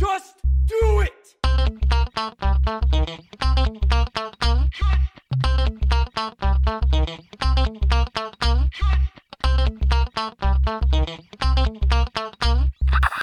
[0.00, 1.36] Just do it!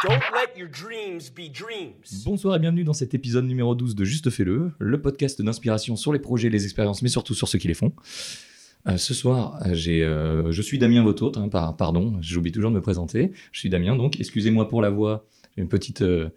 [0.03, 2.23] Don't let your dreams be dreams.
[2.23, 6.14] Bonsoir et bienvenue dans cet épisode numéro 12 de Juste Fais-le, le podcast d'inspiration sur
[6.14, 7.91] les projets, les expériences, mais surtout sur ceux qui les font.
[8.88, 12.75] Euh, ce soir, j'ai, euh, je suis Damien hôte, hein, par- pardon, j'oublie toujours de
[12.75, 13.32] me présenter.
[13.52, 15.25] Je suis Damien, donc excusez-moi pour la voix,
[15.57, 16.30] une petite, euh,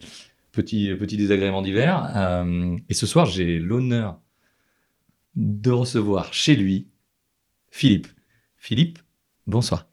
[0.53, 2.13] petit, petit désagrément d'hiver.
[2.17, 4.21] Euh, et ce soir, j'ai l'honneur
[5.37, 6.89] de recevoir chez lui
[7.71, 8.09] Philippe.
[8.57, 8.99] Philippe,
[9.47, 9.89] bonsoir.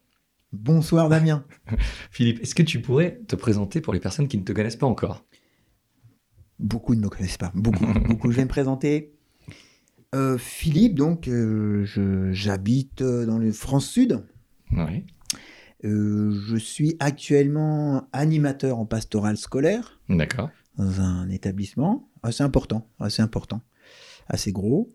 [0.52, 1.44] Bonsoir Damien.
[2.10, 4.86] Philippe, est-ce que tu pourrais te présenter pour les personnes qui ne te connaissent pas
[4.86, 5.24] encore?
[6.58, 7.52] Beaucoup ne me connaissent pas.
[7.54, 8.30] Beaucoup, beaucoup.
[8.30, 9.12] Je vais me présenter.
[10.14, 11.84] Euh, Philippe, donc, euh,
[12.32, 14.24] j'habite dans le France Sud.
[14.72, 15.04] Oui.
[15.84, 20.50] Euh, je suis actuellement animateur en pastoral scolaire D'accord.
[20.76, 23.60] dans un établissement assez important, assez important,
[24.26, 24.92] assez gros.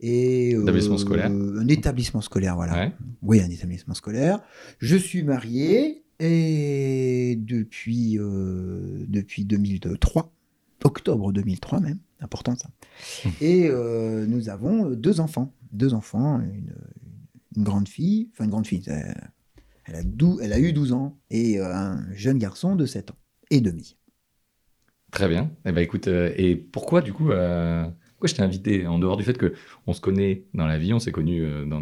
[0.00, 1.30] Et, euh, Établissement scolaire.
[1.30, 2.74] Un établissement scolaire, voilà.
[2.74, 2.92] Ouais.
[3.22, 4.40] Oui, un établissement scolaire.
[4.78, 10.32] Je suis marié et depuis, euh, depuis 2003,
[10.84, 12.68] octobre 2003 même, important ça.
[13.24, 13.32] Hum.
[13.40, 16.74] Et euh, nous avons deux enfants, deux enfants, une,
[17.56, 19.12] une grande fille, enfin une grande fille, euh,
[19.86, 23.10] elle a, dou- elle a eu 12 ans, et euh, un jeune garçon de 7
[23.10, 23.18] ans
[23.50, 23.96] et demi.
[25.12, 25.50] Très bien.
[25.64, 29.16] Eh ben écoute, euh, et pourquoi du coup, euh, pourquoi je t'ai invité en dehors
[29.16, 29.54] du fait que
[29.86, 31.80] on se connaît dans la vie, on s'est connus euh, dans,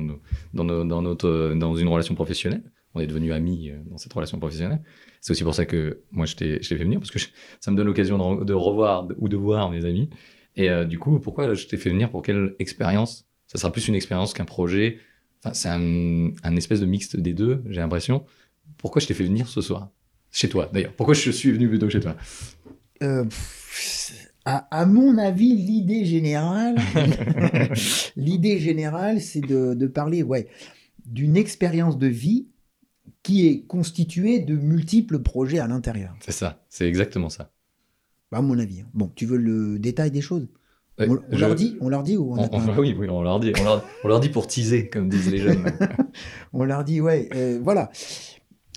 [1.03, 2.63] notre dans une relation professionnelle,
[2.95, 4.83] on est devenus amis dans cette relation professionnelle.
[5.21, 7.19] C'est aussi pour ça que moi je t'ai fait venir parce que
[7.61, 10.11] ça me donne l'occasion de, de revoir ou de voir mes amis.
[10.57, 12.11] Et du coup, pourquoi je t'ai fait venir?
[12.11, 13.27] Pour quelle expérience?
[13.49, 14.99] Ça sera plus une expérience qu'un projet.
[15.45, 18.25] Enfin, c'est un, un espèce de mixte des deux, j'ai l'impression.
[18.78, 19.91] Pourquoi je t'ai fait venir ce soir?
[20.31, 20.95] Chez toi, d'ailleurs.
[20.95, 22.17] Pourquoi je suis venu plutôt chez toi?
[23.03, 23.27] Euh,
[24.47, 26.77] à, à mon avis, l'idée générale,
[28.17, 30.48] l'idée générale, c'est de, de parler, ouais,
[31.05, 32.46] d'une expérience de vie
[33.23, 36.17] qui est constituée de multiples projets à l'intérieur.
[36.20, 37.52] C'est ça, c'est exactement ça.
[38.33, 38.80] À mon avis.
[38.80, 38.89] hein.
[38.95, 40.48] Bon, tu veux le détail des choses?
[40.99, 43.41] On, on je- leur dit, on leur dit ou on, pas- oui, oui, on leur
[43.41, 43.53] dit,
[44.05, 45.65] on leur, dit pour teaser, comme disent les jeunes.
[46.53, 47.91] On leur dit, ouais, euh, voilà.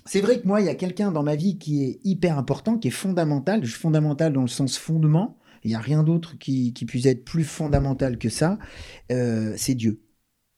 [0.04, 2.78] C'est vrai que moi, il y a quelqu'un dans ma vie qui est hyper important,
[2.78, 5.38] qui est fondamental, fondamental dans le sens fondement.
[5.64, 8.58] Il n'y a rien d'autre qui, qui puisse être plus fondamental que ça.
[9.12, 10.00] Euh, c'est Dieu.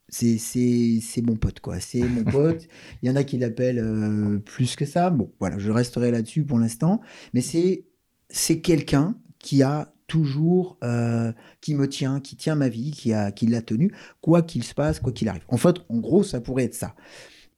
[0.09, 1.81] C'est, c'est, c'est mon pote, quoi.
[1.81, 2.69] C'est mon pote.
[3.03, 5.10] Il y en a qui l'appellent euh, plus que ça.
[5.10, 7.00] Bon, voilà, je resterai là-dessus pour l'instant.
[7.34, 7.84] Mais c'est,
[8.28, 13.31] c'est quelqu'un qui a toujours, euh, qui me tient, qui tient ma vie, qui, a,
[13.31, 15.44] qui l'a tenu, quoi qu'il se passe, quoi qu'il arrive.
[15.48, 16.97] En fait, en gros, ça pourrait être ça.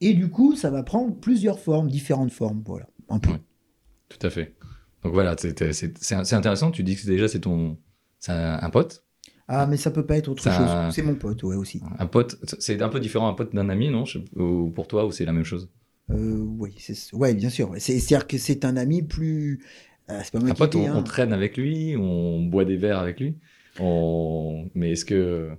[0.02, 2.86] Et du coup, ça va prendre plusieurs formes, différentes formes, voilà.
[3.08, 3.30] Un peu.
[3.30, 3.40] Ouais.
[4.08, 4.54] Tout à fait.
[5.02, 6.70] Donc voilà, c'est intéressant.
[6.70, 7.78] Tu dis que déjà c'est ton,
[8.18, 9.04] c'est un, un pote.
[9.48, 10.94] Ah, mais ça peut pas être autre Ça- chose.
[10.94, 11.80] C'est mon pote, ouais, aussi.
[11.98, 14.04] Un pote, c'est un peu différent un pote d'un ami, non?
[14.36, 15.68] Ou pour toi, ou c'est la même chose?
[16.10, 16.74] Euh, oui,
[17.12, 17.72] ouais, bien sûr.
[17.78, 19.64] c'est-à-dire que c'est un ami plus.
[20.12, 20.96] Euh, c'est pas moi Un qui pote, l'ai, on, hein.
[20.96, 23.36] on traîne avec lui, on boit des verres avec lui.
[23.80, 24.68] On...
[24.74, 25.50] Mais est-ce que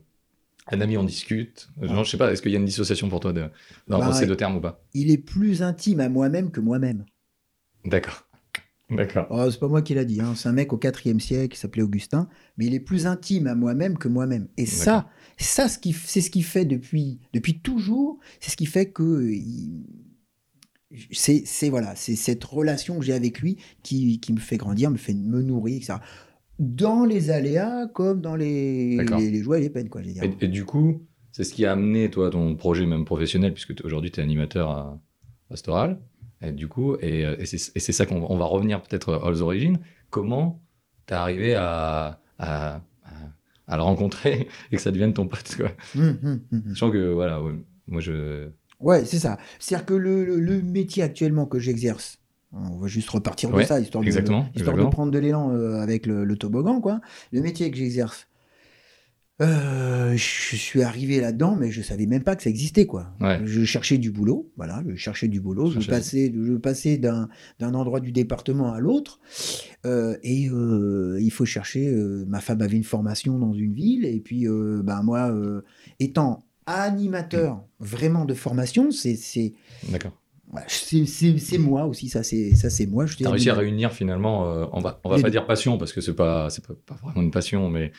[0.72, 1.68] un ami, on discute?
[1.82, 2.32] Non, je sais pas.
[2.32, 3.46] Est-ce qu'il y a une dissociation pour toi de,
[3.88, 4.82] dans Bah, ces deux termes ou pas?
[4.94, 7.06] Il est plus intime à moi-même que moi-même.
[7.86, 8.26] D'accord.
[8.90, 9.28] D'accord.
[9.30, 10.22] Oh, c'est pas moi qui l'a dit.
[10.22, 10.34] hein.
[10.36, 12.30] C'est un mec au IVe siècle qui s'appelait Augustin.
[12.58, 14.48] Mais il est plus intime à moi-même que moi-même.
[14.56, 18.20] Et ça, ça c'est ce qui fait depuis, depuis toujours.
[18.40, 19.30] C'est ce qui fait que.
[19.32, 19.84] il-
[21.12, 24.92] C'est, c'est voilà, c'est cette relation que j'ai avec lui qui, qui me fait grandir,
[24.92, 25.96] me fait me nourrir, etc.
[26.60, 30.02] Dans les aléas comme dans les, les, les joies et les peines, quoi.
[30.02, 30.24] je veux dire.
[30.24, 33.74] Et, et du coup, c'est ce qui a amené, toi, ton projet même professionnel, puisque
[33.84, 35.02] aujourd'hui, tu es animateur à
[35.50, 36.00] Pastoral.
[36.42, 39.20] Et du coup, et, euh, et c'est et c'est ça qu'on on va revenir peut-être
[39.24, 39.80] aux origines.
[40.10, 40.62] Comment
[41.06, 42.82] t'es arrivé à, à, à,
[43.68, 45.72] à le rencontrer et que ça devienne ton pote, quoi?
[45.96, 46.64] Hum, hum, hum.
[46.70, 47.54] Sachant que, voilà, ouais,
[47.88, 48.50] moi, je...
[48.84, 49.38] Ouais, c'est ça.
[49.60, 52.20] C'est-à-dire que le, le- le métier actuellement que j'exerce,
[52.52, 54.86] on va juste repartir de ça, histoire de, exactement, histoire exactement.
[54.90, 57.02] de prendre de l'élan euh, avec le, le toboggan, quoi.
[57.32, 58.28] Le métier que j'exerce,
[59.42, 63.16] euh, je suis arrivé là-dedans, mais je savais même pas que ça existait, quoi.
[63.20, 63.40] Ouais.
[63.46, 67.30] Je cherchais du boulot, voilà, je cherchais du boulot, je passais, je passais d'un,
[67.60, 69.20] d'un endroit du département à l'autre,
[69.88, 71.90] euh, et euh, il faut chercher.
[72.28, 74.46] ma femme avait une formation dans une ville, et puis,
[74.84, 75.36] ben moi,
[76.00, 79.54] étant animateur vraiment de formation, c'est, c'est,
[79.90, 80.12] D'accord.
[80.68, 83.06] c'est, moi aussi, ça, c'est, ça, c'est moi.
[83.06, 85.32] Je T'as réussi à réunir finalement, euh, on va, on va Les pas deux.
[85.32, 87.92] dire passion, parce que c'est pas, c'est pas, pas vraiment une passion, mais...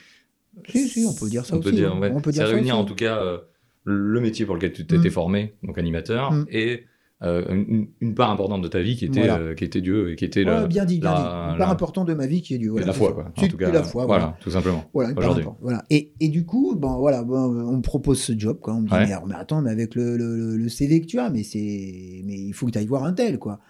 [0.68, 1.98] Si, si, on peut dire ça on Peut aussi, dire, hein.
[2.00, 2.12] ouais.
[2.14, 2.82] On peut dire ça réunir aussi.
[2.82, 3.38] en tout cas euh,
[3.82, 5.12] le métier pour lequel tu t'étais Mm.
[5.12, 6.46] formé, donc animateur, Mm.
[6.50, 6.84] et
[7.24, 9.38] une, une part importante de ta vie qui était, Voilà.
[9.38, 11.16] euh, qui était Dieu et qui était Ouais, le- bien dit, bien la-
[11.48, 11.52] dit.
[11.52, 12.70] Une part importante de ma vie qui est Dieu.
[12.70, 13.32] Voilà, la foi, quoi.
[13.36, 14.38] En tout cas, la foi, voilà, voilà.
[14.40, 14.84] tout simplement.
[14.92, 15.56] Voilà, une part.
[15.60, 15.84] Voilà.
[15.90, 18.74] Et, et du coup, bon, voilà, bon, on me propose ce job, quoi.
[18.74, 19.06] On me dit, Ouais.
[19.26, 22.52] mais, attends, mais avec le, le- le- CV que tu as, mais c'est, mais il
[22.52, 23.60] faut que tu ailles voir un tel, quoi.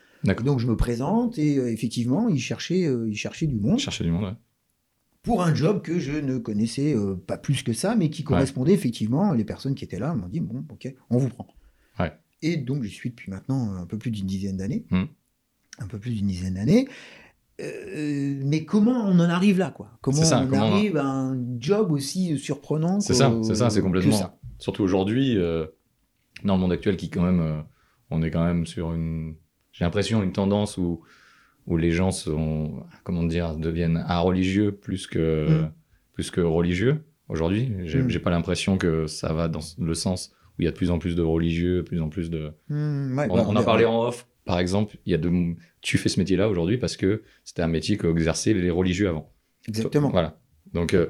[0.43, 4.05] Donc je me présente et euh, effectivement, il cherchait, euh, il cherchait du monde Chercher
[4.05, 4.33] du monde, ouais.
[5.23, 8.73] pour un job que je ne connaissais euh, pas plus que ça, mais qui correspondait
[8.73, 9.33] effectivement.
[9.35, 11.47] Les personnes qui étaient là m'ont dit bon, ok, on vous prend.
[12.01, 12.11] Ouais.
[12.47, 15.05] Et donc j'y suis depuis maintenant un peu plus d'une dizaine d'années, Hmm.
[15.79, 16.87] un peu plus d'une dizaine d'années.
[17.61, 19.91] Euh, mais comment on en arrive là, quoi?
[20.01, 23.71] Comment ça, on comment on- arrive à un job aussi surprenant C'est ça, c'est ça,
[23.71, 24.17] c'est complètement.
[24.17, 24.37] ça?
[24.59, 25.67] Surtout aujourd'hui, euh,
[26.43, 27.61] dans le monde actuel, qui quand même, euh,
[28.11, 29.37] on est quand même sur une.
[29.73, 31.03] J'ai l'impression une tendance où
[31.67, 35.73] où les gens sont, comment dire, deviennent religieux plus que Mm.
[36.13, 37.05] plus que religieux.
[37.29, 38.11] Aujourd'hui, j'ai Mm.
[38.11, 40.91] j'ai pas l'impression que ça va dans le sens où il y a de plus
[40.91, 42.53] en plus de religieux, de plus en plus de.
[42.69, 45.19] Hmm, ouais, On, bah, on a est- parlé en off, par exemple, il y a
[45.19, 45.31] de.
[45.81, 49.33] Tu fais ce métier-là aujourd'hui parce que c'était un métier qu'exerçaient les religieux avant.
[49.69, 50.11] Exactement.
[50.11, 50.39] Voilà.
[50.73, 51.07] Donc, euh,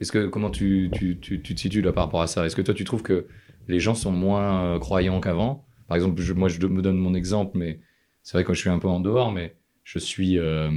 [0.00, 2.46] est-ce que comment tu, tu, tu, tu te situes là par rapport à ça?
[2.46, 3.26] Est-ce que toi tu trouves que
[3.68, 5.66] les gens sont moins euh, croyants qu'avant?
[5.88, 7.80] Par exemple, je- moi je me donne mon exemple, mais
[8.22, 10.70] c'est vrai que je suis un peu en dehors, mais je suis euh,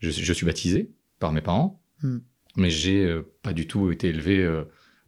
[0.00, 2.18] je, suis- je suis baptisé par mes parents, Hmm.
[2.56, 4.64] mais j'ai euh, pas du tout été élevé euh,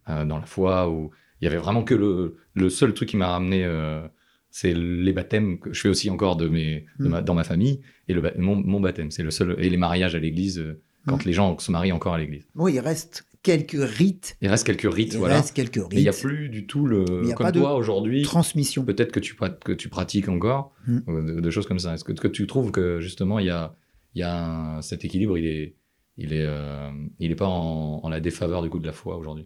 [0.09, 1.11] euh, dans la foi où
[1.41, 3.63] il y avait vraiment que le, le seul truc qui m'a ramené.
[3.65, 4.07] euh,
[4.49, 7.09] c'est les baptêmes que je fais aussi encore de mes, de Hmm.
[7.09, 10.15] ma- dans ma famille et le, mon, mon baptême c'est le seul et les mariages
[10.15, 11.27] à l'église euh, quand Hmm.
[11.27, 12.47] les gens se marient encore à l'église.
[12.55, 14.35] Bon, il reste quelques rites.
[14.41, 15.35] Il reste quelques rites, Il voilà.
[15.35, 16.21] reste quelques Mais il n'y a rites.
[16.21, 17.05] plus du tout le.
[17.23, 18.83] il y a Comme pas de toi aujourd'hui, Transmission.
[18.85, 20.97] peut-être que tu, prat- que tu pratiques encore Mm.
[21.09, 21.93] euh, de, de choses comme ça.
[21.93, 23.75] Est-ce que, que tu trouves que justement il y a,
[24.15, 24.45] il y a
[24.77, 25.75] un- cet équilibre, il est,
[26.17, 29.17] il est, euh, il est pas en, en la défaveur du coup de la foi
[29.17, 29.45] aujourd'hui?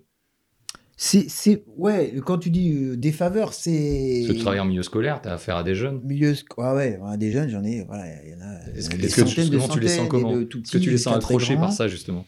[1.03, 4.19] C'est, ouais, quand tu dis euh, des faveurs, c'est.
[4.19, 6.00] Parce que tu travailles en milieu scolaire, tu as affaire à des jeunes.
[6.03, 8.77] Milieu, ah ouais, ouais, des jeunes, j'en ai, voilà, il y en a.
[8.77, 10.71] Est-ce que, des est-ce que tu, centaines de comment tu les sens centaines, comment Est-ce
[10.71, 12.24] que tu les sens accrochés par ça justement?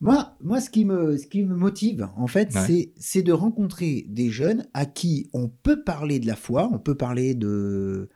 [0.00, 2.60] Moi, moi, ce qui me, ce qui me motive, en fait, Ouais.
[2.66, 6.78] c'est, c'est de rencontrer des jeunes à qui on peut parler de la foi, on
[6.78, 8.08] peut parler de,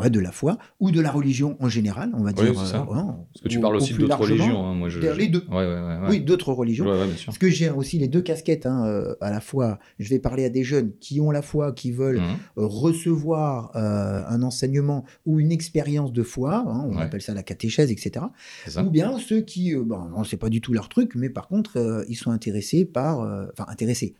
[0.00, 2.58] ouais, de la foi ou de la religion en général, on va Oui, dire.
[2.66, 2.78] ça.
[2.78, 3.02] euh, ouais,
[3.32, 4.64] Parce que tu ou- parles aussi d'autres religions.
[4.66, 5.44] hein, moi, je, les deux.
[5.50, 6.08] Ouais.
[6.08, 6.86] Oui, d'autres religions.
[7.26, 10.44] Parce que j'ai aussi les deux casquettes, hein, euh, à la fois, je vais parler
[10.44, 12.36] à des jeunes qui ont la foi, qui veulent Mhm.
[12.58, 17.90] euh, recevoir un enseignement ou une expérience de foi, hein, on appelle ça la catéchèse,
[17.90, 18.24] etc.
[18.66, 18.82] Ça.
[18.84, 22.04] Ou bien ceux qui, bon, non, c'est pas du tout leur truc, mais par contre,
[22.08, 23.20] ils sont intéressés par,
[23.52, 24.14] enfin intéressés.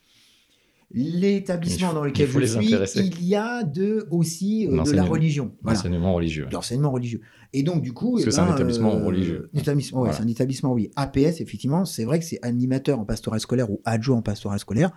[0.92, 3.04] L'établissement dans lequel je suis, intéresser.
[3.04, 5.06] il y a de aussi euh, de la L'enseignement.
[5.10, 6.46] religion, voilà, Enseignement religieux.
[6.50, 7.20] l'enseignement religieux.
[7.52, 9.50] Et donc du coup, Parce eh que c'est un ben, établissement euh, religieux.
[9.54, 10.19] un établissement, ouais, Voilà.
[10.19, 10.90] c'est un établissement, oui.
[10.96, 14.90] APS, effectivement, c'est vrai que c'est animateur en pastoral scolaire ou adjoint en pastoral scolaire,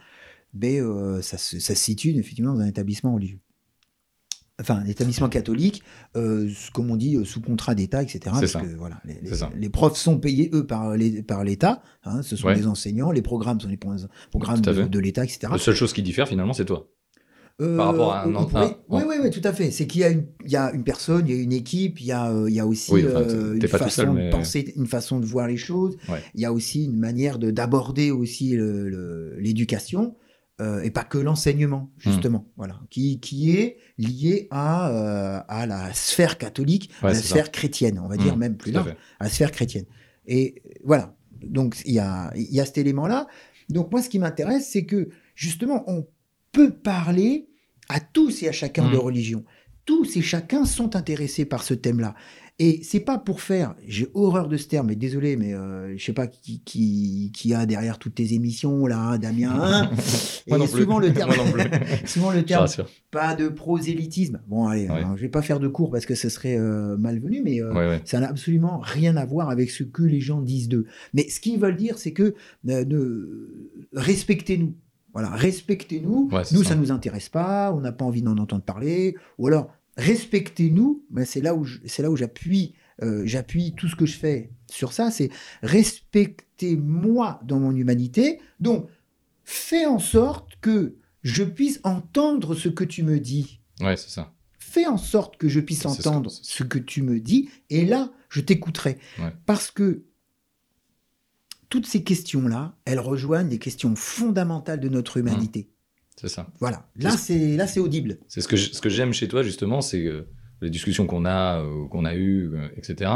[0.54, 3.40] mais euh, ça, se, ça se situe effectivement dans un établissement religieux.
[4.62, 5.82] Enfin, un établissement catholique,
[6.16, 8.20] euh, comme on dit, euh, sous contrat d'État, etc.
[8.26, 8.62] Parce ça.
[8.62, 11.82] que voilà, les, les- les profs sont payés, eux, par les- par l'État.
[12.04, 12.56] hein, ce sont Ouais.
[12.56, 13.12] des enseignants.
[13.12, 13.96] Les programmes sont les pro-
[14.30, 15.48] programmes de, l'État, etc.
[15.52, 16.88] La seule chose qui diffère finalement, c'est toi.
[17.62, 19.70] Euh, Par rapport à un on pourrait- Oui, oui, oui, tout à fait.
[19.72, 22.00] C'est qu'il y a une, il y a une personne, il y a une équipe,
[22.00, 24.32] il y a, il y a aussi Oui, enfin, euh, t'es- une façon seul, de
[24.32, 25.96] penser, une façon de voir les choses.
[26.10, 26.20] Ouais.
[26.36, 28.56] Il y a aussi une manière de d'aborder aussi
[29.38, 30.16] l'éducation
[30.62, 32.00] euh, et pas que l'enseignement, Hmm.
[32.12, 32.48] justement.
[32.58, 37.52] Voilà, qui, qui est lié à, euh, à la sphère catholique, Ouais, à la sphère
[37.52, 39.86] chrétienne, on va dire Hmm, même plus large à la sphère chrétienne.
[40.26, 43.28] Et voilà, donc il y a, il y a cet élément-là.
[43.70, 46.06] Donc moi, ce qui m'intéresse, c'est que justement, on
[46.52, 47.50] peut parler
[47.90, 49.44] à tous et à chacun de religion.
[49.86, 52.16] Tous et chacun sont intéressés par ce thème-là.
[52.60, 56.04] Et c'est pas pour faire, j'ai horreur de ce terme, mais désolé, mais euh, je
[56.06, 59.52] sais pas qui, qui, qui a derrière toutes tes émissions, là, hein, Damien.
[59.60, 59.90] hein.
[60.46, 61.32] Et non souvent le terme,
[62.06, 62.68] souvent le terme
[63.10, 64.40] pas de prosélytisme.
[64.48, 65.02] Bon, allez, Ouais.
[65.04, 67.74] hein, je vais pas faire de cours parce que ce serait euh, malvenu, mais euh,
[67.74, 68.02] Ouais, ouais.
[68.06, 70.86] ça n'a absolument rien à voir avec ce que les gens disent d'eux.
[71.16, 72.36] Mais ce qu'ils veulent dire, c'est que
[72.70, 73.50] euh, ne-
[73.94, 74.74] respectez-nous.
[75.14, 76.30] Voilà, respectez-nous.
[76.32, 76.70] Nous, ça.
[76.70, 76.76] ça.
[76.76, 77.72] nous intéresse pas.
[77.74, 79.16] On n'a pas envie d'en entendre parler.
[79.38, 81.04] Ou alors, respectez-nous.
[81.10, 82.74] Ben, c'est là où je- c'est là où j'appuie.
[83.02, 85.10] euh, j'appuie tout ce que je fais sur ça.
[85.10, 85.30] C'est
[85.64, 88.40] respectez-moi dans mon humanité.
[88.60, 88.88] Donc,
[89.44, 94.34] fais en sorte que je puisse entendre ce que tu me dis Ouais, c'est ça.
[94.60, 97.20] fais en sorte que je puisse C'est ce que- entendre ce ce que tu me
[97.20, 98.98] dis, et là, je t'écouterai.
[99.20, 99.34] Ouais.
[99.46, 100.04] Parce que
[101.70, 105.68] toutes ces questions-là, elles rejoignent des questions fondamentales de notre humanité.
[106.16, 106.48] C'est ça.
[106.60, 106.88] Voilà.
[106.98, 108.20] Là, c'est là, c'est audible.
[108.28, 110.28] C'est ce que je- ce que j'aime chez toi justement, c'est euh,
[110.62, 113.12] les discussions qu'on a, euh, qu'on a eues, euh, etc.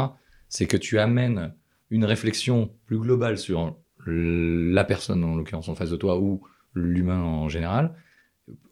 [0.48, 1.54] C'est que tu amènes
[1.90, 6.42] une réflexion plus globale sur la personne en l'occurrence en face de toi ou
[6.74, 7.94] l'humain en général,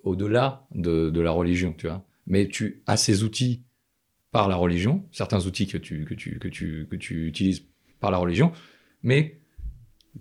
[0.03, 2.05] au-delà de, de la religion, tu vois.
[2.27, 3.63] mais tu as ces outils
[4.33, 7.65] par la religion, certains outils que tu, que tu, que tu, que tu utilises
[8.01, 8.53] par la religion,
[9.03, 9.41] mais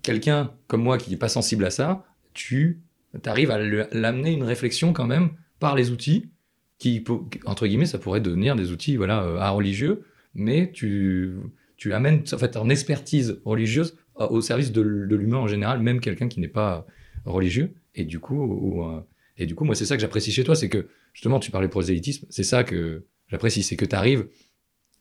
[0.02, 2.82] quelqu'un comme moi qui n'est pas sensible à ça, tu
[3.24, 6.30] arrives à l'amener une réflexion quand même par les outils
[6.78, 7.02] qui,
[7.46, 10.04] entre guillemets, ça pourrait devenir des outils voilà, euh, à religieux,
[10.34, 11.36] mais tu,
[11.76, 16.28] tu amènes en fait, ton expertise religieuse au service de, l'humain en général, même quelqu'un
[16.28, 16.86] qui n'est pas
[17.24, 17.74] religieux.
[17.94, 19.00] Et du coup, ou, euh,
[19.36, 21.66] et du coup moi, c'est ça que j'apprécie chez toi, c'est que justement, tu parlais
[21.66, 24.28] de prosélytisme, c'est ça que j'apprécie, c'est que tu arrives,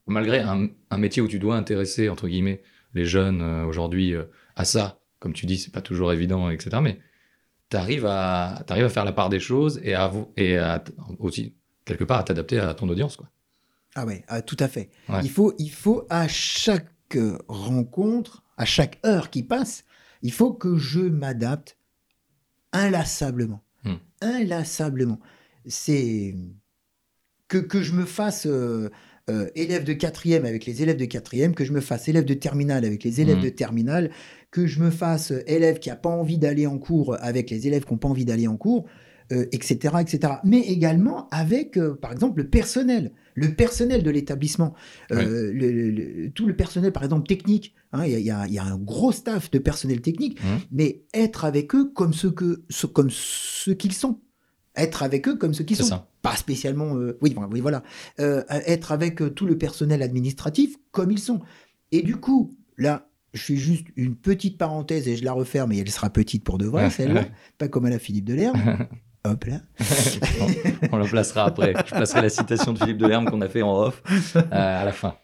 [0.07, 2.62] malgré un, un métier où tu dois intéresser, entre guillemets,
[2.93, 4.13] les jeunes euh, aujourd'hui
[4.55, 6.77] à ça, comme tu dis, c'est pas toujours évident, etc.
[6.81, 7.00] Mais
[7.69, 10.57] tu arrives à, faire la part des choses et à, et
[11.19, 11.53] aussi,
[11.84, 13.17] quelque part, à t'adapter à ton audience.
[13.17, 13.27] Quoi.
[13.95, 14.89] Ah ouais, ah, tout à fait.
[15.07, 15.19] Ouais.
[15.24, 19.86] Il, faut, il faut à chaque euh, rencontre, à chaque heure qui passe,
[20.22, 21.77] il faut que je m'adapte
[22.74, 23.63] inlassablement.
[23.84, 23.95] Hmm.
[24.22, 25.19] Inlassablement.
[25.65, 26.36] C'est
[27.48, 28.89] que, que je me fasse euh,
[29.29, 32.34] euh, élève de quatrième avec les élèves de quatrième, que je me fasse élève de
[32.34, 33.43] terminale avec les élèves Hmm.
[33.43, 34.12] de terminale,
[34.52, 37.86] que je me fasse élève qui n'a pas envie d'aller en cours avec les élèves
[37.86, 38.86] qui n'ont pas envie d'aller en cours,
[39.32, 40.34] euh, etc., etc.
[40.44, 44.74] Mais également avec, euh, par exemple, le personnel, le personnel de l'établissement,
[45.12, 47.74] Euh, le- le- le- tout le personnel, par exemple, technique.
[47.92, 50.60] hein, Il y, a- y y un gros staff de personnel technique, Mhm.
[50.72, 54.20] mais être avec eux comme ceux que, ce- comme ceux qu'ils sont.
[54.78, 55.86] Être avec eux comme ceux qu'ils sont.
[55.86, 56.08] ça.
[56.22, 56.94] Pas spécialement.
[57.22, 57.84] oui, voilà, oui, voilà.
[58.20, 61.40] Être avec tout le personnel administratif comme ils sont.
[61.92, 65.77] Et du coup, là, je fais juste une petite parenthèse et je la referme, et
[65.80, 67.25] elle sera petite pour de vrai, celle-là.
[67.58, 68.88] Pas comme à la Philippe Delerme.
[69.25, 69.60] Hop là.
[70.92, 71.74] on, le placera après.
[71.88, 74.04] Je placerai la citation de Philippe Delerme qu'on a fait en off
[74.36, 75.15] euh, à la fin.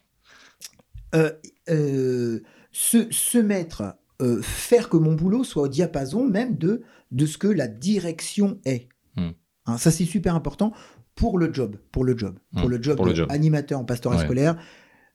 [1.14, 1.32] Euh,
[1.70, 2.40] euh,
[2.72, 3.96] se, se mettre,
[4.42, 8.88] faire que mon boulot soit au diapason même de, de ce que la direction est.
[9.18, 9.32] Hmm.
[9.68, 10.74] Hein, ça, c'est super important
[11.16, 11.76] pour le job.
[11.92, 12.40] Pour le job.
[12.56, 13.28] Pour Hmm, le job pour le de job.
[13.32, 14.24] animateur en pastorat Ouais.
[14.24, 14.58] scolaire.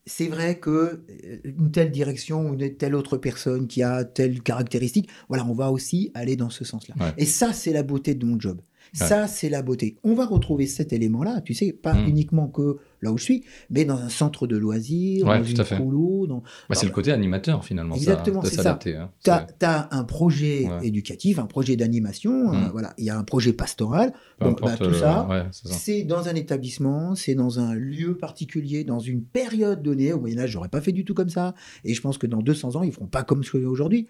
[0.07, 4.41] C'est vrai que euh, une telle direction ou une telle autre personne qui a telle
[4.41, 6.95] caractéristique, voilà, on va aussi aller dans ce sens-là.
[7.01, 7.13] Ouais.
[7.19, 8.61] Et ça, c'est la beauté de mon job.
[8.93, 9.97] Ça, c'est la beauté.
[10.05, 12.07] On va retrouver cet élément-là, tu sais, pas Mm.
[12.09, 15.65] uniquement que là où je suis, mais dans un centre de loisirs, Ouais, dans une
[15.65, 17.95] colo, dans, Bah, c'est le côté animateur finalement.
[17.95, 18.79] Exactement, c'est ça.
[18.87, 19.11] hein.
[19.25, 19.31] Tu
[19.67, 20.87] as, un projet Ouais.
[20.89, 22.69] éducatif, un projet d'animation, euh, Mm.
[22.73, 24.13] voilà, il y a un projet pastoral.
[24.39, 28.17] peu importe bah, tout le- ça, ouais, c'est dans un établissement, c'est dans un lieu
[28.19, 30.13] particulier, dans une période donnée.
[30.13, 31.55] Au Moyen-Âge, j'aurais pas fait du tout comme ça.
[31.85, 34.09] Et je pense que dans 200 ans, ils feront pas comme ce aujourd'hui.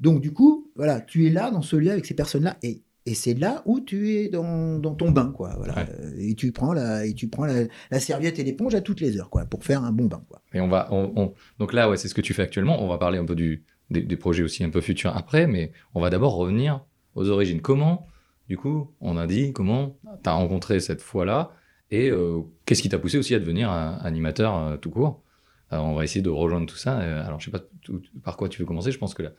[0.00, 2.56] Donc, du coup, voilà, tu es là, dans ce lieu, avec ces personnes-là.
[2.62, 5.54] Et, et c'est là où tu es dans, dans ton bain, quoi.
[5.56, 5.74] Voilà.
[5.76, 5.86] Ouais.
[6.00, 9.00] Euh, Et tu prends, la, et tu prends la, la serviette et l'éponge à toutes
[9.00, 10.42] les heures, quoi, pour faire un bon bain, quoi.
[10.52, 12.82] Et on va, on- on- donc là, ouais, c'est ce que tu fais actuellement.
[12.82, 15.72] On va parler un peu du, des, des projets aussi un peu futurs après, mais
[15.94, 16.84] on va d'abord revenir
[17.14, 17.60] aux origines.
[17.60, 18.06] Comment,
[18.48, 21.52] du coup, on a dit comment tu as rencontré cette fois-là
[21.90, 25.22] et euh, qu'est-ce qui t'a poussé aussi à devenir un animateur euh, tout court?
[25.70, 26.96] Alors, on va essayer de rejoindre tout ça.
[26.98, 28.92] Alors, je sais pas tout- par quoi tu veux commencer.
[28.92, 29.32] Je pense que la-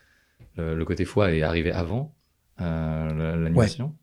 [0.57, 2.13] le, le côté foi est arrivé avant
[2.61, 3.95] euh, la- l'animation.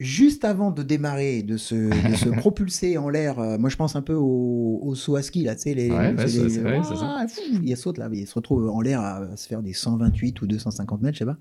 [0.00, 1.74] Juste avant de démarrer, de se,
[2.10, 5.22] de se propulser en l'air, euh, moi je pense un peu au, au saut à
[5.22, 6.80] ski, là, tu sais, les, Ouais, ouais, les- vrai.
[7.02, 9.72] Ah, fou, il saute là, il se retrouve en l'air à, à se faire des
[9.72, 11.38] 128 ou 250 mètres, je sais pas.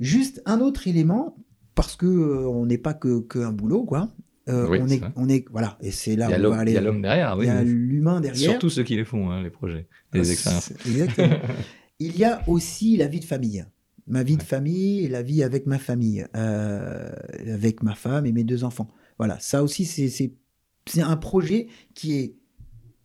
[0.00, 1.36] Juste un autre élément,
[1.74, 4.10] parce que euh, on n'est pas que, que un boulot, quoi.
[4.48, 5.10] Euh, Oui, on, est, vrai.
[5.16, 6.72] on est, voilà, et c'est là Il y a où on va il aller.
[6.74, 7.46] y a l'homme derrière, Il oui.
[7.46, 8.50] y a l'humain derrière.
[8.50, 10.72] Surtout ceux qui les font, hein, les projets, les Ah, expériences.
[10.86, 11.36] Exactement.
[11.98, 13.64] Il y a aussi la vie de famille.
[14.06, 17.10] Ma vie de famille et la vie avec ma famille, euh,
[17.52, 18.88] avec ma femme et mes deux enfants.
[19.18, 20.32] Voilà, ça aussi, c'est-
[21.02, 22.36] un projet qui est,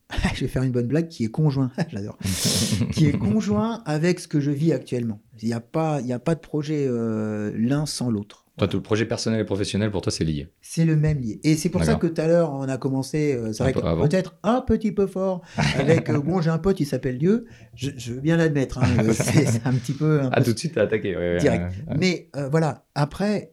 [0.36, 2.18] je vais faire une bonne blague, qui est conjoint, j'adore,
[2.94, 5.20] qui est conjoint avec ce que je vis actuellement.
[5.42, 8.46] Il n'y a, pas- il y a pas de projet euh, l'un sans l'autre.
[8.62, 10.48] Toi, tout le projet personnel et professionnel, pour toi, c'est lié.
[10.62, 11.40] C'est le même lié.
[11.44, 13.82] Et c'est pour ça que tout à l'heure, on a commencé, euh, c'est vrai peu
[13.82, 15.42] peut-être un petit peu fort,
[15.80, 18.84] avec, euh, bon, j'ai un pote, il s'appelle Dieu, je, je veux bien l'admettre, hein,
[19.14, 20.22] c'est un petit peu...
[20.22, 21.18] un Ah, peu tout de suite, t'as attaqué.
[21.18, 21.64] ouais, Direct.
[21.64, 21.98] ouais, ouais.
[22.00, 23.52] Mais euh, voilà, après,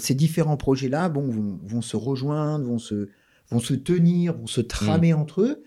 [0.00, 3.10] ces différents projets-là bon, vont, vont se rejoindre, vont se,
[3.50, 5.18] vont se tenir, vont se tramer Mm.
[5.18, 5.62] entre eux,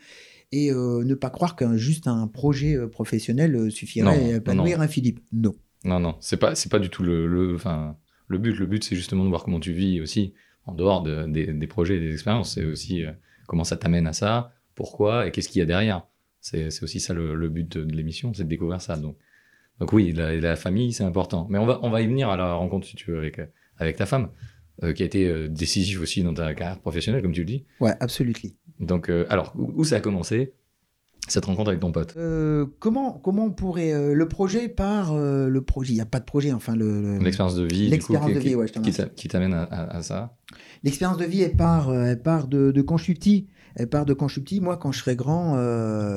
[0.51, 5.19] et ne pas croire qu'un juste un projet professionnel suffirait Non, à épanouir un Philippe.
[5.31, 5.53] Non.
[5.85, 7.95] Non, non, c'est pas, c'est pas du tout le, le, enfin,
[8.29, 8.57] le but.
[8.57, 10.33] Le but, c'est justement de voir comment tu vis aussi
[10.65, 12.53] en dehors de- des, des projets et des expériences.
[12.53, 13.11] C'est aussi euh,
[13.47, 16.05] comment ça t'amène à ça, pourquoi et qu'est-ce qu'il y a derrière.
[16.41, 18.95] C'est, aussi ça le, le but de, de l'émission, c'est de découvrir ça.
[18.95, 19.17] Donc,
[19.79, 21.47] donc oui, la, la famille, c'est important.
[21.49, 23.45] Mais on va, on va y venir à la rencontre, si tu veux, avec, euh,
[23.77, 24.29] avec ta femme,
[24.83, 27.65] euh, qui a été euh, décisive aussi dans ta carrière professionnelle, comme tu le dis.
[27.81, 28.37] Ouais, absolument.
[28.79, 30.53] Donc, alors, où, où ça a commencé?
[31.29, 32.13] Cette rencontre avec ton pote?
[32.17, 33.93] Euh, comment, comment on pourrait.
[33.93, 35.13] euh, le projet par.
[35.13, 35.93] euh, le projet.
[35.93, 36.75] Il n'y a pas de projet, enfin.
[36.75, 40.01] le- le- L'expérience de vie, L'expérience de vie, ouais, je qui t'amène à, à- à
[40.03, 40.35] ça?
[40.83, 43.47] L'expérience de vie, elle part, elle part de, de quand je suis petit.
[43.75, 44.59] Elle part de quand je suis petit.
[44.61, 45.53] Moi, quand je serai grand,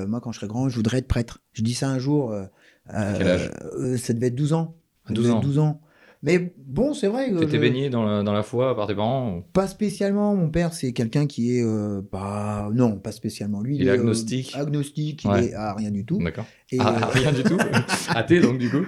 [0.07, 1.43] moi, quand je serai grand, je voudrais être prêtre.
[1.53, 2.33] Je dis ça un jour.
[2.33, 2.45] euh,
[2.89, 3.51] quel âge?
[3.99, 4.77] Ça devait être 12 ans.
[5.05, 5.39] À Ça 12 devait ans.
[5.39, 5.81] être 12 ans.
[6.25, 7.31] Mais bon, c'est vrai.
[7.33, 10.37] que T'étais je- baigné dans la, dans la foi par tes parents ou- Pas spécialement.
[10.37, 12.71] Mon père, c'est quelqu'un qui est euh, pas.
[12.73, 13.61] Non, pas spécialement.
[13.61, 14.53] Lui, Il est euh, agnostique.
[14.55, 15.25] agnostique.
[15.25, 16.19] Il est à rien du tout.
[16.23, 16.45] D'accord.
[16.79, 17.59] Ah, euh, ah, rien du tout.
[18.11, 18.85] Athée, donc, du coup?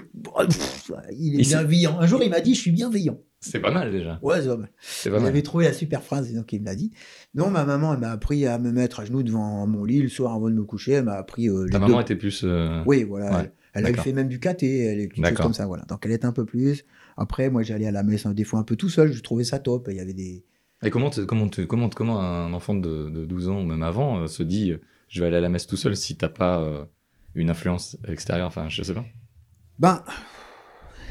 [0.48, 1.98] pff, il est bienveillant.
[1.98, 3.18] Un jour, il m'a dit, je suis bienveillant.
[3.40, 4.18] C'est pas mal déjà.
[4.22, 4.70] Ouais, c'est pas mal.
[5.04, 5.26] Pas mal.
[5.26, 6.92] avait trouvé la super phrase, donc il me l'a dit.
[7.34, 10.08] Non, ma maman, elle m'a appris à me mettre à genoux devant mon lit le
[10.08, 10.92] soir avant de me coucher.
[10.92, 11.86] Elle m'a appris euh, Ta deux.
[11.86, 12.42] maman était plus.
[12.44, 13.30] euh, Oui, voilà.
[13.38, 15.84] Ouais, Elle, elle avait fait même du caté, elle est comme ça, voilà.
[15.88, 16.84] Donc elle était un peu plus.
[17.16, 19.12] Après, moi, j'allais à la messe hein, des fois un peu tout seul.
[19.12, 19.88] Je trouvais ça top.
[19.90, 20.44] Il y avait des.
[20.82, 24.26] Et comment, comment, comment, comment un enfant de, de 12 ans ou même avant euh,
[24.26, 26.84] se dit euh, je vais aller à la messe tout seul si t'as pas euh,
[27.34, 28.48] une influence extérieure?
[28.48, 29.04] Enfin, je sais pas.
[29.78, 30.04] Ben,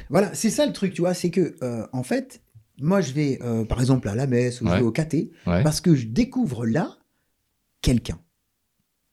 [0.10, 1.14] voilà, c'est ça le truc, tu vois.
[1.14, 1.56] C'est que,
[1.92, 2.42] en fait,
[2.80, 5.64] moi, je vais, par exemple, à la messe ou je vais au caté Ouais.
[5.64, 6.98] parce que je découvre là
[7.82, 8.20] quelqu'un.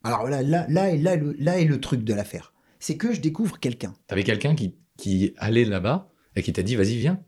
[0.02, 2.52] Alors là, là, là, est- là, là est le truc de l'affaire.
[2.78, 3.92] C'est que je découvre quelqu'un.
[4.06, 7.20] T'avais quelqu'un qui, qui allait là-bas et qui t'a dit vas-y, viens.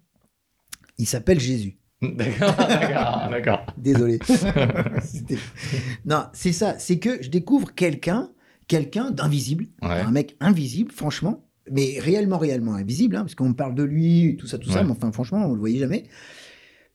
[0.98, 1.78] Il s'appelle Jésus.
[2.02, 3.66] D'accord, d'accord, d'accord.
[3.78, 4.18] Désolé.
[6.04, 6.78] Non, c'est ça.
[6.78, 8.30] C'est que je découvre quelqu'un,
[8.68, 10.00] quelqu'un d'invisible, Ouais.
[10.00, 14.46] un mec invisible, franchement, mais réellement, réellement invisible, hein, parce qu'on parle de lui, tout
[14.46, 16.04] ça, tout ça, mais enfin, franchement, on le voyait jamais.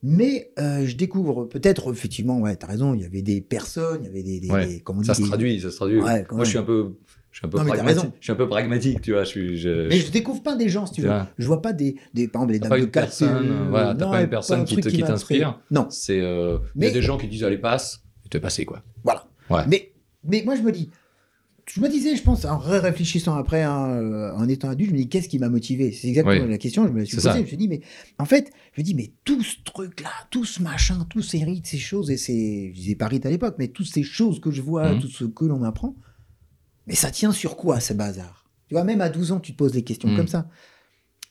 [0.02, 4.06] Mais euh, je découvre peut-être, effectivement, ouais, t'as raison, il y avait des personnes, il
[4.06, 4.66] y avait des, des- Ouais.
[4.66, 6.00] des- comment on Ça dit, se traduit, ça se traduit.
[6.00, 6.98] Moi, je suis un peu,
[7.30, 7.98] je suis un peu Non, mais pragmatique.
[8.00, 8.12] raison.
[8.18, 9.24] Je suis un peu pragmatique, tu vois.
[9.24, 11.08] Je suis, je, Mais je- je découvre pas des gens, si tu veux.
[11.08, 11.28] vois.
[11.38, 14.22] Je vois pas des, des par exemple, les dames de personne, euh, voilà, t'as pas
[14.22, 15.60] une personne un qui te- t'inspire.
[15.70, 18.38] Non, c'est, euh, il y Mais- a des gens qui disent allez passe, et te
[18.38, 18.82] passer quoi.
[19.04, 19.26] Voilà.
[19.50, 19.62] Ouais.
[19.68, 19.92] Mais,
[20.24, 20.90] mais moi, je me dis,
[21.70, 25.00] je me disais, je pense, en réfléchissant après, hein, euh, en étant adulte, je me
[25.00, 25.92] dis, qu'est-ce qui m'a motivé?
[25.92, 26.50] C'est exactement Oui.
[26.50, 27.34] la question, je me suis ça.
[27.36, 27.82] Je me suis dit, mais
[28.18, 31.66] en fait, je me dis, mais tout ce truc-là, tout ce machin, tous ces rites,
[31.66, 34.50] ces choses, et ces, je disais pas rites à l'époque, mais toutes ces choses que
[34.50, 35.00] je vois, Mhm.
[35.00, 35.94] tout ce que l'on m'apprend,
[36.88, 38.50] mais ça tient sur quoi, ce bazar?
[38.66, 40.16] Tu vois, même à 12 ans, tu te poses des questions Mhm.
[40.16, 40.48] comme ça.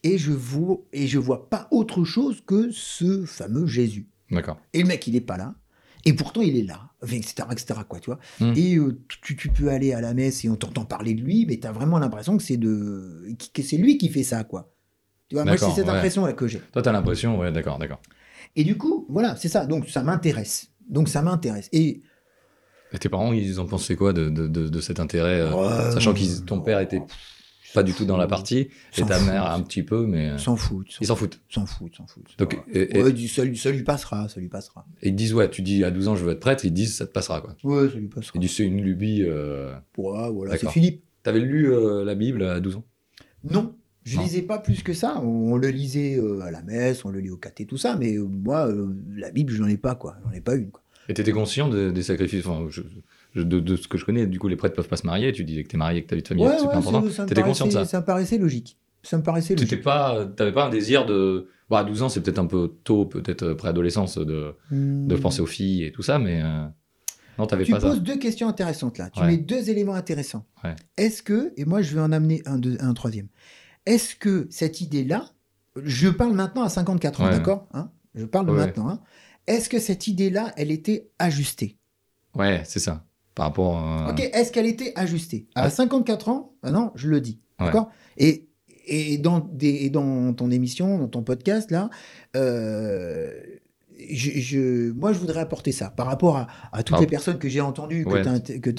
[0.03, 4.07] Et je vois, et je vois pas autre chose que ce fameux Jésus.
[4.31, 4.59] D'accord.
[4.73, 5.55] Et le mec, il est pas là.
[6.05, 8.19] Et pourtant, il est là, etc., etc., quoi, tu vois.
[8.39, 8.53] Hmm.
[8.55, 11.45] Et euh, tu, tu peux aller à la messe et on t'entend parler de lui,
[11.45, 14.73] mais t'as vraiment l'impression que c'est de, que c'est lui qui fait ça, quoi.
[15.27, 15.91] Tu vois, moi, c'est cette ouais.
[15.91, 16.59] impression-là que j'ai.
[16.71, 18.01] Toi, t'as l'impression, ouais, d'accord, d'accord.
[18.55, 19.65] Et du coup, voilà, c'est ça.
[19.65, 20.67] Donc, ça m'intéresse.
[20.87, 21.67] Donc, ça m'intéresse.
[21.73, 22.01] Et,
[22.93, 26.13] Et tes parents, ils en pensaient quoi de, de, de, de cet intérêt, euh, sachant
[26.13, 27.01] que ton père était
[27.73, 30.55] pas du tout dans la partie, et ta mère un petit peu, mais euh, s'en
[30.55, 30.95] foutent.
[31.01, 31.41] ils s'en foutent.
[31.49, 32.33] S'en foutent, s'en foutent.
[32.37, 32.59] Donc, Ouais.
[32.81, 34.85] et- et- Ouais, dis, ça, lui, ça lui passera, ça lui passera.
[35.01, 36.95] Et ils disent, ouais, tu dis à 12 ans, je veux être prêtre, ils disent,
[36.95, 37.55] ça te passera, quoi.
[37.63, 38.31] Ouais, ça lui passera.
[38.35, 39.23] Ils disent, c'est une lubie.
[39.27, 40.69] euh, Ouais, voilà, c'est.
[40.69, 41.03] Philippe.
[41.23, 42.85] T'avais lu euh, la Bible à 12 ans?
[43.43, 44.23] Non, je Non.
[44.23, 45.19] lisais pas plus que ça.
[45.21, 47.97] On, on le lisait euh, à la messe, on le lit au caté, tout ça,
[47.97, 48.71] mais moi,
[49.13, 50.15] la Bible, je n'en ai pas, quoi.
[50.25, 50.81] J'en ai pas une, quoi.
[51.09, 52.81] Et t'étais conscient de- des sacrifices enfin, je-
[53.35, 55.31] je- de, de ce que je connais, du coup, les prêtres peuvent pas se marier,
[55.31, 57.25] tu disais que t'es marié, que ta vie de famille, c'est pas important.
[57.25, 58.77] T'étais conscient de ça Ça me paraissait logique.
[59.03, 59.81] Ça me paraissait logique.
[59.83, 61.47] pas, t'avais pas un désir de.
[61.69, 65.19] Bon, à 12 ans, c'est peut-être un peu tôt, peut-être euh, préadolescence, de, de Hmm.
[65.19, 66.41] penser aux filles et tout ça, mais.
[66.43, 66.65] euh,
[67.39, 67.99] Non, t'avais Tu pas poses ça.
[67.99, 69.09] deux questions intéressantes là.
[69.11, 69.27] Tu Ouais.
[69.27, 70.43] mets deux éléments intéressants.
[70.63, 70.75] Ouais.
[70.97, 73.27] Est-ce que, et moi je vais en amener un, deux- un troisième,
[73.85, 75.29] est-ce que cette idée-là,
[75.83, 77.31] je parle maintenant à 54 ans, Ouais.
[77.31, 77.91] d'accord hein?
[78.15, 78.57] Je parle Ouais.
[78.57, 78.89] maintenant.
[78.89, 78.99] hein.
[79.47, 81.77] Est-ce que cette idée-là, elle était ajustée?
[82.35, 83.03] Ouais, c'est ça.
[83.33, 83.77] Par rapport.
[83.77, 84.11] à...
[84.11, 85.47] Ok, est-ce qu'elle était ajustée?
[85.55, 85.69] À Ouais.
[85.69, 87.39] 54 ans, ah non, je le dis.
[87.59, 87.65] Ouais.
[87.67, 87.89] D'accord?
[88.17, 88.47] Et,
[88.87, 91.89] et, dans des, et dans ton émission, dans ton podcast, là,
[92.35, 93.31] euh,
[94.11, 97.01] je, je- moi, je voudrais apporter ça par rapport à, à toutes Ah.
[97.01, 98.69] les personnes que j'ai entendues, que tu as, que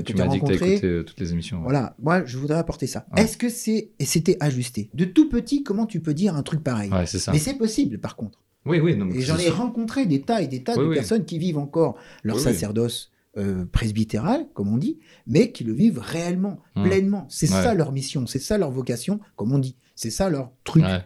[0.00, 0.80] tu, t'as rencontrées.
[0.84, 1.58] euh, toutes les émissions.
[1.58, 1.62] ouais.
[1.64, 3.06] Voilà, moi, je voudrais apporter ça.
[3.16, 3.22] Ouais.
[3.22, 4.90] Est-ce que c'est, et c'était ajusté?
[4.94, 6.90] De tout petit, comment tu peux dire un truc pareil?
[6.90, 7.32] Ouais, c'est ça.
[7.32, 8.38] Mais c'est possible, par contre.
[8.68, 8.94] Oui, oui.
[8.96, 10.94] Non, Et j'en ai rencontré des tas et des tas Oui, de oui.
[10.94, 15.72] personnes qui vivent encore leur Oui, sacerdoce euh, presbytéral, comme on dit, mais qui le
[15.72, 16.84] vivent réellement, Hmm.
[16.84, 17.26] pleinement.
[17.28, 17.62] C'est Ouais.
[17.62, 19.76] ça leur mission, c'est ça leur vocation, comme on dit.
[19.94, 20.82] C'est ça leur truc.
[20.82, 21.00] Ouais.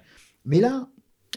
[0.46, 0.88] Mais là,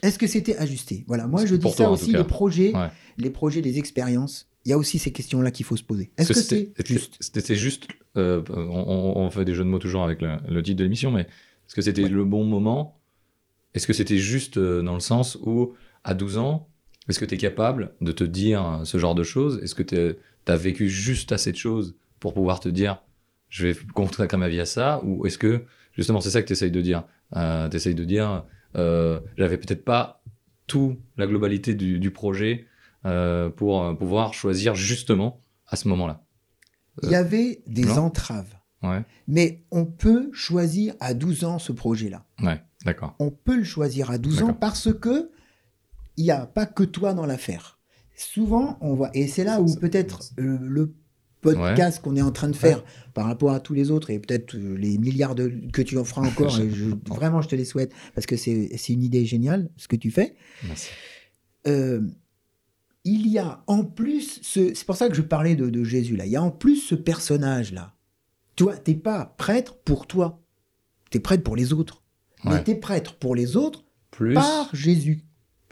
[0.02, 1.04] est-ce que c'était ajusté?
[1.06, 2.88] Voilà, moi je dis ça toi, aussi, les projets, Ouais.
[3.18, 4.48] les projets, les expériences.
[4.64, 6.10] Il y a aussi ces questions-là qu'il faut se poser.
[6.16, 6.42] Est-ce que c'est
[6.74, 7.16] c'était- juste?
[7.20, 7.88] C'était c'était juste.
[8.16, 11.22] euh, on, fait des jeux de mots toujours avec le, le titre de l'émission, mais
[11.22, 12.98] est-ce que c'était le bon moment?
[13.74, 15.74] Est-ce que c'était juste euh, dans le sens où,
[16.06, 16.68] à 12 ans,
[17.08, 19.60] est-ce que tu es capable de te dire ce genre de choses?
[19.62, 20.16] Est-ce que tu
[20.46, 23.02] as vécu juste assez de choses pour pouvoir te dire
[23.48, 25.00] je vais consacrer ma vie à ça?
[25.04, 27.04] Ou est-ce que, justement, c'est ça que tu essayes de dire
[27.36, 28.44] euh, Tu essayes de dire
[28.76, 30.22] euh, j'avais peut-être pas
[30.66, 32.66] tout la globalité du, du projet
[33.04, 36.24] euh, pour pouvoir choisir justement à ce moment-là
[37.02, 37.98] Il y avait des Non.
[38.06, 38.52] entraves.
[38.82, 42.24] Ouais, Mais on peut choisir à 12 ans ce projet-là.
[42.42, 43.14] ouais, d'accord.
[43.18, 45.30] On peut le choisir à 12 ans parce que
[46.16, 47.78] il n'y a pas que toi dans l'affaire.
[48.16, 50.94] Souvent, on voit, et c'est là où peut-être euh, le
[51.42, 52.82] podcast qu'on est en train de faire
[53.14, 56.04] par rapport à tous les autres et peut-être euh, les milliards de, que tu en
[56.04, 59.70] feras encore, et je- vraiment je te les souhaite parce que c'est une idée géniale
[59.76, 60.34] ce que tu fais.
[60.66, 60.88] Merci.
[61.66, 62.00] Euh,
[63.04, 66.16] il y a en plus, ce, c'est pour ça que je parlais de, de Jésus
[66.16, 67.94] là, il y a en plus ce personnage là.
[68.56, 70.42] Toi, t'es pas prêtre pour toi,
[71.10, 72.02] tu es prêtre pour les autres.
[72.44, 75.22] Mais tu es prêtre pour les autres Plus, par Jésus,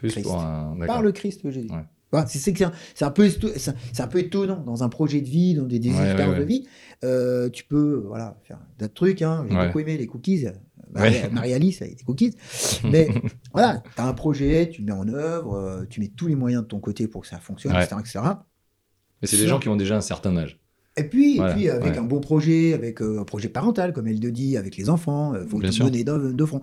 [0.08, 0.24] plus Christ.
[0.26, 0.76] pour un.
[0.86, 1.70] par le Christ Jésus.
[1.70, 1.84] Ouais.
[2.12, 2.62] Voilà, c'est,
[3.04, 6.44] un, peu, c'est un- étonnant dans un projet de vie, dans des, Ouais, ouais, de
[6.44, 6.64] vie.
[7.02, 9.20] euh, tu peux voilà, faire d'autres trucs.
[9.22, 9.44] Hein.
[9.50, 9.66] J'ai Ouais.
[9.66, 10.44] beaucoup aimé les cookies.
[10.46, 10.52] Ouais.
[10.92, 12.36] Marie- Marie-Alice avec des cookies.
[12.84, 13.08] Mais
[13.52, 16.36] voilà, tu as un projet, tu le mets en œuvre, euh, tu mets tous les
[16.36, 17.82] moyens de ton côté pour que ça fonctionne, Ouais.
[17.82, 18.20] etc., etc.
[19.20, 20.60] Mais c'est des gens qui ont déjà un certain âge.
[20.96, 21.98] Et puis, Voilà, et puis avec ouais.
[21.98, 25.34] un bon projet, avec euh, un projet parental, comme elle le dit, avec les enfants,
[25.34, 26.60] il faut Bien tout donner de, de front.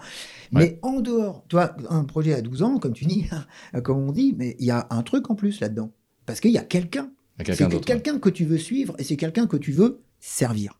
[0.53, 3.25] Mais en dehors, toi, un projet à 12 ans, comme tu dis,
[3.83, 5.91] comme on dit, mais il y a un truc en plus là-dedans.
[6.25, 7.11] Parce qu'il y a quelqu'un.
[7.39, 10.79] A C'est quelqu'un que- tu veux suivre et c'est quelqu'un que tu veux servir.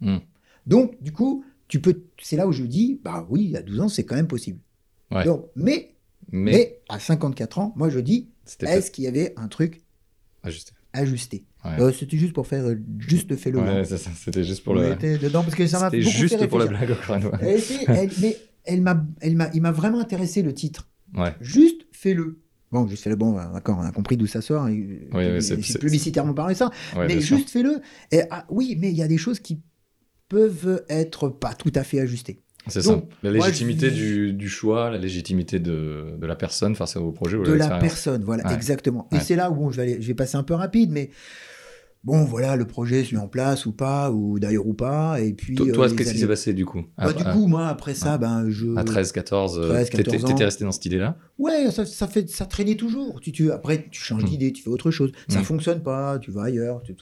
[0.00, 0.18] Hmm.
[0.66, 2.02] Donc, du coup, tu peux.
[2.22, 4.60] C'est là où je dis, bah oui, à 12 ans, c'est quand même possible.
[5.10, 5.24] Ouais.
[5.24, 5.94] Donc, mais,
[6.30, 8.28] Mais, mais à 54 ans, moi je dis,
[8.60, 9.82] est-ce qu'il y avait un truc
[10.42, 10.72] ajusté.
[10.92, 11.44] ajusté?
[11.64, 11.80] Ouais.
[11.80, 14.92] Euh, C'était juste pour faire euh, juste fait le Ouais, c'était juste pour On le.
[14.92, 17.38] était dedans parce que ça m'a C'était fait juste pour la blague, encore une fois.
[17.40, 20.88] Elle était- elle- mais elle m'a, elle m'a, il m'a vraiment intéressé le titre.
[21.16, 21.34] Ouais.
[21.40, 22.40] Juste fais-le.
[22.72, 23.16] Bon, juste fais-le.
[23.16, 24.66] Bon, d'accord, on a compris d'où ça sort.
[24.68, 26.70] et- Oui, oui, c'est- publicitairement parlé ça.
[26.96, 27.80] Ouais, mais juste fais-le.
[28.10, 29.60] Et ah, oui, mais il y a des choses qui
[30.28, 32.40] peuvent être pas tout à fait ajustées.
[32.68, 33.02] C'est ça.
[33.24, 37.10] La moi, légitimité je- du, du choix, la légitimité de, de la personne face au
[37.10, 38.54] projet ou de la personne, voilà, Ouais.
[38.54, 39.08] exactement.
[39.10, 39.20] Et Ouais.
[39.20, 41.10] c'est là où bon, je vais aller, je vais passer un peu rapide, mais
[42.04, 45.32] bon, voilà, le projet se met en place ou pas, ou d'ailleurs ou pas, et
[45.32, 45.54] puis.
[45.54, 47.94] Toi, euh, toi, les qu'est-ce qui s'est passé du coup Bah, du coup, moi, après
[47.94, 48.76] ça, ben, je.
[48.76, 50.28] à 13, 14, euh, 13, t'étais 14 ans.
[50.28, 51.16] t'étais resté dans cette idée-là?
[51.38, 53.20] Ouais, ça, ça fait, ça traînait toujours.
[53.20, 54.28] Tu, tu, après, tu changes Mm.
[54.28, 55.10] d'idée, tu fais autre chose.
[55.28, 55.44] Ça Mm.
[55.44, 56.82] fonctionne pas, tu vas ailleurs.
[56.82, 56.94] Tu.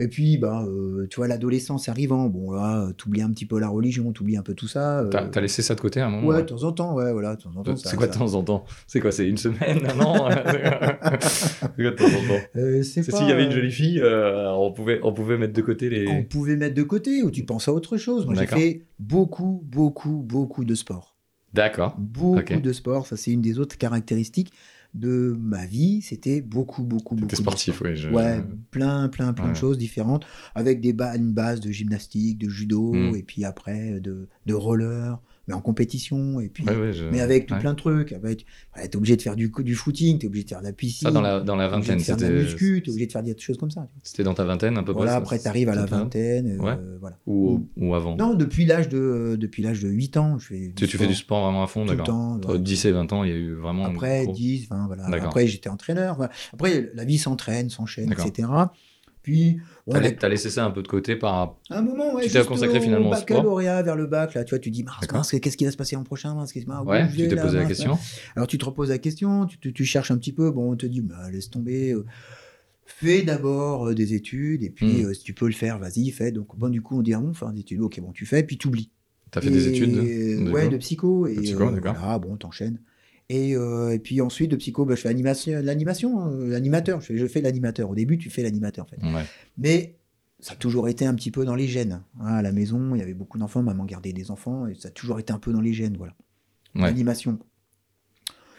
[0.00, 3.68] Et puis, bah, euh, tu vois, l'adolescence arrivant, bon, là, t'oublies un petit peu la
[3.68, 5.00] religion, t'oublies un peu tout ça.
[5.00, 6.94] euh, T'as laissé ça de côté à un moment Ouais, ouais de temps en temps,
[6.94, 7.76] ouais, voilà, de temps en temps.
[7.76, 8.64] ça- C'est quoi de temps en temps?
[8.86, 10.28] C'est quoi C'est une semaine Un an?
[11.20, 12.42] C'est quoi de temps en temps?
[12.56, 15.52] Euh, c'est s'il y avait une euh, jolie fille, euh, on, pouvait, on pouvait mettre
[15.54, 16.06] de côté les.
[16.08, 18.26] on pouvait mettre de côté ou tu penses à autre chose.
[18.26, 21.16] Moi, j'ai fait beaucoup, beaucoup, beaucoup de sport.
[21.54, 21.96] D'accord.
[21.98, 23.06] Beaucoup de sport.
[23.06, 24.52] Ça, c'est une des autres caractéristiques
[24.94, 26.00] de ma vie.
[26.02, 27.36] C'était beaucoup, beaucoup, beaucoup.
[27.36, 27.88] Sportif, sport.
[27.90, 27.96] oui.
[27.96, 28.08] Je...
[28.10, 29.52] Ouais, plein, plein, plein Ouais.
[29.52, 33.16] de choses différentes, avec des ba- une base de gymnastique, de judo, Mm.
[33.16, 37.20] et puis après de, de roller, mais en compétition, et puis Ouais, ouais, je- mais
[37.20, 37.60] avec tout ouais.
[37.60, 38.12] plein de trucs.
[38.12, 41.08] Avec, t'es obligé de faire du, du footing, t'es obligé de faire de la piscine,
[41.08, 42.90] Ça, dans la, dans la t'es obligé vingtaine, de faire de la c'était muscu, t'es
[42.90, 43.88] obligé de faire des choses comme ça.
[44.02, 47.18] c'était dans ta vingtaine à peu Voilà, près après t'arrives à la vingtaine, euh, voilà.
[47.26, 50.86] ou, ou avant Non, depuis l'âge de depuis l'âge de 8 ans, je fais tu,
[50.86, 52.14] tu fais du sport vraiment à fond, tout le d'accord.
[52.14, 52.60] Entre voilà.
[52.60, 53.86] 10 et 20 ans, il y a eu vraiment.
[53.86, 55.06] un Après gros- 10, 20, voilà.
[55.06, 56.16] Après j'étais entraîneur.
[56.16, 56.32] voilà.
[56.52, 58.48] Après la vie s'entraîne, s'enchaîne, etc.
[59.22, 59.58] Puis
[59.88, 61.58] on T'as la- laissé ça un peu de côté par.
[61.70, 64.50] Un moment, ouais, Tu t'es consacré au finalement au baccalauréat vers le bac, là, tu
[64.50, 67.16] vois, tu dis, mince, qu'est-ce qui va se passer en prochain, mince, qu'est-ce- Ouais, tu
[67.28, 67.98] t'es là, posé la mince, question.
[68.36, 70.76] Alors tu te reposes la question, tu, tu- tu cherches un petit peu, bon, on
[70.76, 72.04] te dit, bah, laisse tomber, euh,
[72.84, 75.06] fais d'abord euh, des études, et puis Hmm.
[75.06, 76.32] euh, si tu peux le faire, vas-y, fais.
[76.32, 78.42] Donc, bon, du coup, on dit, ah bon, faire des études, ok, bon, tu fais,
[78.42, 78.90] puis tu oublies.
[79.30, 81.26] T'as fait des études de- Ouais, de psycho.
[81.26, 81.58] Et, De psycho.
[81.70, 82.80] Voilà, bon, t'enchaînes.
[83.30, 87.00] Et, euh, et puis ensuite, de psycho, bah, je fais animation, l'animation, hein, l'animateur.
[87.00, 87.90] Je fais, je fais l'animateur.
[87.90, 89.02] Au début, tu fais l'animateur, en fait.
[89.02, 89.24] Ouais.
[89.58, 89.96] Mais
[90.40, 92.00] ça a toujours été un petit peu dans les gènes.
[92.20, 92.26] hein.
[92.36, 94.90] à la maison, il y avait beaucoup d'enfants, maman gardait des enfants, et ça a
[94.90, 96.14] toujours été un peu dans les gènes, voilà.
[96.74, 96.82] Ouais.
[96.82, 97.38] L'animation.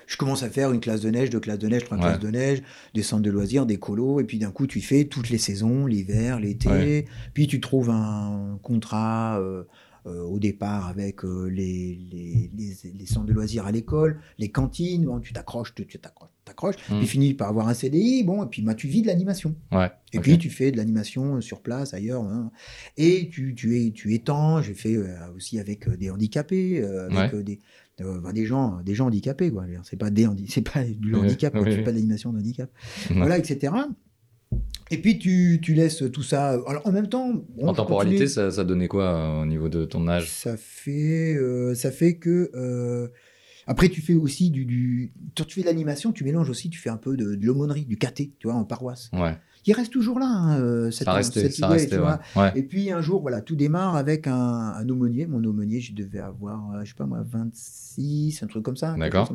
[0.08, 2.04] Je commence à faire une classe de neige, deux classes de neige, trois Ouais.
[2.04, 2.64] classes de neige,
[2.96, 5.86] des centres de loisirs, des colos, et puis d'un coup, tu fais toutes les saisons,
[5.86, 9.64] l'hiver, l'été, puis tu trouves un contrat euh,
[10.10, 15.06] au départ avec euh, les, les, les- les centres de loisirs à l'école, les cantines,
[15.06, 16.98] bon, tu t'accroches, tu tu t'accroches, t'accroches, Hmm.
[17.00, 19.56] puis finis par avoir un CDI, bon, et puis bah, tu vis de l'animation.
[19.72, 19.92] Ouais.
[20.14, 22.24] Et puis tu fais de l'animation euh, sur place, ailleurs.
[22.24, 22.52] hein.
[22.98, 27.06] Et tu, tu, es, tu étends, j'ai fait euh, aussi avec euh, des handicapés, euh,
[27.10, 27.40] avec Ouais.
[27.40, 27.60] euh, des,
[28.02, 29.52] euh, ben, des, gens, des gens handicapés.
[29.52, 29.66] quoi.
[29.84, 31.62] C'est pas, des c'est pas du Ouais, handicap, quoi.
[31.62, 31.84] oui, tu fais oui.
[31.86, 32.72] pas de l'animation de handicap.
[33.10, 33.18] Ouais.
[33.18, 33.74] Voilà, etc.
[34.92, 36.50] Et puis tu, tu laisses tout ça.
[36.68, 37.32] Alors en même temps.
[37.34, 40.28] bon, En temporalité, ça, ça donnait quoi euh, au niveau de ton âge?
[40.30, 42.50] Ça fait, euh, ça fait que.
[42.56, 43.08] euh,
[43.68, 45.14] après, tu fais aussi du, du.
[45.36, 47.98] Tu fais de l'animation, tu mélanges aussi, tu fais un peu de, de l'aumônerie, du
[47.98, 49.12] caté, tu vois, en paroisse.
[49.14, 49.38] Ouais.
[49.66, 52.20] Il reste toujours là, hein, euh, cette, Ça cette ça idée, restait, tu vois.
[52.38, 52.52] ouais.
[52.56, 55.28] Et puis un jour, voilà, tout démarre avec un, un aumônier.
[55.28, 58.96] Mon aumônier, je devais avoir, euh, je sais pas moi, 26, un truc comme ça.
[58.98, 59.32] D'accord.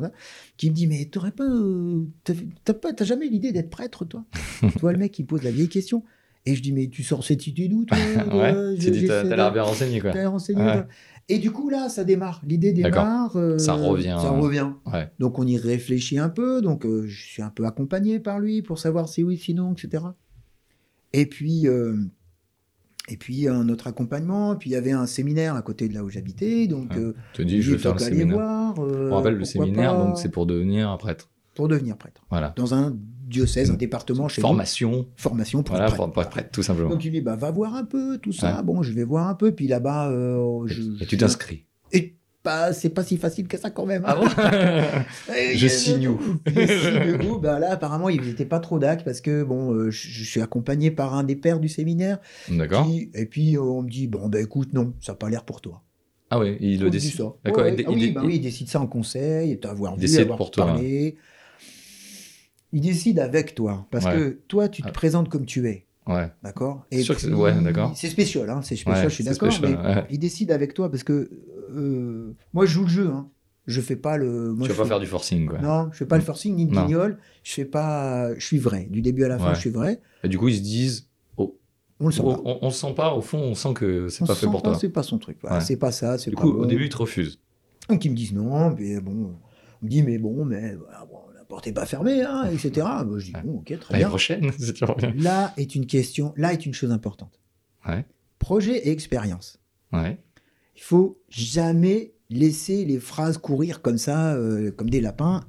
[0.57, 2.03] Qui me dit, mais t'aurais pas, euh,
[2.63, 4.23] t'as pas, t'as jamais eu l'idée d'être prêtre, toi?
[4.61, 6.03] Tu vois le mec qui pose la vieille question.
[6.47, 7.97] Et je dis, mais tu sors cette idée d'où, toi?
[8.33, 10.11] Ouais, tu dis, t'as l'air bien renseigné, quoi.
[10.11, 10.85] t'as renseigné, Ouais.
[11.27, 12.41] Et du coup, là, ça démarre.
[12.45, 13.35] L'idée démarre.
[13.35, 14.17] euh, Ça revient.
[14.21, 14.69] Ça revient.
[14.85, 15.09] Ouais.
[15.19, 16.61] Donc, on y réfléchit un peu.
[16.61, 20.03] Donc, euh, je suis un peu accompagné par lui pour savoir si oui, sinon, etc.
[21.13, 21.95] Et puis, euh,
[23.09, 24.53] et puis un autre accompagnement.
[24.53, 26.67] Et puis, il y avait un séminaire à côté de là où j'habitais.
[26.67, 27.13] Donc, Ouais.
[27.33, 28.35] te dis, je vais faire le séminaire.
[28.35, 28.79] voir.
[28.79, 31.31] On rappelle le séminaire, pas, donc c'est pour devenir un prêtre.
[31.55, 32.21] Pour devenir prêtre.
[32.29, 32.53] Voilà.
[32.55, 32.93] Dans un
[33.27, 34.47] diocèse, un département chez nous.
[34.47, 35.07] Formation.
[35.15, 36.11] Formation pour Voilà, être prêtre.
[36.13, 36.89] pour être prêtre, tout simplement.
[36.89, 38.57] Donc il dit bah va voir un peu tout ça.
[38.57, 38.63] Ouais.
[38.63, 39.51] Bon, je vais voir un peu.
[39.51, 41.65] Puis là-bas, euh, je, Et tu t'inscris.
[41.91, 44.03] Et pas, c'est pas si facile que ça quand même.
[44.05, 45.03] Ah hein.
[45.27, 47.39] bon Et Je signe où Je signe où?
[47.39, 50.41] Bah là, apparemment, ils n'étaient pas trop d'ac parce que bon, euh, je, je suis
[50.41, 52.19] accompagné par un des pères du séminaire.
[52.51, 52.87] D'accord.
[53.15, 55.61] et puis euh, on me dit bon bah écoute non, ça n'a pas l'air pour
[55.61, 55.81] toi.
[56.29, 57.15] Ah ouais, il On le décide.
[57.17, 57.23] ça.
[57.43, 57.63] D'accord.
[57.63, 60.37] Ouais, ah oui, il- bah oui, il décide ça en conseil, t'avoir Il vu, avoir
[60.37, 60.65] pour toi.
[60.67, 61.15] parlé.
[62.75, 64.11] Il décide avec toi parce Ouais.
[64.15, 64.91] que toi, tu te Ah.
[64.91, 65.85] présentes comme tu es.
[66.07, 66.29] Ouais.
[66.43, 67.93] D'accord C'est sûr que c'est- ouais, d'accord.
[67.95, 69.49] C'est spécial, hein, c'est spécial, Ouais, je suis d'accord.
[69.61, 70.05] Mais ouais.
[70.09, 71.29] il décide avec toi parce que
[71.73, 73.07] euh, moi, je joue le jeu.
[73.07, 73.29] Hein.
[73.65, 74.51] Je fais pas le.
[74.53, 75.59] Moi, Tu je vas pas fais- faire du forcing, quoi.
[75.59, 77.17] Non, je fais pas le forcing ni le guignol.
[77.43, 78.35] Je fais pas.
[78.37, 78.87] Je suis vrai.
[78.91, 79.55] Du début à la fin, Ouais.
[79.55, 80.01] je suis vrai.
[80.23, 81.07] Et du coup, ils se disent,
[81.37, 81.57] oh,
[81.99, 82.41] On le sent on, pas.
[82.45, 84.71] on, on se sent pas, au fond, on sent que c'est pas fait pour pas,
[84.71, 84.77] toi.
[84.79, 85.37] C'est pas son truc.
[85.43, 85.61] Ouais.
[85.61, 86.17] C'est pas ça.
[86.19, 86.59] C'est Du pas coup, bon.
[86.59, 87.39] au début, ils te refusent.
[87.89, 89.31] Donc ils me disent non, mais bon.
[89.81, 91.17] On me dit mais bon, mais voilà, bon,
[91.55, 92.85] porte est pas fermée, hein, etc.
[93.05, 94.09] Moi, je dis bon, ok, très bien.
[94.09, 95.13] prochaine, si tu reviens.
[95.15, 96.33] Là est une question.
[96.35, 97.39] Là est une chose importante.
[97.87, 98.03] Ouais.
[98.39, 99.57] Projet et expérience.
[99.93, 100.17] Ouais.
[100.75, 105.45] Il faut jamais laisser les phrases courir comme ça, euh, comme des lapins.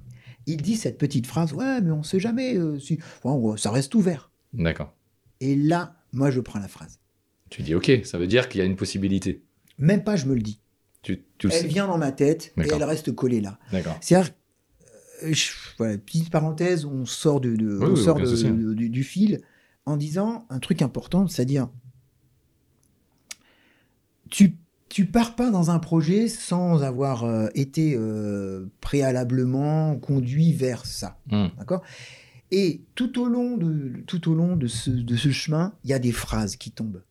[0.47, 3.01] Il dit cette petite phrase, ouais, mais on sait jamais, euh, si...
[3.25, 4.31] Enfin, ça reste ouvert.
[4.53, 4.95] D'accord.
[5.41, 7.01] Et là, moi, je prends la phrase.
[7.51, 9.43] Tu dis, ok, ça veut dire qu'il y a une possibilité.
[9.79, 10.61] Même pas, je me le dis.
[11.03, 11.67] Tu, tu le Elle sais.
[11.67, 13.59] vient dans ma tête et elle reste collée là.
[13.73, 13.97] D'accord.
[14.01, 14.33] C'est-à-dire,
[15.23, 19.05] je- voilà, petite parenthèse, on sort, de, de- Oui, on oui, sort de- du, du
[19.05, 19.41] fil
[19.85, 21.69] en disant un truc important, c'est-à-dire,
[24.31, 24.57] tu
[24.89, 31.19] tu pars pas dans un projet sans avoir euh, été euh, préalablement conduit vers ça,
[31.31, 31.49] Hmm.
[31.59, 31.83] d'accord?
[32.53, 35.93] Et tout au long de tout au long de ce, de ce chemin, il y
[35.93, 37.03] a des phrases qui tombent.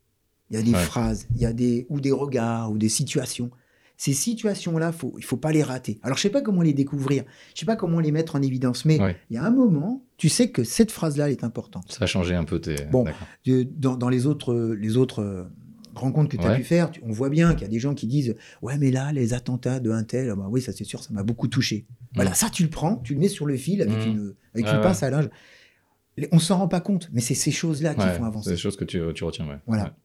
[0.49, 0.83] Il y a des Ouais.
[0.83, 3.51] phrases, il y a des ou des regards ou des situations.
[3.97, 5.99] Ces situations-là, faut, il faut pas les rater.
[6.03, 8.83] Alors, je sais pas comment les découvrir, je sais pas comment les mettre en évidence,
[8.85, 9.15] mais Ouais.
[9.29, 11.91] il y a un moment, tu sais que cette phrase-là elle est importante.
[11.91, 12.75] Ça a changé un peu tes.
[12.91, 13.05] Bon.
[13.77, 15.43] Dans, dans les autres, les autres euh,
[15.93, 16.57] rencontres que tu as Ouais.
[16.57, 19.13] pu faire, on voit bien qu'il y a des gens qui disent Ouais, mais là,
[19.13, 21.85] les attentats de un tel, ah bah oui, ça c'est sûr, ça m'a beaucoup touché.
[22.15, 24.09] Voilà, ça tu le prends, tu le mets sur le fil avec Mm.
[24.09, 24.81] une, avec une ouais.
[24.81, 25.29] pince à linge.
[26.17, 28.49] Les- On s'en rend pas compte, mais c'est ces choses-là qui font c'est avancer.
[28.49, 29.57] des choses que tu, tu retiens, ouais.
[29.67, 29.95] Voilà.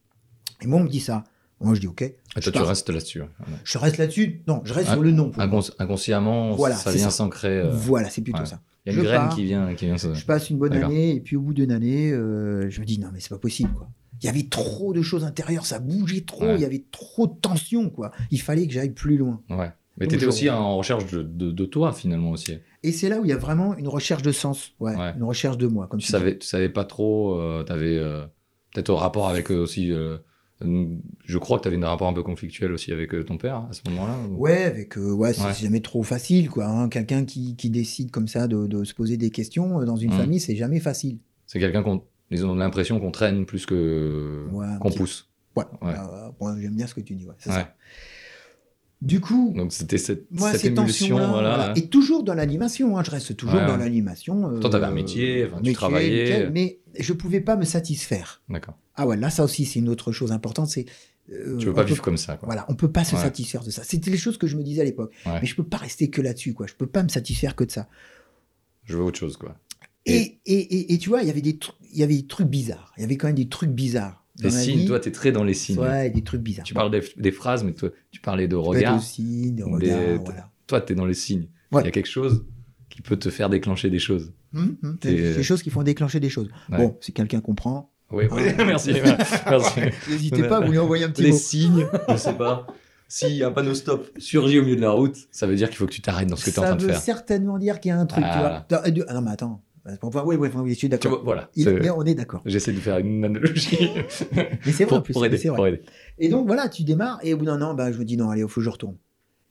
[0.61, 1.23] Et moi, on me dit ça.
[1.61, 2.01] Moi, je dis OK.
[2.01, 3.21] Et toi, tu restes là-dessus.
[3.21, 3.27] Ouais.
[3.63, 4.41] Je reste là-dessus.
[4.47, 5.31] Non, je reste Ah, sur le nom.
[5.35, 5.61] moi.
[5.79, 7.59] Inconsciemment, Voilà, ça vient s'ancrer.
[7.61, 8.45] euh, Voilà, c'est plutôt ouais.
[8.45, 8.61] ça.
[8.85, 9.35] Il y a une Je graine pars.
[9.35, 10.13] qui vient, qui vient se.
[10.13, 12.99] Je passe une bonne année, et puis au bout d'une année, euh, je me dis
[12.99, 13.87] non, mais c'est pas possible, quoi.
[14.21, 16.55] Il y avait trop de choses intérieures, ça bougeait trop, Ouais.
[16.55, 18.11] il y avait trop de tension, quoi.
[18.31, 19.41] Il fallait que j'aille plus loin.
[19.49, 19.71] Ouais.
[19.97, 22.57] Mais tu étais aussi en recherche de, de, de toi, finalement, aussi.
[22.81, 25.13] Et c'est là où il y a vraiment une recherche de sens, ouais, Ouais.
[25.15, 27.99] une recherche de moi, comme Tu tu savais, tu savais pas trop, tu avais
[28.73, 29.91] peut-être au rapport avec eux aussi.
[30.63, 33.57] Je crois que tu avais un rapport un peu conflictuel aussi avec euh, ton père
[33.69, 34.15] à ce moment-là.
[34.29, 35.53] ou- Ouais, avec euh, ouais, c'est Ouais.
[35.53, 36.65] jamais trop facile, quoi.
[36.67, 36.89] hein.
[36.89, 40.13] Quelqu'un qui, qui décide comme ça de, de se poser des questions euh, dans une
[40.13, 40.17] Mm.
[40.17, 41.17] famille, c'est jamais facile.
[41.47, 42.03] C'est quelqu'un qu'on.
[42.29, 45.29] Ils ont l'impression qu'on traîne plus que Ouais, qu'on pousse.
[45.57, 45.65] Ouais.
[45.81, 45.89] Ouais.
[45.93, 47.73] Euh, bon, J'aime bien ce que tu dis, ça.
[49.01, 51.55] Du coup, Donc c'était cette, moi, cette émulsion, tensions-là, voilà.
[51.55, 51.73] voilà.
[51.77, 53.79] Et toujours dans l'animation, hein, je reste toujours Ouais, dans ouais.
[53.79, 54.51] l'animation.
[54.51, 56.23] euh, Toi, t'avais un métier, enfin, tu métier, travaillais.
[56.23, 58.43] nickel, mais je pouvais pas me satisfaire.
[58.47, 58.77] D'accord.
[58.95, 60.67] Ah ouais, là, ça aussi, c'est une autre chose importante.
[60.67, 60.85] C'est
[61.31, 62.45] euh, Tu veux on pas peut- vivre comme ça, quoi.
[62.45, 63.21] Voilà, on peut pas se Ouais.
[63.21, 63.83] satisfaire de ça.
[63.83, 65.11] C'était les choses que je me disais à l'époque.
[65.25, 66.67] Mais je peux pas rester que là-dessus, quoi.
[66.67, 67.87] Je peux pas me satisfaire que de ça.
[68.83, 69.55] Je veux autre chose, quoi.
[70.05, 72.15] Et, Et- et, et, et tu vois, il y avait des trucs, il y avait
[72.17, 72.91] des trucs bizarres.
[72.97, 74.20] Il y avait quand même des trucs bizarres.
[74.37, 74.85] Dans Les signes, vie.
[74.85, 75.79] toi, t'es très dans les signes.
[75.79, 76.65] Ouais, des trucs bizarres.
[76.65, 78.97] Tu parles des, des phrases, mais toi, tu parlais de regard.
[78.97, 80.49] aussi, des des- regards, voilà.
[80.67, 81.47] Toi, t'es dans les signes.
[81.71, 81.81] Ouais.
[81.81, 82.45] Il y a quelque chose
[82.89, 84.33] qui peut te faire déclencher des choses.
[84.53, 86.49] Hum, hum, des des choses qui font déclencher des choses.
[86.69, 86.77] Ouais.
[86.77, 88.63] Bon, si quelqu'un comprend, Oui, oui, Ah.
[88.65, 88.91] merci.
[88.93, 89.79] merci.
[90.09, 91.37] n'hésitez pas à vous lui envoyer un petit Les mot.
[91.37, 92.67] signes, je sais pas.
[93.07, 95.85] Si un panneau stop surgit au milieu de la route, ça veut dire qu'il faut
[95.85, 97.01] que tu t'arrêtes dans ce que tu es en ça train de veut faire.
[97.01, 98.65] certainement dire qu'il y a un truc, tu Ah.
[98.69, 98.79] vois.
[98.79, 99.61] Ah, ah non, mais attends.
[99.85, 101.21] Oui, oui, oui, je suis d'accord.
[101.23, 101.49] voilà.
[101.55, 102.41] Il- Mais on est d'accord.
[102.45, 103.89] J'essaie de faire une analogie
[104.35, 105.37] Mais c'est vrai, en pour, plus, pour aider.
[105.37, 105.55] c'est vrai.
[105.57, 105.81] pour aider.
[106.19, 108.29] Et donc voilà, tu démarres et au bout d'un an, bah, je me dis non,
[108.29, 108.97] allez, il faut que je retourne.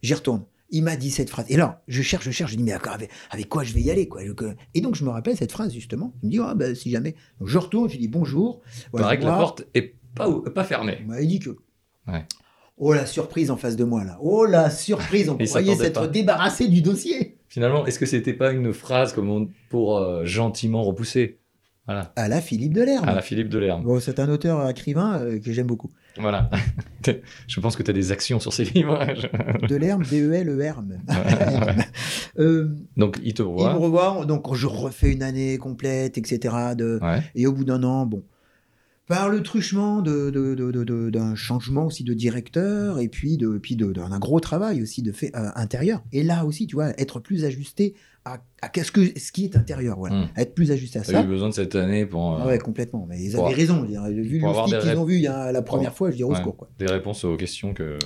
[0.03, 0.45] J'y retourne.
[0.73, 1.47] Il m'a dit cette phrase.
[1.49, 3.81] Et là, je cherche, je cherche, je dis mais d'accord, avec, avec quoi je vais
[3.81, 4.25] y aller quoi?
[4.25, 4.33] Je-
[4.75, 6.15] Et donc je me rappelle cette phrase justement.
[6.23, 7.17] Il me dit ah bah si jamais.
[7.41, 8.61] Donc je retourne, je dis bonjour.
[8.93, 10.99] Voilà, Pareil que la porte est pas, pas fermée.
[11.05, 11.51] On m'avait dit que.
[12.07, 12.25] Ouais.
[12.79, 14.17] Oh la surprise en face de moi là.
[14.23, 17.40] Oh la surprise, on croyait s'être débarrassé du dossier.
[17.51, 21.37] Finalement, est-ce que c'était pas une phrase comme on- pour euh, gentiment repousser?
[21.87, 22.13] Voilà.
[22.15, 23.09] à la Philippe Delerme.
[23.09, 23.83] À la Philippe Delerme.
[23.83, 25.91] Bon, c'est un auteur écrivain euh, que j'aime beaucoup.
[26.21, 26.49] Voilà.
[27.49, 28.97] je pense que tu as des actions sur ces livres.
[29.69, 31.01] Delerme, D-E-L-E-R-M.
[32.39, 33.73] Euh, Donc, il te il me voit.
[33.75, 36.55] revoit, donc je refais une année complète, etc.
[36.77, 37.23] De, Ouais.
[37.35, 38.23] Et au bout d'un an, bon,
[39.11, 43.37] par le truchement de- de- de- de- de- d'un changement aussi de directeur et puis
[43.37, 46.03] de puis d'un gros travail aussi de fait euh, intérieur.
[46.13, 47.95] Et là aussi, tu vois, être plus ajusté
[48.25, 50.29] à, à qu'est-ce que ce qui est intérieur, voilà, Mm.
[50.37, 51.19] être plus ajusté à Tu ça.
[51.19, 53.05] as eu besoin de cette année pour euh, Ah ouais, complètement.
[53.09, 53.83] Mais ils avaient avoir- raison.
[53.83, 54.13] dirais.
[54.13, 54.47] Vu le
[54.81, 56.37] qu'ils rép- ont vu il y a la première fois, je dis au Ouais.
[56.39, 56.57] secours.
[56.57, 56.71] Quoi.
[56.79, 57.99] des réponses aux questions que.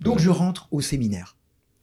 [0.00, 1.36] Donc je rentre au séminaire.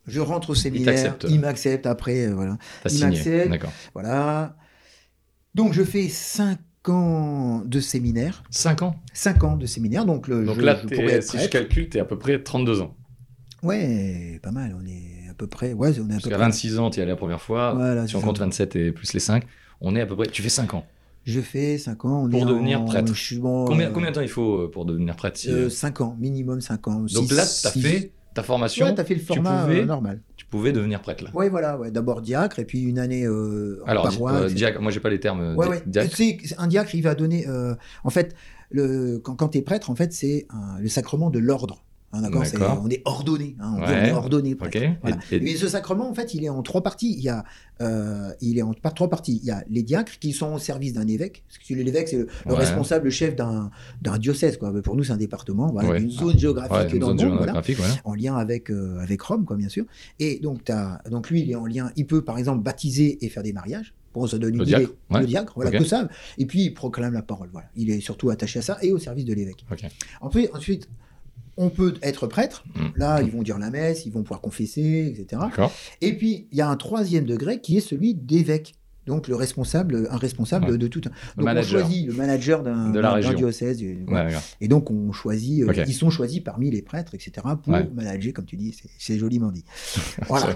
[0.08, 1.16] Je rentre au séminaire.
[1.28, 2.58] Il m'accepte après, euh, voilà.
[2.90, 3.50] Il m'accepte.
[3.52, 3.72] D'accord.
[3.94, 4.56] Voilà.
[5.54, 8.44] Donc je fais 5 ans de séminaire.
[8.52, 8.96] 5 ans.
[9.14, 10.06] 5 ans de séminaire.
[10.06, 12.18] Donc, le, Donc je, là, je pourrais être si je calcule, tu es à peu
[12.18, 12.96] près 32 ans.
[13.64, 14.76] Ouais, pas mal.
[14.82, 15.74] On est à peu près.
[15.74, 16.40] Ouais, on est à Parce peu près.
[16.40, 17.74] 26 ans, tu y allais la première fois.
[17.74, 19.44] Voilà, si on compte 27 et plus les 5,
[19.82, 20.28] on est à peu près.
[20.28, 20.86] Tu fais 5 ans.
[21.26, 22.24] Je fais 5 ans.
[22.24, 23.14] On Pour est devenir en- prêtre.
[23.14, 23.66] Je suis bon.
[23.66, 26.62] Combien, combien de temps il faut euh, pour devenir prêtre si, euh, 5 ans, minimum
[26.62, 27.02] 5 ans.
[27.02, 28.86] Donc Six- là, tu as six- fait ta formation.
[28.88, 30.22] Ouais, fait le format pouvais- euh, normal.
[30.38, 31.32] Tu pouvais devenir prêtre là.
[31.34, 31.78] Ouais, voilà.
[31.78, 31.92] Ouais.
[31.92, 34.52] D'abord diacre et puis une année euh, en Alors, paroisse.
[34.52, 35.42] euh, diacre, moi j'ai pas les termes.
[35.42, 36.16] euh, Ouais, di- diacre.
[36.16, 37.48] Tu un diacre, il va donner.
[37.48, 38.36] euh, en fait,
[38.72, 40.48] le, quand, quand tu es prêtre, en fait, c'est
[40.80, 41.84] le sacrement de l'ordre.
[42.12, 42.82] Hein, d'accord C'est- D'accord.
[42.84, 43.56] On est ordonné.
[43.60, 44.02] hein, on dit Ouais.
[44.02, 44.56] on est ordonné.
[44.56, 45.18] Voilà.
[45.32, 47.14] Et- Mais ce sacrement, en fait, il est en trois parties.
[47.16, 47.44] Il y a,
[47.82, 49.40] euh, il est en trois parties.
[49.44, 51.44] Il y a les diacres qui sont au service d'un évêque.
[51.48, 52.58] Parce que l'évêque, c'est le, le Ouais.
[52.58, 53.70] responsable, le chef d'un
[54.02, 54.58] d'un diocèse.
[54.58, 54.74] Quoi.
[54.82, 56.02] Pour nous, c'est un département, voilà, Ouais.
[56.02, 57.94] une zone géographique une dans zone le monde, géographique, voilà.
[58.04, 59.86] en lien avec, euh, avec Rome, quoi, bien sûr.
[60.20, 61.92] Et donc, lui, il est en lien.
[61.96, 63.94] Il peut, par exemple, baptiser et faire des mariages.
[64.14, 64.78] Pour ça donne une Le idée.
[64.78, 65.20] diacre, ouais.
[65.22, 65.78] Le diacre, voilà, Ok.
[65.78, 66.08] que ça.
[66.40, 67.50] Et puis, il proclame la parole.
[67.52, 67.68] Voilà.
[67.76, 69.64] Il est surtout attaché à ça et au service de l'évêque.
[70.22, 70.90] Ensuite,
[71.60, 72.64] on peut être prêtre.
[72.74, 72.88] Mm.
[72.96, 75.44] Là, ils vont dire la messe, ils vont pouvoir confesser, etc.
[76.02, 78.74] Et puis, il y a un troisième degré qui est celui d'évêque.
[79.10, 80.78] Donc, le responsable, un responsable Ouais.
[80.78, 81.10] de tout un.
[81.10, 81.82] Le Donc, manager.
[81.82, 83.34] on choisit le manager d'un De la d'un- d'un région.
[83.34, 83.82] diocèse.
[83.82, 84.42] Ouais, d'accord.
[84.62, 87.90] Et donc, on choisit, euh, ils sont choisis parmi les prêtres, etc., pour Ouais.
[87.94, 89.66] manager, comme tu dis, c'est- c'est joliment dit.
[90.30, 90.50] Voilà.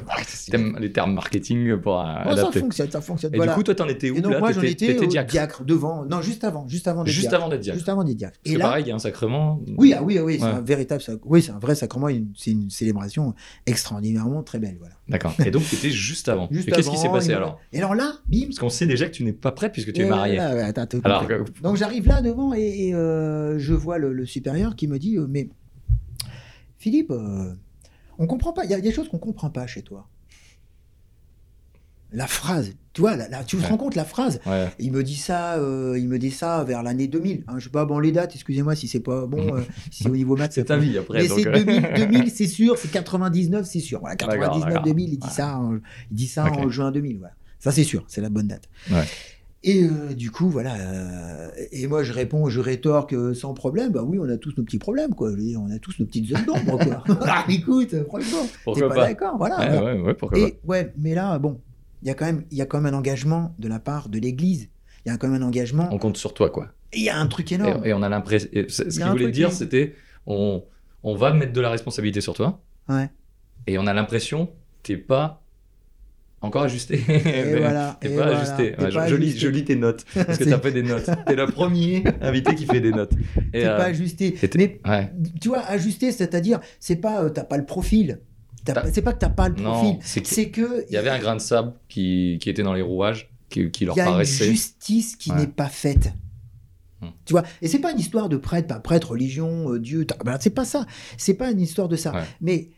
[0.79, 2.59] Les termes marketing pour euh, Bon, ça adapter.
[2.59, 3.33] fonctionne, ça fonctionne.
[3.33, 3.53] Et voilà.
[3.53, 4.39] du coup, toi, t'en étais où et donc, là?
[4.39, 5.31] moi, j'en étais au diacre.
[5.31, 7.41] diacre devant, non, juste avant, juste avant d'être Juste diacre.
[7.43, 7.77] avant d'être diacre.
[7.77, 8.37] Juste avant d'être diacre.
[8.43, 9.61] Parce Et que là, pareil, il y a un sacrement.
[9.77, 12.51] oui, ah oui, ah oui, c'est un véritable, sac- oui, c'est un vrai sacrement, c'est
[12.51, 13.33] une célébration
[13.65, 14.95] extraordinairement très belle, voilà.
[15.09, 15.33] D'accord.
[15.45, 16.47] Et donc, t'étais juste avant.
[16.51, 17.59] Et qu'est-ce qui s'est passé alors?
[17.73, 18.13] Et alors là,
[18.47, 20.39] Parce qu'on sait déjà que tu n'es pas prête puisque tu es Ouais, marié.
[20.39, 21.27] ouais, ouais, attends, attends, Alors,
[21.61, 25.17] Donc j'arrive là devant et, et, euh, je vois le, le supérieur qui me dit
[25.17, 25.49] euh, Mais
[26.77, 27.53] Philippe, euh,
[28.19, 30.07] on comprend pas, il y a des choses qu'on comprend pas chez toi.
[32.15, 34.67] La phrase, tu vois, là, là, tu te rends compte la phrase ouais.
[34.77, 37.43] Il me dit ça, euh, il me dit ça vers l'année 2000.
[37.47, 40.11] Hein, je sais pas, bon les dates, excusez-moi si c'est pas bon, euh, si au
[40.15, 41.23] niveau maths C'est ta vie après.
[41.23, 43.99] mais c'est euh, 2000, 2000 c'est sûr, c'est 99, c'est sûr.
[43.99, 44.83] Voilà, D'accord, 99, d'accord.
[44.83, 45.73] 2000, il dit ça, en,
[46.11, 47.17] il dit ça en juin 2000.
[47.17, 47.33] Voilà.
[47.63, 48.67] Ça, c'est sûr, c'est la bonne date.
[48.91, 49.05] Ouais.
[49.63, 50.75] Et euh, du coup, voilà.
[50.75, 53.93] euh, et moi, je réponds, je rétorque euh, sans problème.
[53.93, 55.29] Bah oui, on a tous nos petits problèmes, quoi.
[55.31, 57.01] On a tous nos petites zones d'ombre, quoi.
[57.25, 58.45] ah, écoute, franchement,
[58.75, 58.95] t'es pas, pas?
[59.07, 59.59] d'accord, voilà.
[59.59, 59.95] Ouais, voilà.
[59.95, 61.61] ouais, ouais, pourquoi Et ouais, mais là, bon,
[62.01, 64.09] il y a quand même, il y a quand même un engagement de la part
[64.09, 64.67] de l'Église.
[65.05, 65.87] Il y a quand même un engagement.
[65.93, 66.67] On compte sur toi, quoi.
[66.93, 67.85] Il y a un truc énorme.
[67.85, 68.49] et on a l'impression.
[68.67, 69.95] Ce qu'il voulait dire, qui- c'était
[70.27, 70.65] on,
[71.03, 72.61] on va mettre de la responsabilité sur toi.
[72.89, 73.09] Ouais.
[73.67, 74.49] Et on a l'impression
[74.83, 75.41] t'es pas
[76.43, 77.01] encore ajusté.
[77.09, 77.97] Et voilà.
[77.99, 78.75] T'es pas voilà, ajusté.
[78.77, 79.39] Ouais, je, pas je lis, ajusté.
[79.39, 80.05] je lis tes notes.
[80.13, 81.09] Parce que t'as fait des notes.
[81.25, 83.13] T'es le premier invité qui fait des notes.
[83.51, 84.35] T'es euh, pas ajusté.
[84.55, 85.11] Mais ouais.
[85.41, 88.19] tu vois, ajusté, c'est-à-dire, c'est pas, euh, t'as pas le profil.
[88.93, 89.97] C'est pas que t'as pas le profil.
[90.03, 93.69] c'est que y avait un grain de sable qui, qui était dans les rouages, qui,
[93.71, 94.45] qui leur il y a une paraissait.
[94.45, 95.37] justice qui Ouais.
[95.39, 96.13] n'est pas faite.
[97.01, 97.07] Hmm.
[97.25, 100.05] Tu vois, et c'est pas une histoire de prêtre, pas prêtre, religion, euh, Dieu.
[100.23, 100.85] ben, c'est pas ça.
[101.17, 102.13] C'est pas une histoire de ça.
[102.39, 102.69] Mais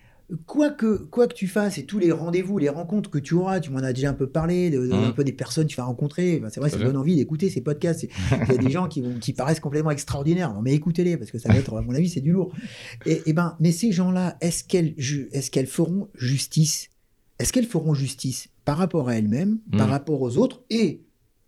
[0.47, 3.59] quoi que, quoi que tu fasses et tous les rendez-vous, les rencontres que tu auras,
[3.59, 5.77] tu m'en as déjà un peu parlé, de, de- un peu des personnes que tu
[5.77, 6.41] vas rencontrer.
[6.49, 8.03] C'est vrai, ça donne envie d'écouter ces podcasts.
[8.03, 10.53] Il y a des gens qui, vont, qui paraissent complètement extraordinaires.
[10.53, 12.51] Non, mais écoutez-les parce que ça va être, à mon avis, c'est du lourd.
[13.05, 14.95] Et, et ben, mais ces gens-là, est-ce qu'elles,
[15.31, 16.89] est-ce qu'elles feront justice?
[17.39, 19.91] Est-ce qu'elles feront justice par rapport à elles-mêmes, par Hmm.
[19.91, 21.01] rapport aux autres et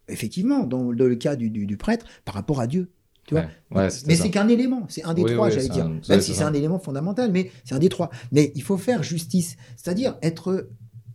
[0.10, 2.90] effectivement, dans, dans le cas du, du- du prêtre, par rapport à Dieu?
[3.28, 5.54] Tu vois Ouais, ouais, c'était mais c'est qu'un élément, c'est un des Oui, trois, oui,
[5.54, 5.86] j'allais dire.
[5.86, 8.10] un- Même si c'est un élément fondamental, mais c'est un des trois.
[8.32, 9.58] Mais il faut faire justice.
[9.76, 10.70] C'est-à-dire être.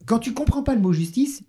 [0.07, 1.42] Quand tu comprends pas le mot justice,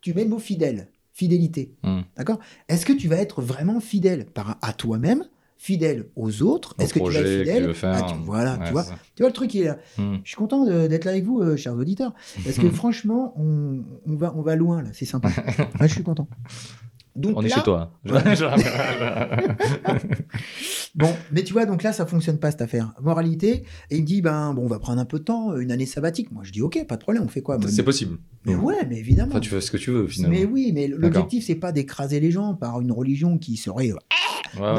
[0.00, 1.74] tu mets le mot fidèle, fidélité.
[1.82, 2.00] Hmm.
[2.16, 2.38] D'accord?
[2.68, 5.24] Est-ce que tu vas être vraiment fidèle par, à toi-même,
[5.58, 6.74] fidèle aux autres?
[6.78, 8.06] Au Est-ce que tu vas être tu fidèle faire.
[8.06, 8.84] tu- Voilà, Ouais, tu vois?
[8.84, 8.98] ça.
[9.16, 9.78] Tu vois le truc, il est là.
[9.98, 10.16] Hmm.
[10.24, 12.14] Je suis content d'être là avec vous, euh, chers auditeurs.
[12.42, 15.28] Parce que franchement, on, on va, on va loin là, c'est sympa.
[15.80, 16.26] Ouais, je suis content.
[17.16, 17.92] Donc On est chez toi.
[20.94, 22.92] Bon, mais tu vois, donc là, ça fonctionne pas cette affaire.
[23.02, 25.72] Moralité, et il me dit, ben, bon, on va prendre un peu de temps, une
[25.72, 26.30] année sabbatique.
[26.30, 28.18] Moi, je dis, ok, pas de problème, on fait quoi c'est possible.
[28.44, 29.32] Mais ouais, mais évidemment.
[29.32, 30.36] Enfin, tu fais ce que tu veux finalement.
[30.38, 33.90] mais oui, mais l'objectif, c'est pas d'écraser les gens par une religion qui serait.
[33.90, 33.96] euh,
[34.56, 34.72] Ouais.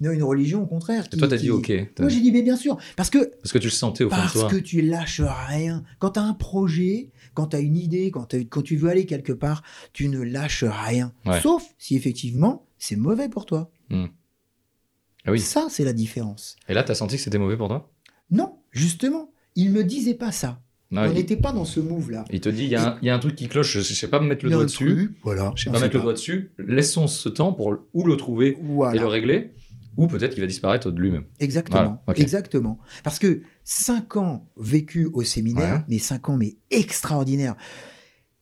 [0.00, 1.04] Non, une religion au contraire.
[1.12, 1.70] Et toi, t'as qui- dit ok.
[1.94, 4.10] T'as- Moi, j'ai dit, mais bien sûr, parce que Parce que tu le sentais au
[4.10, 4.48] fond de Parce toi.
[4.50, 5.84] que tu lâches rien.
[6.00, 9.06] Quand tu as un projet, quand tu as une idée, quand, quand tu veux aller
[9.06, 9.62] quelque part,
[9.92, 11.12] tu ne lâches rien.
[11.26, 11.40] Ouais.
[11.40, 13.70] Sauf si effectivement c'est mauvais pour toi.
[15.26, 15.38] Ah oui.
[15.40, 16.56] Ça, c'est la différence.
[16.68, 17.90] Et là, t'as senti que c'était mauvais pour toi?
[18.30, 20.60] Non, justement, il me disait pas ça.
[20.92, 22.24] Non, On il, n'était pas dans ce move-là.
[22.32, 23.80] il te dit, il y, a un- il y a un truc qui cloche, je,
[23.80, 24.86] je sais pas me mettre le doigt dessus.
[24.86, 25.52] truc, voilà.
[25.54, 26.50] Je sais pas mettre le doigt dessus.
[26.58, 28.56] Laissons ce temps pour le- ou le trouver
[28.94, 29.52] et le régler,
[29.96, 31.24] ou peut-être qu'il va disparaître de lui-même.
[31.38, 32.02] exactement.
[32.06, 32.20] Voilà.
[32.20, 32.78] Exactement.
[33.04, 35.84] Parce que cinq ans vécus au séminaire, Ouais.
[35.88, 37.56] mais cinq ans, mais extraordinaires.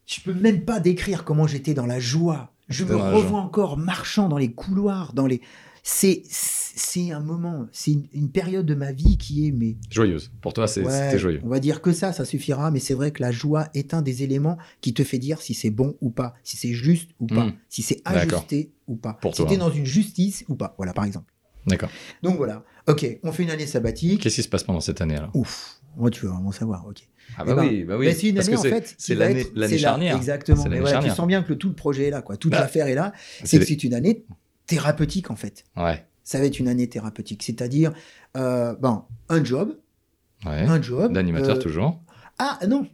[0.06, 2.52] Je peux même pas décrire comment j'étais dans la joie.
[2.68, 5.40] Je me revois encore marchant dans les couloirs, dans les.
[5.82, 10.30] C'est c'est un moment, c'est une, une période de ma vie qui est mais Joyeuse.
[10.42, 11.40] Pour toi, c'est- ouais, joyeux.
[11.42, 12.70] on va dire que ça, ça suffira.
[12.70, 15.54] Mais c'est vrai que la joie est un des éléments qui te fait dire si
[15.54, 17.52] c'est bon ou pas, si c'est juste ou pas, Hmm.
[17.68, 20.74] si c'est ajusté ou pas, Pour si t'es dans une justice ou pas.
[20.78, 21.32] Voilà, par exemple.
[21.66, 21.90] D'accord.
[22.22, 22.64] Donc voilà.
[22.86, 24.22] Ok, on fait une année sabbatique.
[24.22, 25.30] Qu'est-ce qui se passe pendant cette année alors?
[25.34, 26.86] Ouf, moi tu veux vraiment savoir.
[26.86, 27.06] Ok.
[27.36, 28.14] Ah Eh bah ben, oui, bah oui.
[28.14, 28.94] C'est une Parce que en fait.
[28.96, 30.16] c'est l'année l'année charnière.
[30.16, 30.64] Exactement.
[30.68, 32.36] Mais voilà, tu sens bien que le, tout le projet est là, quoi.
[32.38, 33.12] Toute Bah, l'affaire est là.
[33.44, 34.24] C'est que c'est une année
[34.66, 35.64] thérapeutique en fait.
[35.76, 36.04] Ouais.
[36.24, 37.92] Ça va être une année thérapeutique, c'est-à-dire
[38.36, 39.76] euh, bon, un job,
[40.46, 40.52] Ouais.
[40.62, 41.12] un job.
[41.12, 42.00] D'animateur euh, toujours.
[42.38, 42.86] Ah non,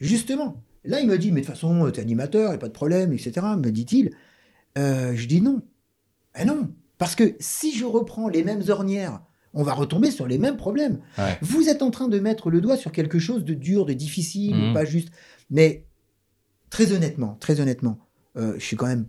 [0.00, 0.62] justement.
[0.84, 3.32] Là, il me dit, mais de toute façon, t'es animateur, et pas de problème, etc.
[3.58, 4.10] Me dit-il.
[4.78, 5.60] Euh, je dis non.
[6.40, 9.20] Eh non, parce que si je reprends les mêmes ornières,
[9.54, 11.00] on va retomber sur les mêmes problèmes.
[11.16, 11.38] Ouais.
[11.40, 14.56] Vous êtes en train de mettre le doigt sur quelque chose de dur, de difficile,
[14.56, 14.74] Mhm.
[14.74, 15.08] pas juste.
[15.50, 15.86] Mais
[16.70, 17.98] très honnêtement, très honnêtement,
[18.36, 19.06] euh, je suis quand même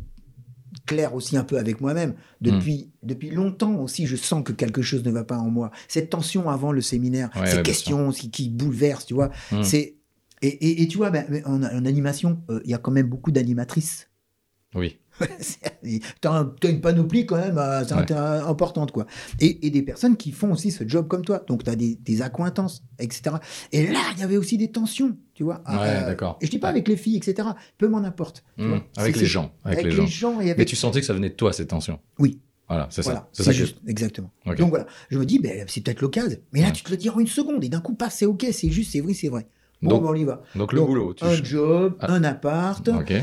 [0.86, 2.16] clair aussi un peu avec moi-même.
[2.42, 5.72] Depuis, depuis longtemps aussi, je sens que quelque chose ne va pas en moi.
[5.88, 9.30] Cette tension avant le séminaire, Ouais, ces ouais, questions qui, qui bouleversent, tu vois.
[9.52, 9.64] Mhm.
[9.64, 9.96] C'est
[10.42, 12.92] et, et, et tu vois, ben, ben, en, en animation, euh, il y a quand
[12.92, 14.08] même beaucoup d'animatrices.
[14.74, 14.98] Oui.
[16.22, 18.12] T'as un- t'as une panoplie quand même euh, Ouais.
[18.48, 19.06] importante, quoi.
[19.40, 21.44] Et, et des personnes qui font aussi ce job comme toi.
[21.48, 23.36] Donc, tu as des, des accointances, etc.
[23.72, 25.62] Et là, il y avait aussi des tensions, tu vois.
[25.68, 26.38] Ouais, Euh, d'accord.
[26.42, 27.50] Et je dis pas avec les filles, etc.
[27.78, 28.44] Peu m'en importe.
[28.58, 28.76] Mmh.
[28.98, 29.52] Avec les gens.
[29.64, 30.06] Avec, Avec, les gens.
[30.06, 32.00] gens et Mais tu sentais que ça venait de toi, cette tension.
[32.20, 32.40] Oui.
[32.68, 33.44] Voilà, c'est Voilà, ça.
[33.44, 34.30] C'est que- juste, exactement.
[34.46, 36.38] Donc voilà, je me dis, ben, c'est peut-être l'occasion.
[36.54, 36.72] Mais là, Ouais.
[36.74, 38.92] tu te le dis en une seconde, et d'un coup, passe, c'est ok, c'est juste,
[38.92, 39.48] c'est vrai, c'est vrai.
[39.82, 40.44] Bon, Donc, ben, on y va.
[40.56, 41.14] donc le boulot.
[41.16, 41.24] Tu...
[41.26, 42.12] Un job, Ah.
[42.12, 43.14] un appart, Ok.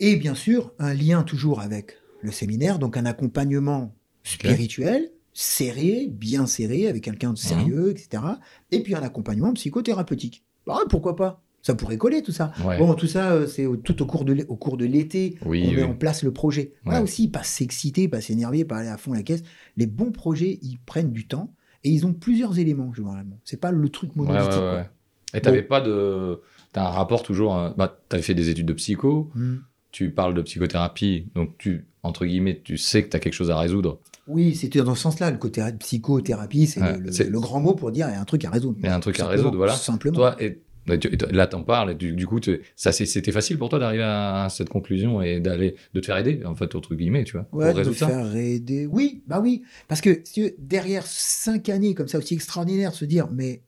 [0.00, 3.94] Et bien sûr, un lien toujours avec le séminaire, donc un accompagnement
[4.24, 8.22] spirituel, serré, bien serré, avec quelqu'un de sérieux, etc.
[8.70, 10.44] Et puis un accompagnement psychothérapeutique.
[10.66, 11.42] Bah, pourquoi pas?
[11.62, 12.52] Ça pourrait coller tout ça.
[12.64, 12.78] Ouais.
[12.78, 15.36] Bon, tout ça, euh, c'est tout au cours de au cours de l'été.
[15.44, 16.72] Oui, on met en place le projet.
[16.84, 19.42] Là aussi, pas s'exciter, pas s'énerver, pas aller à fond la caisse.
[19.76, 23.38] Les bons projets, ils prennent du temps et ils ont plusieurs éléments, généralement.
[23.44, 24.60] C'est pas le truc monolithique.
[24.60, 24.88] ouais.
[25.34, 26.40] Et t'avais pas de.
[26.72, 27.54] T'as un rapport toujours.
[27.54, 29.30] hein, Bah, t'avais fait des études de psycho.
[29.34, 29.56] Hmm.
[29.96, 31.28] Tu parles de psychothérapie.
[31.34, 33.98] Donc, tu, entre guillemets, tu sais que t'as quelque chose à résoudre.
[34.26, 35.30] Oui, c'était dans ce sens-là.
[35.30, 38.44] Le côté psychothérapie, c'est Ouais, le, grand mot pour dire il y a un truc
[38.44, 38.76] à résoudre.
[38.80, 39.72] Il y a un truc à résoudre, voilà.
[39.72, 40.14] Simplement.
[40.14, 41.92] Toi, et, et tu- là, t'en parles.
[41.92, 45.40] Et du, du coup, tu- ça, c'était facile pour toi d'arriver à cette conclusion et
[45.40, 48.06] d'aller, de te faire aider, en fait, entre guillemets, tu vois, Ouais, pour de ça.
[48.08, 48.84] faire aider.
[48.84, 49.62] Oui, bah oui.
[49.88, 53.62] Parce que si tu derrière cinq années comme ça aussi extraordinaires, se dire, mais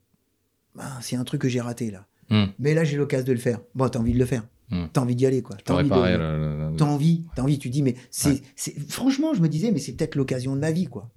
[0.76, 2.04] ben, c'est un truc que j'ai raté là.
[2.28, 2.50] Hmm.
[2.58, 3.60] Mais là, j'ai l'occasion de le faire.
[3.74, 4.42] Bon, t'as envie de le faire.
[4.70, 4.84] Hmm.
[4.92, 5.56] T'as envie d'y aller, quoi.
[5.64, 8.42] T'as envie T'as envie, t'as envie, tu dis, mais c'est, Ouais.
[8.54, 11.10] c'est- franchement, je me disais, mais c'est peut-être l'occasion de ma vie, quoi.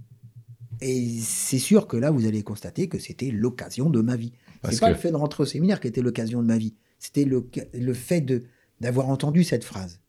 [0.82, 4.32] Et c'est sûr que là, vous allez constater que c'était l'occasion de ma vie.
[4.62, 6.58] Parce C'est pas que- le fait de rentrer au séminaire qui était l'occasion de ma
[6.58, 6.74] vie.
[6.97, 8.43] C'était le, le fait de,
[8.80, 9.99] d'avoir entendu cette phrase.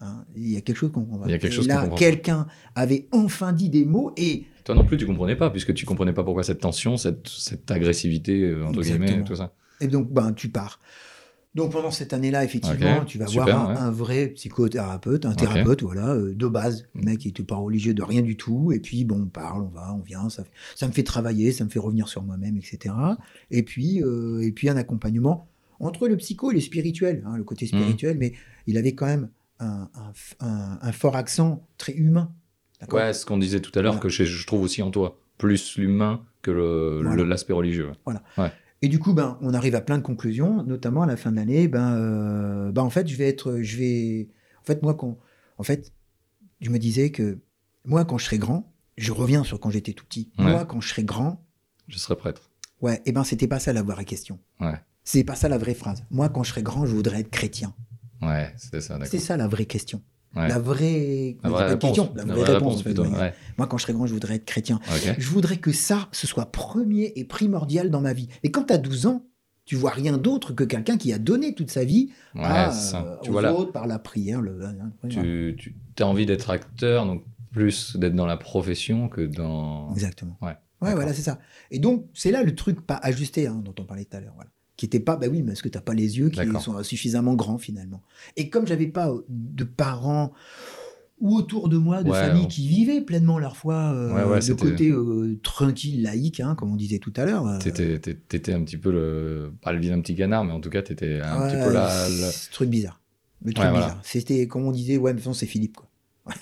[0.00, 1.26] Hein, il y a quelque chose qu'on comprend.
[1.26, 4.74] Il y a quelque chose qu'on là, quelqu'un avait enfin dit des mots et Toi
[4.74, 8.42] non plus, tu comprenais pas, puisque tu comprenais pas pourquoi cette tension, cette, cette agressivité,
[8.42, 9.24] euh, entre guillemets, Exactement.
[9.26, 9.54] tout ça.
[9.80, 10.80] Et donc, ben, tu pars.
[11.56, 13.80] Donc, pendant cette année-là, effectivement, tu vas super, voir un, ouais.
[13.80, 16.86] un vrai psychothérapeute, un thérapeute, voilà, euh, de base.
[16.94, 18.70] Le mec, il était pas religieux de rien du tout.
[18.72, 20.28] Et puis, bon, on parle, on va, on vient.
[20.28, 20.44] Ça,
[20.86, 22.94] me fait travailler, ça me fait revenir sur moi-même, etc.
[23.50, 25.48] Et puis, euh, et puis, un accompagnement
[25.80, 27.68] entre le psycho et le spirituel, hein, le côté Mmh.
[27.68, 28.32] spirituel, mais
[28.66, 29.28] il avait quand même
[29.58, 32.30] un, un- un- un fort accent très humain.
[32.92, 34.02] Ouais, ce qu'on disait tout à l'heure, Voilà.
[34.02, 35.18] que je, je trouve aussi en toi.
[35.38, 37.24] Plus l'humain que Voilà.
[37.24, 37.92] l'aspect religieux.
[38.86, 41.36] Et du coup, ben, on arrive à plein de conclusions, notamment à la fin de
[41.36, 41.66] l'année.
[41.66, 44.28] Ben, euh, ben, en fait, je vais être, je vais,
[44.60, 45.18] en fait, moi, quand,
[45.58, 45.92] en fait,
[46.60, 47.40] je me disais que
[47.84, 50.30] moi, quand je serai grand, je reviens sur quand j'étais tout petit.
[50.38, 50.44] Ouais.
[50.52, 51.44] Moi, quand je serai grand,
[51.88, 52.52] Je serais prêtre.
[52.80, 54.38] ouais, et ben, c'était pas ça la vraie question.
[54.60, 54.80] Ouais.
[55.02, 56.04] C'est pas ça la vraie phrase.
[56.10, 57.74] Moi, quand je serai grand, je voudrais être chrétien.
[58.22, 60.00] Ouais, c'était ça, C'est ça la vraie question.
[60.36, 60.48] Ouais.
[60.48, 62.82] La vraie, La question, la La vraie vraie réponse.
[62.82, 63.04] plutôt.
[63.04, 63.32] ouais.
[63.56, 64.80] Moi, quand je serai grand, je voudrais être chrétien.
[65.18, 68.28] Je voudrais que ça, ce soit premier et primordial dans ma vie.
[68.42, 69.26] Et quand tu as 12 ans,
[69.64, 73.30] tu vois rien d'autre que quelqu'un qui a donné toute sa vie à, euh, Tu
[73.30, 74.40] aux vois autres par la prière.
[74.40, 74.60] Le...
[75.08, 75.56] tu,
[75.96, 79.90] tu as envie d'être acteur, donc plus d'être dans la profession que dans.
[79.92, 80.36] Exactement.
[80.42, 81.38] Ouais, voilà, c'est ça.
[81.70, 84.34] Et donc, c'est là le truc pas ajusté hein, dont on parlait tout à l'heure.
[84.34, 84.50] Voilà.
[84.76, 87.34] Qui était pas, bah oui, mais est-ce que t'as pas les yeux qui sont suffisamment
[87.34, 88.02] grands finalement?
[88.36, 90.32] Et comme j'avais pas euh, de parents
[91.18, 94.32] ou autour de moi de Ouais, familles on- qui vivaient pleinement leur foi euh, Ouais,
[94.34, 97.46] ouais, de côté euh, tranquille, laïque, hein, comme on disait tout à l'heure.
[97.46, 99.52] euh, T'étais, un petit peu le.
[99.62, 101.88] Pas le vilain petit canard, mais en tout cas, t'étais un petit peu la.
[101.88, 103.00] ce truc bizarre.
[103.44, 104.00] Le truc bizarre.
[104.02, 105.76] C'était, comme on disait, ouais, mais de toute façon, c'est Philippe.
[105.76, 105.88] Quoi.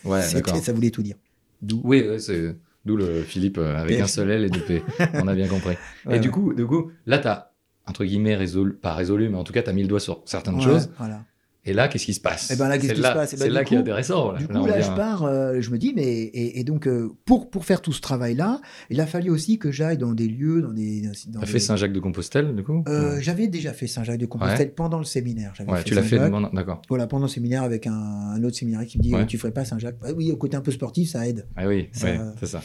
[0.04, 0.22] Ouais,
[0.62, 1.16] ça voulait tout dire.
[1.62, 1.80] D'où.
[1.84, 2.56] Oui, c'est.
[2.84, 4.82] D'où le Philippe euh, avec un seul L et deux P.
[5.14, 5.74] On a bien compris.
[6.10, 7.52] Et du coup, du coup, là, t'as,
[7.86, 10.54] entre guillemets, résolu, pas résolu, mais en tout cas, t'as mis le doigt sur certaines
[10.56, 10.90] Ouais, choses.
[10.98, 11.24] Voilà.
[11.66, 12.50] Et là, qu'est-ce qui se passe?
[12.52, 13.32] Eh ben là, qu'est-ce qui se là- passe?
[13.32, 14.32] Eh ben, C'est là qui est coup- intéressant.
[14.32, 14.38] Là.
[14.38, 17.48] Du Là, coup, je pars, euh, je me dis, mais et, et donc euh, pour
[17.48, 18.60] pour faire tout ce travail-là,
[18.90, 21.00] il a fallu aussi que j'aille dans des lieux, dans des.
[21.28, 22.84] Dans T'as des- fait Saint-Jacques de Compostelle, du coup?
[22.86, 25.54] Euh, J'avais déjà fait Saint-Jacques de Compostelle pendant le séminaire.
[25.86, 26.18] Tu l'as fait
[26.52, 26.82] D'accord.
[26.90, 29.20] Voilà, pendant le séminaire avec un, un autre séminaire qui me dit Ouais.
[29.22, 31.46] euh, Tu ferais pas Saint-Jacques Oui, au côté un peu sportif, ça aide.
[31.56, 32.60] Ah oui, Ça- ouais, c'est ça.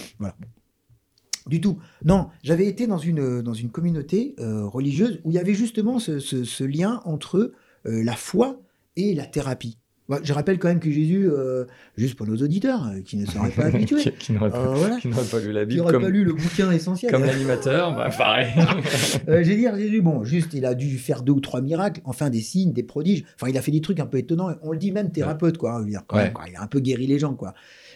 [1.49, 1.77] Du tout.
[2.05, 5.99] Non, j'avais été dans une, dans une communauté euh, religieuse où il y avait justement
[5.99, 7.51] ce, ce- ce lien entre
[7.85, 8.61] euh, la foi
[8.95, 9.77] et la thérapie.
[10.23, 13.51] Je rappelle quand même que Jésus, euh, juste pour nos auditeurs euh, qui ne seraient
[13.51, 15.81] pas habitués, qui, qui n'aurait pas, euh, voilà, qui n'aurait pas lu la qui Bible
[15.81, 17.11] n'auraient comme, pas lu le bouquin essentiel.
[17.11, 18.47] comme l'animateur, bah, pareil.
[19.27, 22.01] Euh, j'ai dit à Jésus, bon, juste, il a dû faire deux ou trois miracles,
[22.05, 23.23] enfin des signes, des prodiges.
[23.35, 24.49] Enfin, il a fait des trucs un peu étonnants.
[24.63, 25.73] On le dit même thérapeute, quoi.
[25.73, 26.23] hein, je veux dire, quand Ouais.
[26.23, 26.45] même, quoi.
[26.49, 27.53] Il a un peu guéri les gens, quoi.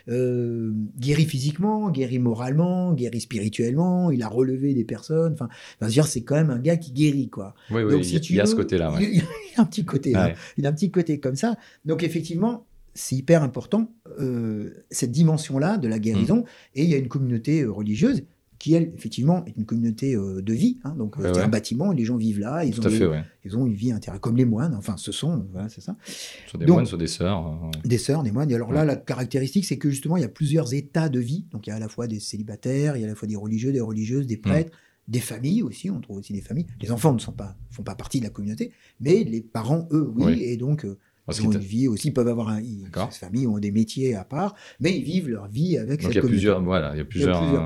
[0.09, 4.11] Euh, guéri physiquement, guéri moralement, guéri spirituellement.
[4.11, 5.33] Il a relevé des personnes.
[5.33, 5.47] Enfin,
[6.05, 7.55] c'est quand même un gars qui guérit, quoi.
[7.71, 8.91] oui, oui, Donc, il si y a- tu il y a veux, ce côté-là.
[8.93, 9.03] Ouais.
[9.03, 9.21] Il, il
[9.57, 10.15] a un petit côté.
[10.15, 10.25] hein.
[10.27, 10.35] Ouais.
[10.57, 11.55] Il a un petit côté comme ça.
[11.85, 16.37] Donc, effectivement, c'est hyper important, euh, cette dimension-là de la guérison.
[16.37, 16.45] Mm.
[16.75, 18.23] Et il y a une communauté euh, religieuse
[18.63, 20.79] qui, elle, effectivement, est une communauté euh, de vie.
[20.85, 20.95] hein.
[20.97, 21.45] donc, euh, Ouais, c'est ouais.
[21.45, 23.21] un bâtiment, les gens vivent là, ils Tout ont, des- ouais.
[23.43, 24.73] ils ont une vie intérieure, comme les moines.
[24.73, 25.97] Enfin, ce sont, voilà, c'est ça.
[26.47, 27.45] Soit des Donc- moines, soit des sœurs.
[27.45, 28.49] euh, Des sœurs, des moines.
[28.49, 31.45] Et alors là, la caractéristique, c'est que justement, il y a plusieurs états de vie.
[31.51, 33.27] Donc, il y a à la fois des célibataires, il y a à la fois
[33.27, 34.27] des religieux, des religieuses, Mm.
[34.27, 34.71] des prêtres,
[35.09, 35.89] des familles aussi.
[35.89, 36.67] On trouve aussi des familles.
[36.81, 40.09] Les enfants ne sont pas, font pas partie de la communauté, mais les parents, eux,
[40.15, 40.23] oui.
[40.25, 40.41] Oui.
[40.43, 40.97] Et donc, euh,
[41.29, 42.61] ils ont une vie aussi, peuvent avoir un.
[42.61, 46.03] Ils, familles ont des métiers à part, mais ils vivent leur vie avec Donc il
[46.05, 46.29] cette y a communauté.
[46.37, 47.39] plusieurs, voilà, il y a plusieurs.
[47.41, 47.63] plusieurs.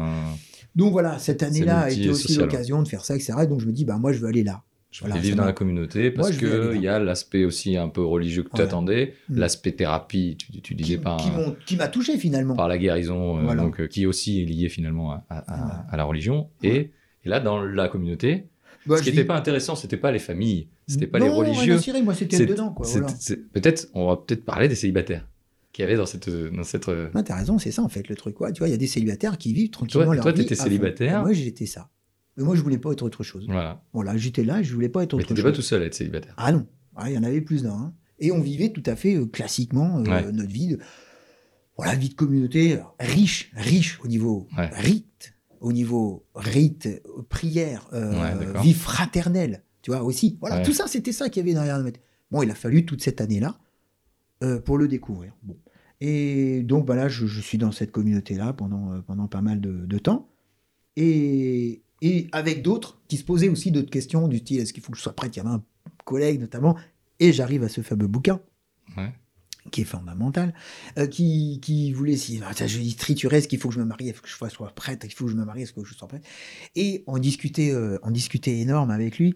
[0.77, 3.33] Donc voilà, cette année-là a été aussi l'occasion de faire ça, etc.
[3.49, 4.63] Donc je me dis, bah moi, je veux aller là.
[4.89, 8.43] Je Voilà, vivre dans la communauté parce qu'il y a l'aspect aussi un peu religieux
[8.43, 9.37] que tu attendais, Mm.
[9.37, 11.17] l'aspect thérapie, tu, tu disais Qui, par,
[11.65, 12.55] qui m'a touché finalement.
[12.55, 15.23] par la guérison, euh, donc, euh, qui aussi est lié finalement à,
[15.91, 16.49] à- la religion.
[16.63, 16.91] Et,
[17.25, 18.45] et là, dans la communauté,
[18.85, 21.31] Bah, ce qui n'était dis- pas intéressant, c'était pas les familles, c'était pas Non, les
[21.31, 21.77] religieux.
[21.79, 22.73] cirer, moi, c'était dedans,
[23.53, 25.27] Peut-être, on va peut-être parler des célibataires
[25.77, 26.89] qui avaient dans cette, dans cette.
[26.89, 28.41] euh, Ouais, t'as raison, c'est ça en fait le truc.
[28.41, 28.51] Ouais.
[28.51, 30.39] Tu vois, il y a des célibataires qui vivent tranquillement Toi- leur toi, vie.
[30.41, 30.63] t'étais à fond.
[30.63, 31.21] célibataire.
[31.21, 31.91] Moi, j'étais ça.
[32.35, 33.45] Mais moi, je voulais pas être autre chose.
[33.47, 33.83] Voilà.
[33.93, 35.51] Voilà, j'étais là, je voulais pas être Mais autre t'étais chose.
[35.51, 36.33] pas tout seul à être célibataire.
[36.37, 36.65] Ah non,
[37.05, 37.73] il y en avait plus d'un.
[37.73, 37.93] hein.
[38.17, 40.31] Et on vivait tout à fait euh, classiquement euh, Ouais.
[40.31, 40.69] notre vie.
[40.69, 40.79] De...
[41.77, 44.69] Voilà, vie de communauté euh, riche, riche au niveau Ouais.
[44.73, 49.63] rite, au niveau rite, euh, prière, euh, vie fraternelle.
[49.83, 50.37] Tu vois aussi.
[50.41, 51.99] Voilà, tout ça, c'était ça qu'il y avait derrière notre.
[52.31, 53.59] Bon, il a fallu toute cette année-là
[54.43, 55.33] euh, pour le découvrir.
[55.43, 55.55] Bon.
[56.01, 59.59] Et donc, bah là, je, je suis dans cette communauté-là pendant, euh, pendant pas mal
[59.61, 60.29] de, de temps.
[60.95, 64.91] Et, et avec d'autres qui se posaient aussi d'autres questions du style est-ce qu'il faut
[64.91, 65.63] que je sois prêtre Il y avait un
[66.05, 66.75] collègue notamment.
[67.19, 68.39] Et j'arrive à ce fameux bouquin
[68.97, 69.11] Ouais.
[69.71, 70.53] qui est fondamental,
[70.97, 73.85] euh, qui, qui voulait si ah, je dis triturer, est-ce qu'il faut que je me
[73.85, 75.83] marie, est-ce que je sois prêtre, est-ce qu'il faut que je me marie, est-ce que
[75.83, 76.25] je sois prêtre
[76.75, 79.35] Et on discutait, euh, on discutait énorme avec lui.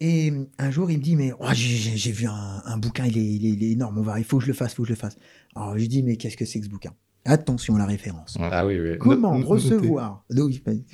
[0.00, 3.24] Et un jour, il me dit, mais oh, j'ai- vu un, un bouquin, il est,
[3.24, 4.82] il, est, il est énorme, on va, il faut que je le fasse, il faut
[4.82, 5.16] que je le fasse.
[5.54, 6.92] Alors je lui dis, mais qu'est-ce que c'est que ce bouquin?
[7.24, 8.36] Attention à la référence.
[8.40, 8.98] Ah oui, oui.
[8.98, 10.24] Comment recevoir,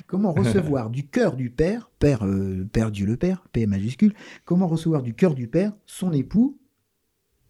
[0.07, 4.67] comment recevoir du cœur du Père, Père, euh, Père Dieu le Père, P majuscule, comment
[4.67, 6.59] recevoir du cœur du Père son époux,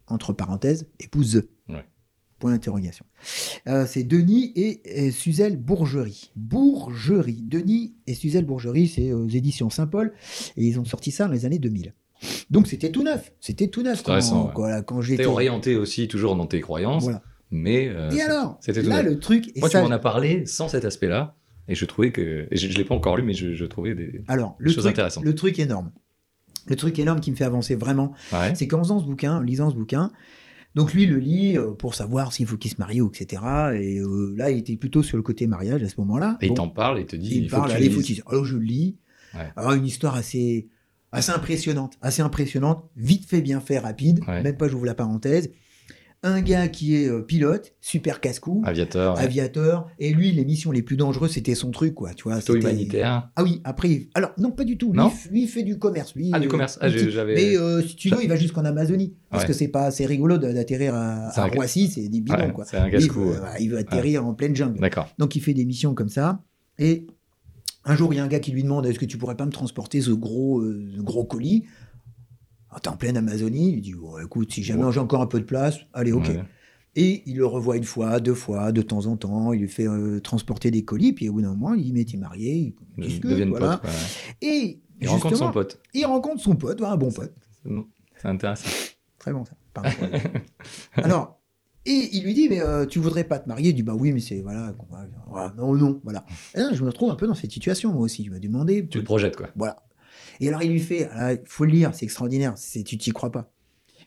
[0.06, 1.44] entre parenthèses, épouse.
[1.68, 1.84] Ouais.
[2.38, 3.04] Point d'interrogation.
[3.68, 6.32] Euh, c'est Denis et, et Suzelle Bourgerie.
[6.36, 7.42] Bourgerie.
[7.42, 10.12] Denis et Suzelle Bourgerie, c'est aux éditions Saint-Paul,
[10.56, 11.94] et ils ont sorti ça dans les années 2000.
[12.50, 13.32] Donc c'était tout neuf.
[13.40, 14.52] C'était tout neuf quand, intéressant, ouais.
[14.54, 15.26] quand, quand T'es j'étais.
[15.26, 17.22] orienté aussi toujours dans tes croyances, Voilà.
[17.50, 19.12] mais euh, Et alors, c'était tout là neuf.
[19.12, 19.48] le truc.
[19.56, 21.36] Et Moi, ça, tu m'en as parlé sans cet aspect-là,
[21.68, 23.94] et je trouvais que, et je, je l'ai pas encore lu, mais je, je trouvais
[23.94, 25.24] des Alors, le choses truc, intéressantes.
[25.24, 25.92] le truc énorme.
[26.66, 28.54] Le truc énorme qui me fait avancer vraiment, Ouais.
[28.54, 30.10] c'est qu'en faisant ce bouquin, en lisant ce bouquin,
[30.74, 33.42] donc lui il le lit euh, pour savoir s'il faut qu'il se marie ou etc.
[33.74, 36.36] Et euh, là, il était plutôt sur le côté mariage à ce moment-là.
[36.40, 38.22] Et il t'en parle, et il te dit, il parle, allez, faut lises.
[38.26, 38.96] Alors je le lis.
[39.34, 39.52] Ouais.
[39.56, 40.68] Alors une histoire assez,
[41.12, 44.20] assez impressionnante, assez impressionnante, vite fait, bien fait, rapide.
[44.26, 44.42] Ouais.
[44.42, 45.50] Même pas, j'ouvre la parenthèse.
[46.24, 49.20] Un gars qui est euh, pilote, super casse-cou, Aviateur, ouais.
[49.22, 52.36] aviateur, et lui, les missions les plus dangereuses, c'était son truc, quoi, tu vois.
[52.36, 53.28] plutôt humanitaire.
[53.36, 54.90] Ah oui, après, alors non, pas du tout.
[54.92, 56.14] Lui, Non lui, il fait du commerce.
[56.16, 56.78] Lui, Ah, du euh, commerce.
[56.80, 59.14] Ah, j'avais- Mais euh, si tu veux, il va jusqu'en Amazonie.
[59.30, 59.48] Parce Ouais.
[59.48, 62.64] que c'est pas assez rigolo d'atterrir à, à Roissy, c'est des bidons, Ouais, quoi.
[62.64, 63.32] c'est un Lui, il casse-cou.
[63.60, 64.80] il veut atterrir en pleine jungle.
[64.80, 65.08] D'accord.
[65.18, 66.40] Donc il fait des missions comme ça.
[66.78, 67.06] Et
[67.84, 69.44] un jour, il y a un gars qui lui demande Est-ce que tu pourrais pas
[69.44, 71.64] me transporter ce gros, euh, ce gros colis?
[72.82, 73.72] T'es en pleine Amazonie.
[73.74, 74.92] Il dit Bon, Écoute, si jamais Ouais.
[74.92, 76.26] j'ai encore un peu de place, allez, ok.
[76.28, 76.42] Ouais.
[76.96, 79.52] Et il le revoit une fois, deux fois, de temps en temps.
[79.52, 81.12] Il lui fait euh, transporter des colis.
[81.12, 83.78] Puis au bout d'un moment, il dit Mais t'es marié Ils il discute, deviennent voilà.
[83.78, 83.90] potes.
[83.90, 84.48] ouais.
[84.48, 85.80] Et Il rencontre son pote.
[85.92, 87.34] il rencontre son pote, un bon pote.
[88.16, 88.68] C'est intéressant.
[89.18, 89.52] Très bon ça.
[89.72, 89.90] Pardon.
[90.94, 91.40] Alors,
[91.86, 93.70] et il lui dit, mais euh, tu voudrais pas te marier?
[93.70, 94.72] Il dit, bah oui, mais c'est, voilà,
[95.56, 96.24] non, non, voilà.
[96.54, 98.24] Et là, je me retrouve un peu dans cette situation, moi aussi.
[98.24, 99.48] Je me demandais, Tu le projettes, quoi.
[99.56, 99.82] voilà.
[100.40, 103.30] Et alors, il lui fait, il faut le lire, c'est extraordinaire, c'est, tu t'y crois
[103.32, 103.50] pas.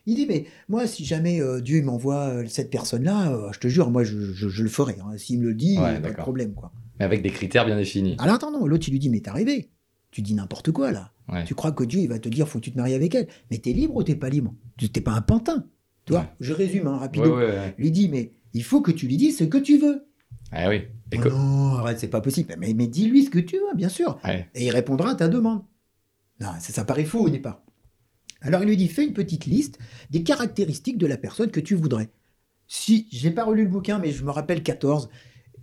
[0.05, 3.67] Il dit, mais moi, si jamais euh, Dieu m'envoie euh, cette personne-là, euh, je te
[3.67, 4.95] jure, moi, je, je- je le ferai.
[5.01, 5.17] hein.
[5.17, 6.71] S'il me le dit, Ouais, pas de problème, quoi.
[6.99, 8.15] Mais avec des critères bien définis.
[8.19, 9.69] Alors, attends, non, l'autre, il lui dit, mais t'es rêvé.
[10.11, 11.11] Tu dis n'importe quoi, là.
[11.27, 11.43] Ouais.
[11.43, 13.27] Tu crois que Dieu, il va te dire, faut que tu te maries avec elle.
[13.51, 14.53] Mais t'es libre ou t'es pas libre?
[14.93, 15.65] T'es pas un pantin.
[16.05, 16.21] Tu vois?
[16.21, 16.27] Ouais.
[16.39, 17.35] Je résume, hein, rapidement.
[17.77, 20.05] lui dit mais il faut que tu lui dises ce que tu veux.
[20.53, 20.83] Ah oui.
[21.11, 22.55] Et Oh non, arrête, c'est pas possible.
[22.57, 24.17] Mais, mais dis-lui ce que tu veux, bien sûr.
[24.55, 25.63] Et il répondra à ta demande.
[26.39, 27.61] Non, ça, ça paraît faux au départ.
[28.41, 29.79] Alors il lui dit fais une petite liste
[30.11, 32.09] des caractéristiques de la personne que tu voudrais.
[32.67, 35.09] Si, j'ai pas relu le bouquin, mais je me rappelle 14,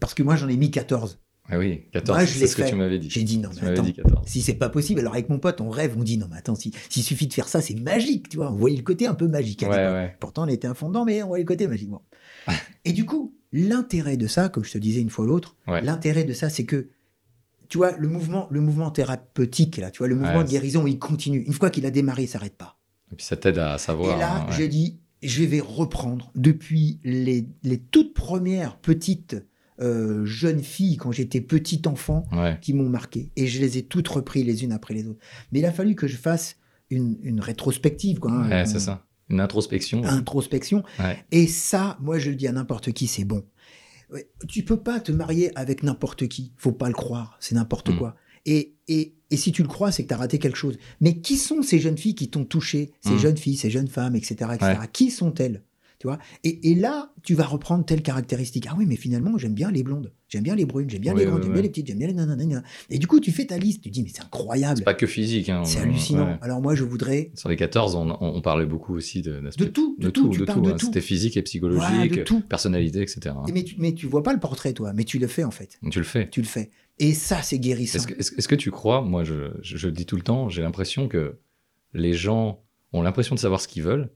[0.01, 1.21] parce que moi j'en ai mis 14.
[1.51, 3.11] Ah oui, 14, Moi, je c'est ce que tu m'avais dit.
[3.11, 3.83] J'ai dit non, Tu mais attends.
[3.83, 4.27] dit 14.
[4.27, 6.55] Si c'est pas possible, alors avec mon pote, on rêve, on dit non, mais attends,
[6.55, 8.51] si- s'il suffit de faire ça, c'est magique, tu vois.
[8.51, 9.61] On voyait le côté un peu magique.
[9.61, 10.17] Ouais, ouais.
[10.21, 11.91] Pourtant, on était un fondant, mais on voyait le côté magique.
[11.91, 12.01] Bon.
[12.87, 15.83] Et du coup, l'intérêt de ça, comme je te disais une fois l'autre, Ouais.
[15.83, 16.89] l'intérêt de ça, c'est que,
[17.75, 20.87] tu vois, le mouvement, le mouvement thérapeutique, là, tu vois, le mouvement Ouais, de guérison,
[20.87, 21.41] il continue.
[21.41, 22.79] Une fois qu'il a démarré, il s'arrête pas.
[23.11, 24.17] Et puis ça t'aide à savoir.
[24.17, 24.53] Et là, hein, ouais.
[24.57, 29.45] j'ai dit, je vais reprendre depuis les, les toutes premières petites
[29.81, 32.59] euh, jeunes filles, quand j'étais petit enfant, Ouais.
[32.63, 33.33] qui m'ont marqué.
[33.35, 35.19] Et je les ai toutes repris les unes après les autres.
[35.51, 36.55] Mais il a fallu que je fasse
[36.91, 38.31] une, une rétrospective, quoi.
[38.31, 39.05] hein, c'est ça.
[39.31, 40.05] Une introspection.
[40.05, 40.85] Introspection.
[41.33, 43.43] Et ça, moi, je le dis à n'importe qui, c'est bon.
[44.49, 46.53] Tu peux pas te marier avec n'importe qui.
[46.57, 47.37] Faut pas le croire.
[47.41, 47.99] C'est n'importe Mm.
[47.99, 48.17] quoi.
[48.47, 50.79] Et, et, et si tu le crois, c'est que tu as raté quelque chose.
[51.01, 52.93] Mais qui sont ces jeunes filles qui t'ont touché?
[53.01, 53.19] Ces Mm.
[53.19, 54.35] jeunes filles, ces jeunes femmes, etc.
[54.55, 54.77] etc.
[54.81, 54.89] Ouais.
[54.93, 55.63] Qui sont-elles?
[56.05, 58.67] Tu vois et, et là, tu vas reprendre telle caractéristique.
[58.69, 61.21] Ah oui, mais finalement, j'aime bien les blondes, j'aime bien les brunes, j'aime bien Oui,
[61.21, 62.63] les grandes, oui, j'aime bien les petites, j'aime bien les nanana.
[62.91, 65.07] Et du coup, tu fais ta liste, tu dis, mais c'est incroyable, C'est pas que
[65.07, 65.49] physique.
[65.49, 65.65] Hein.
[65.65, 66.27] c'est hallucinant.
[66.27, 66.37] ouais.
[66.43, 69.97] Alors moi, je voudrais Sur les 14, on, on parlait beaucoup aussi de, de tout,
[69.99, 70.61] de, de tout, tout, de tout.
[70.61, 70.77] de hein.
[70.79, 70.87] tout.
[70.87, 72.41] C'était physique et psychologique, Voilà, de tout.
[72.43, 73.35] personnalité, etc.
[73.49, 75.51] Et Mais tu, mais tu vois pas le portrait, toi, mais tu le fais en
[75.51, 75.79] fait.
[75.91, 76.29] Tu le fais.
[76.29, 76.69] Tu le fais.
[76.99, 77.97] Et ça, c'est guérissant.
[77.99, 80.23] Est-ce que, que- est-ce que tu crois, moi je, je, je le dis tout le
[80.23, 81.39] temps, j'ai l'impression que
[81.95, 82.61] les gens
[82.93, 84.11] ont l'impression de savoir ce qu'ils veulent,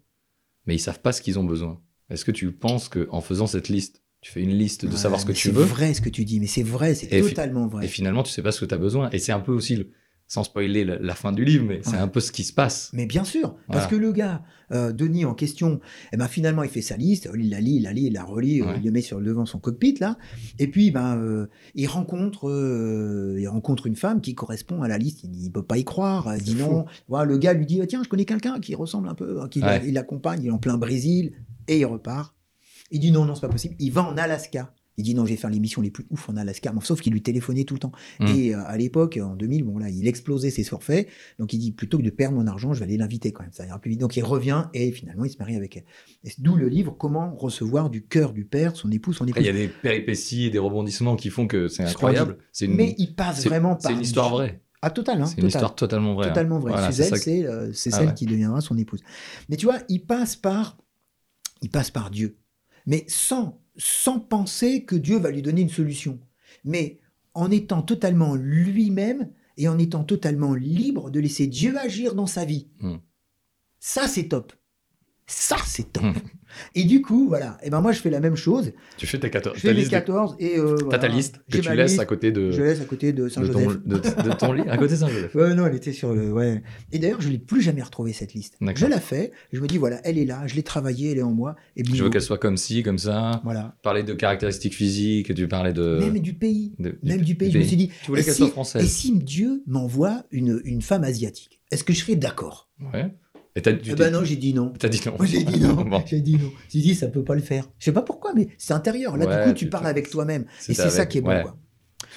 [0.69, 1.81] mais ils savent pas ce qu'ils ont besoin.
[2.11, 4.97] Est-ce que tu penses que en faisant cette liste, tu fais une liste de Ouais,
[4.97, 7.09] savoir ce que tu C'est veux, vrai ce que tu dis, mais c'est vrai, c'est
[7.09, 7.87] totalement vrai.
[7.87, 9.77] et finalement tu sais pas ce que tu as besoin Et c'est un peu aussi,
[9.77, 9.91] le-
[10.29, 11.97] sans spoiler la, la fin du livre, mais c'est Ouais.
[11.97, 12.91] un peu ce qui se passe.
[12.93, 13.87] Mais bien sûr, parce Voilà.
[13.87, 15.81] que le gars, euh, Denis en question,
[16.13, 18.25] eh ben finalement il fait sa liste, il la lit, il la lit, il la
[18.25, 18.75] relit, euh, Ouais.
[18.79, 20.19] il le met sur devant son cockpit là,
[20.59, 24.99] et puis ben euh, il rencontre, euh, il rencontre une femme qui correspond à la
[24.99, 27.81] liste, il, il peut pas y croire, il dit non, voilà, le gars lui dit
[27.83, 29.83] Ah, tiens je connais quelqu'un qui ressemble un peu, qui Ouais.
[29.87, 31.33] il l'accompagne, il est en plein Brésil
[31.69, 32.37] et il repart,
[32.91, 34.75] il dit non non c'est pas possible, il va en Alaska.
[34.99, 37.13] Il dit non, je vais faire les missions les plus ouf en Alaska, sauf qu'il
[37.15, 37.93] lui téléphonait tout le temps.
[38.21, 38.27] Mm.
[38.27, 41.09] Et euh, à l'époque, en 2000, bon là, il explosait ses forfaits.
[41.39, 43.53] Donc il dit plutôt que de perdre mon argent, je vais aller l'inviter quand même,
[43.53, 44.01] ça ira plus vite.
[44.01, 45.85] Donc il revient et finalement il se marie avec elle.
[46.25, 49.41] Et c'est D'où le livre Comment recevoir du cœur du père son époux, son Après,
[49.41, 49.61] il épouse.
[49.61, 52.39] y a des péripéties et des rebondissements qui font que c'est incroyable.
[52.53, 54.61] C'est une, Mais il passe c'est- vraiment c'est par une histoire vraie.
[54.83, 55.49] Ah total, hein, C'est une total.
[55.49, 56.27] histoire totalement vraie.
[56.27, 56.29] hein.
[56.31, 56.73] totalement vrai.
[56.73, 58.15] Voilà, c'est Suzelle, ça que- c'est euh, c'est Ah celle ouais.
[58.15, 59.01] qui deviendra son épouse.
[59.49, 60.77] Mais tu vois, il passe par,
[61.63, 62.37] il passe par Dieu,
[62.87, 66.19] mais sans sans penser que Dieu va lui donner une solution,
[66.65, 66.99] mais
[67.35, 72.45] en étant totalement lui-même et en étant totalement libre de laisser Dieu agir dans sa
[72.45, 72.69] vie.
[72.81, 72.97] Hmm.
[73.81, 74.53] Ça c'est top.
[75.31, 76.05] Ça c'est top.
[76.75, 77.59] et du coup, voilà.
[77.63, 78.73] Et ben moi je fais la même chose.
[78.97, 79.57] Tu fais tes 14.
[79.57, 80.99] Je fais les 14 et euh, T'as voilà.
[81.01, 83.29] ta liste que tu laisses liste, à côté de, Je laisse à côté de de,
[83.29, 83.65] Saint-Joseph.
[83.65, 85.35] ton, de, de ton lit, à côté de Saint-Joseph.
[85.35, 86.33] Ouais, non, elle était sur le.
[86.33, 86.63] Ouais.
[86.93, 88.57] Et d'ailleurs, je l'ai plus jamais retrouvée cette liste.
[88.75, 89.33] Je la fais.
[89.53, 90.47] Je me dis voilà, elle est là.
[90.47, 91.57] Je l'ai travaillée, elle est en moi.
[91.77, 92.11] Et Je veux bingo.
[92.11, 93.43] qu'elle soit comme ci, comme ça?
[93.45, 93.77] Voilà.
[93.83, 95.99] Parler de caractéristiques physiques, tu parlais de.
[96.01, 96.73] Même du pays.
[96.79, 97.51] de- Même du pays.
[97.53, 97.89] Je me suis dit.
[98.03, 98.89] Tu voulais et qu'elle si- soit Et française.
[98.91, 102.71] si Dieu m'envoie une, une femme asiatique, est-ce que je serais d'accord?
[102.95, 103.15] Ouais.
[103.59, 104.73] Et t'as tu Eh ben non, j'ai dit non.
[104.79, 105.17] t'as dit non.
[105.25, 105.75] J'ai dit non.
[105.85, 106.03] Bon.
[106.07, 106.51] J'ai dit non.
[106.69, 107.69] J'ai dit ça peut pas le faire.
[107.79, 109.17] Je sais pas pourquoi, mais c'est intérieur.
[109.17, 110.43] Là, Ouais, du coup, tu parles avec toi-même.
[110.69, 111.31] Et c'est ça qui est bon.
[111.31, 111.43] ouais.
[111.43, 111.57] Quoi.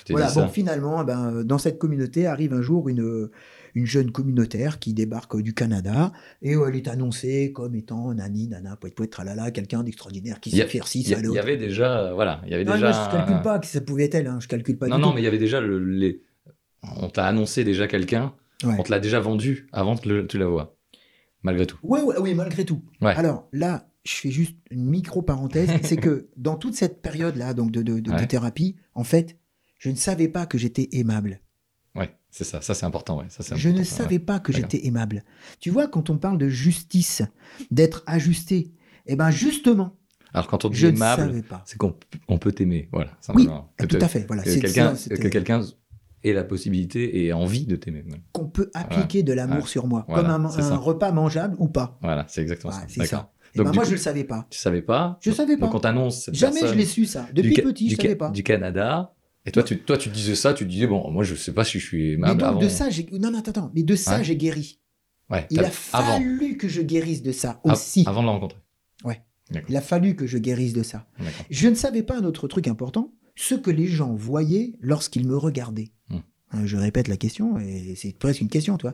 [0.10, 0.48] Voilà, bon, ça.
[0.48, 3.30] finalement, ben, dans cette communauté arrive un jour une,
[3.76, 6.12] une jeune communautaire qui débarque du Canada
[6.42, 10.50] et euh, elle est annoncée comme étant nani, nana, poète, poète, tralala, quelqu'un d'extraordinaire qui
[10.52, 12.92] ci, Il y, avait déjà, euh, voilà, il y avait Non, déjà.
[12.92, 15.02] moi, je calcule pas que ça pouvait être elle, hein, je calcule pas non, du
[15.02, 15.16] non, tout.
[15.16, 16.22] mais il y avait déjà le, les.
[16.98, 18.34] On t'a annoncé déjà quelqu'un.
[18.64, 18.76] Ouais.
[18.78, 20.76] On te l'a déjà vendu avant que le- tu la vois.
[21.44, 21.78] Malgré tout.
[21.84, 22.82] Ouais, ouais, oui, malgré tout.
[23.02, 23.14] Ouais.
[23.16, 27.82] Alors là, je fais juste une micro-parenthèse, c'est que dans toute cette période-là donc de,
[27.82, 28.28] de- de- de Ouais.
[28.28, 29.38] thérapie, en fait,
[29.80, 31.39] je ne savais pas que j'étais aimable.
[31.96, 32.62] Ouais, c'est ça.
[32.62, 33.20] Ça, c'est important.
[33.20, 33.26] Ouais.
[33.30, 33.84] Ça, Je ne ouais.
[33.84, 35.24] savais pas que j'étais aimable.
[35.60, 37.22] Tu vois, quand on parle de justice,
[37.72, 38.72] d'être ajusté,
[39.08, 39.98] eh ben justement,
[40.34, 41.96] Alors, quand on dit je aimable, c'est qu'on
[42.30, 42.88] on peut t'aimer.
[42.94, 43.12] Voilà.
[43.36, 43.48] Oui,
[43.89, 44.26] tout à fait.
[44.28, 45.62] Voilà, quelqu'un que quelqu'un
[46.24, 48.03] ait la possibilité et envie de t'aimer.
[48.09, 48.22] Ouais.
[48.32, 49.67] qu'on peut appliquer de l'amour Ouais.
[49.69, 51.97] sur moi, Voilà, comme un, repas mangeable ou pas.
[52.01, 52.84] Voilà, c'est exactement ça.
[52.88, 53.32] c'est ça.
[53.53, 54.47] Eh Donc, ben, du moi, coup, je ne le savais pas.
[54.49, 55.65] Tu savais pas Je savais pas.
[55.65, 57.28] Donc, on t'annonce Jamais je l'ai su ça.
[57.34, 58.30] Depuis du, petit, je du, savais pas.
[58.30, 59.13] du Canada.
[59.45, 61.80] Et toi, tu, toi, tu disais ça, tu disais, bon, moi, je sais pas si
[61.80, 62.59] je suis Mais aimable donc avant.
[62.59, 64.24] de ça, j'ai non, non, attends, attends, mais de ça, Ouais.
[64.24, 64.80] j'ai guéri.
[65.30, 68.03] Ouais, Il a fallu que je guérisse de ça aussi.
[68.07, 68.59] Avant de la rencontrer.
[69.67, 71.07] Il a fallu que je guérisse de ça.
[71.49, 75.36] Je ne savais pas un autre truc important, ce que les gens voyaient lorsqu'ils me
[75.36, 75.91] regardaient.
[76.54, 78.93] Hein, Je répète la question, et c'est presque une question, toi.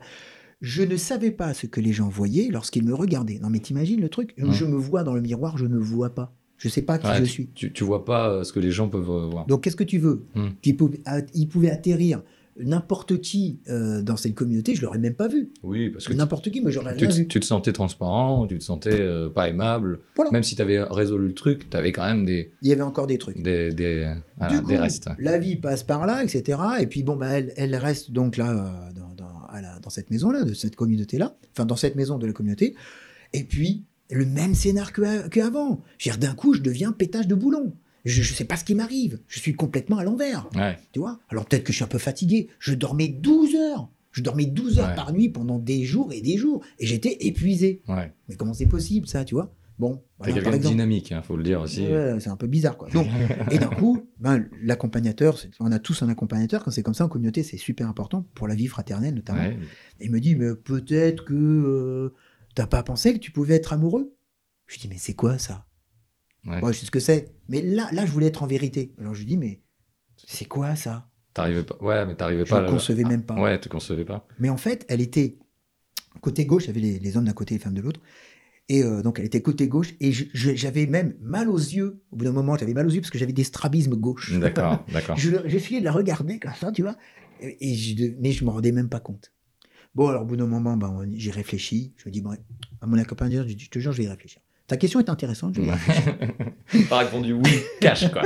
[0.62, 3.40] Je ne savais pas ce que les gens voyaient lorsqu'ils me regardaient.
[3.40, 4.34] Non, mais t'imagines le truc?
[4.38, 6.34] Je me vois dans le miroir, je ne vois pas.
[6.58, 7.50] Je sais pas qui Ouais, je suis.
[7.54, 9.46] Tu, tu vois pas euh, ce que les gens peuvent euh, voir.
[9.46, 10.26] Donc, qu'est-ce que tu veux?
[10.34, 10.48] Hmm.
[10.64, 12.24] Qu'il pouvait- a- Il pouvait atterrir
[12.64, 15.52] n'importe qui euh, dans cette communauté, je l'aurais même pas vu.
[15.64, 17.28] Oui, parce que N'importe qui, mais j'aurais rien vu.
[17.28, 20.00] tu te sentais transparent, tu te sentais euh, pas aimable.
[20.16, 20.32] Voilà.
[20.32, 22.82] Même si tu avais résolu le truc, tu avais quand même des, Il y avait
[22.82, 23.42] encore des trucs.
[23.42, 25.10] des, des, voilà, Du coup, des restes.
[25.20, 26.60] La vie passe par là, etc.
[26.80, 29.90] Et puis bon, bah, elle, elle reste donc là euh, dans, dans- à la- dans
[29.90, 32.76] cette maison-là, de cette communauté-là, enfin dans cette maison de la communauté.
[33.34, 35.82] Et puis le même scénar que- qu'avant.
[36.00, 37.74] Dire, d'un coup, je deviens pétage de boulon.
[38.08, 39.20] Je ne sais pas ce qui m'arrive.
[39.28, 40.50] Je suis complètement à l'envers.
[40.56, 40.78] Ouais.
[40.94, 41.20] Tu vois?
[41.30, 42.48] Alors peut-être que je suis un peu fatigué.
[42.60, 43.90] Je dormais 12 heures.
[44.12, 44.96] Je dormais 12 heures Ouais.
[44.96, 46.64] par nuit pendant des jours et des jours.
[46.80, 47.82] Et j'étais épuisé.
[47.88, 48.14] Ouais.
[48.30, 49.54] Mais comment c'est possible, ça, tu vois?
[49.78, 51.86] Bon, voilà, quelqu'un de dynamique, hein, faut le dire aussi.
[52.20, 52.90] C'est un peu bizarre, quoi.
[52.90, 53.06] Donc,
[53.52, 57.10] et d'un coup, ben, l'accompagnateur, on a tous un accompagnateur, quand c'est comme ça en
[57.10, 59.42] communauté, c'est super important pour la vie fraternelle notamment.
[59.42, 59.58] Ouais.
[60.02, 62.16] Il me dit, mais peut-être que euh,
[62.56, 64.16] t'as pas pensé que tu pouvais être amoureux?
[64.66, 65.68] Je dis, mais c'est quoi ça?
[66.48, 66.62] Ouais.
[66.62, 67.34] Moi, je sais ce que c'est.
[67.50, 68.94] Mais là, là, je voulais être en vérité.
[69.00, 69.62] Alors je lui dis, mais
[70.26, 71.10] c'est quoi ça?
[71.34, 71.78] T'arrivais pas.
[71.82, 72.62] Ouais, mais t'arrivais Je pas.
[72.62, 73.36] ne à- concevais même pas.
[73.40, 74.26] Ouais, tu concevais pas.
[74.40, 75.38] Mais en fait, elle était
[76.22, 78.02] côté gauche, il y avait les, les hommes d'un côté et les femmes de l'autre.
[78.70, 79.94] Et euh, donc, elle était côté gauche.
[80.00, 82.02] Et je- je- j'avais même mal aux yeux.
[82.12, 84.38] Au bout d'un moment, j'avais mal aux yeux parce que j'avais des strabismes gauche.
[84.40, 85.16] D'accord, d'accord.
[85.18, 86.96] Je- J'essayais de la regarder comme ça, tu vois.
[87.42, 89.32] Et, je, mais je me rendais même pas compte.
[89.96, 91.94] Bon, alors au bout d'un moment, ben, on- j'ai réfléchi.
[91.98, 92.32] Je me dis, bon,
[92.82, 94.42] à mon accompagnateur, je dis, je te jure, je vais y réfléchir.
[94.68, 95.56] Ta question est intéressante.
[95.56, 96.86] Je vais.
[96.90, 97.50] T'as répondu oui,
[97.80, 98.24] cash quoi.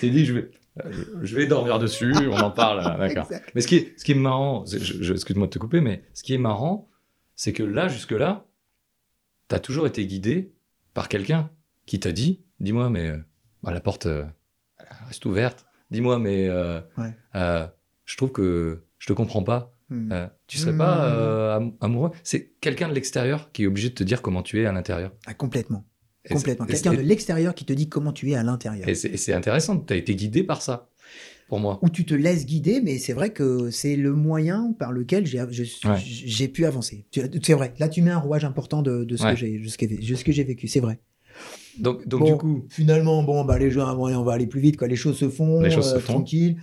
[0.00, 0.50] T'es dit, je vais,
[0.84, 0.92] euh,
[1.22, 3.28] je vais dormir dessus, on en parle, euh, d'accord.
[3.54, 6.32] Mais ce qui est, ce qui est marrant, excuse-moi de te couper, mais ce qui
[6.34, 6.88] est marrant,
[7.36, 8.46] c'est que là, jusque-là,
[9.48, 10.52] t'as toujours été guidé
[10.94, 11.50] par quelqu'un
[11.86, 13.18] qui t'a dit, dis-moi, mais euh,
[13.62, 14.24] bah, la porte euh,
[15.08, 15.66] reste ouverte.
[15.90, 17.12] Dis-moi, mais euh, Ouais.
[17.34, 17.66] euh,
[18.06, 19.74] je trouve que je te comprends pas.
[19.90, 20.12] Hmm.
[20.12, 20.78] Euh, tu serais Hmm.
[20.78, 22.10] pas euh, am- amoureux?
[22.22, 25.12] C'est quelqu'un de l'extérieur qui est obligé de te dire comment tu es à l'intérieur.
[25.26, 25.84] Ah, complètement.
[26.24, 26.66] Et Complètement.
[26.66, 28.88] Quelqu'un de l'extérieur qui te dit comment tu es à l'intérieur.
[28.88, 30.88] Et c'est intéressant, tu as été guidé par ça,
[31.48, 31.78] pour moi.
[31.82, 35.40] Où tu te laisses guider, mais c'est vrai que c'est le moyen par lequel j'ai
[35.88, 35.96] Ouais.
[36.48, 37.06] pu avancer.
[37.42, 37.72] C'est vrai.
[37.78, 39.32] Là, tu mets un rouage important de, de ce Ouais.
[39.32, 40.68] que j'ai ce vécu.
[40.68, 41.00] C'est vrai.
[41.78, 44.76] Donc, donc Bon, du coup, finalement, bon, bah, les gens, on va aller plus vite,
[44.76, 44.88] quoi.
[44.88, 46.14] Les choses se font, Les choses se euh, font.
[46.14, 46.58] tranquille,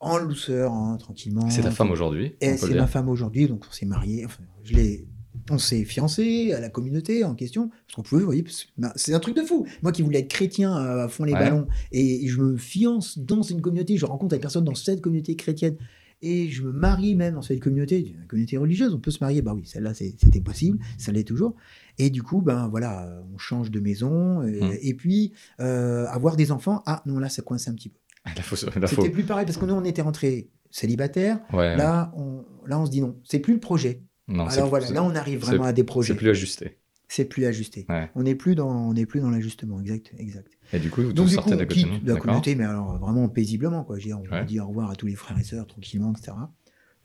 [0.00, 1.48] en douceur, hein, tranquillement.
[1.50, 4.24] c'est ta femme aujourd'hui, Et c'est ma femme aujourd'hui, donc on s'est mariés.
[4.24, 5.06] Enfin, je l'ai.
[5.48, 7.68] On s'est fiancés à la communauté en question.
[7.68, 8.44] Parce qu'on pouvait, vous voyez,
[8.78, 9.66] bah, c'est un truc de fou.
[9.82, 11.38] Moi qui voulais être chrétien à fond les Ouais.
[11.40, 15.36] ballons, et je me fiance dans une communauté, je rencontre des personnes dans cette communauté
[15.36, 15.76] chrétienne,
[16.22, 19.40] et je me marie même dans cette communauté, une communauté religieuse, on peut se marier.
[19.42, 21.54] Bah oui, celle-là, c'était possible, ça l'est toujours.
[21.98, 26.36] Et du coup, ben voilà, euh, on change de maison, euh, et puis euh, avoir
[26.36, 27.96] des enfants, ah non, là, ça coince un petit peu.
[28.36, 29.02] La fausse, la faux.
[29.02, 31.40] C'était plus pareil, parce que nous, on était rentrés célibataires.
[31.52, 34.02] Ouais, Là, on, là, on se dit non, c'est plus le projet.
[34.28, 36.12] non, Alors voilà, là, on arrive vraiment à des projets.
[36.12, 36.76] c'est plus ajusté.
[37.08, 37.86] C'est plus ajusté.
[37.88, 38.08] Ouais.
[38.14, 40.52] On n'est plus dans, on n'est plus dans l'ajustement, exact, exact.
[40.72, 41.92] Et du coup, vous Donc du sortez coup, de la communauté.
[41.92, 42.22] la D'accord.
[42.22, 43.98] communauté, mais alors vraiment paisiblement, quoi.
[43.98, 46.32] Je veux dire, on dit au revoir à tous les frères et sœurs tranquillement, etc.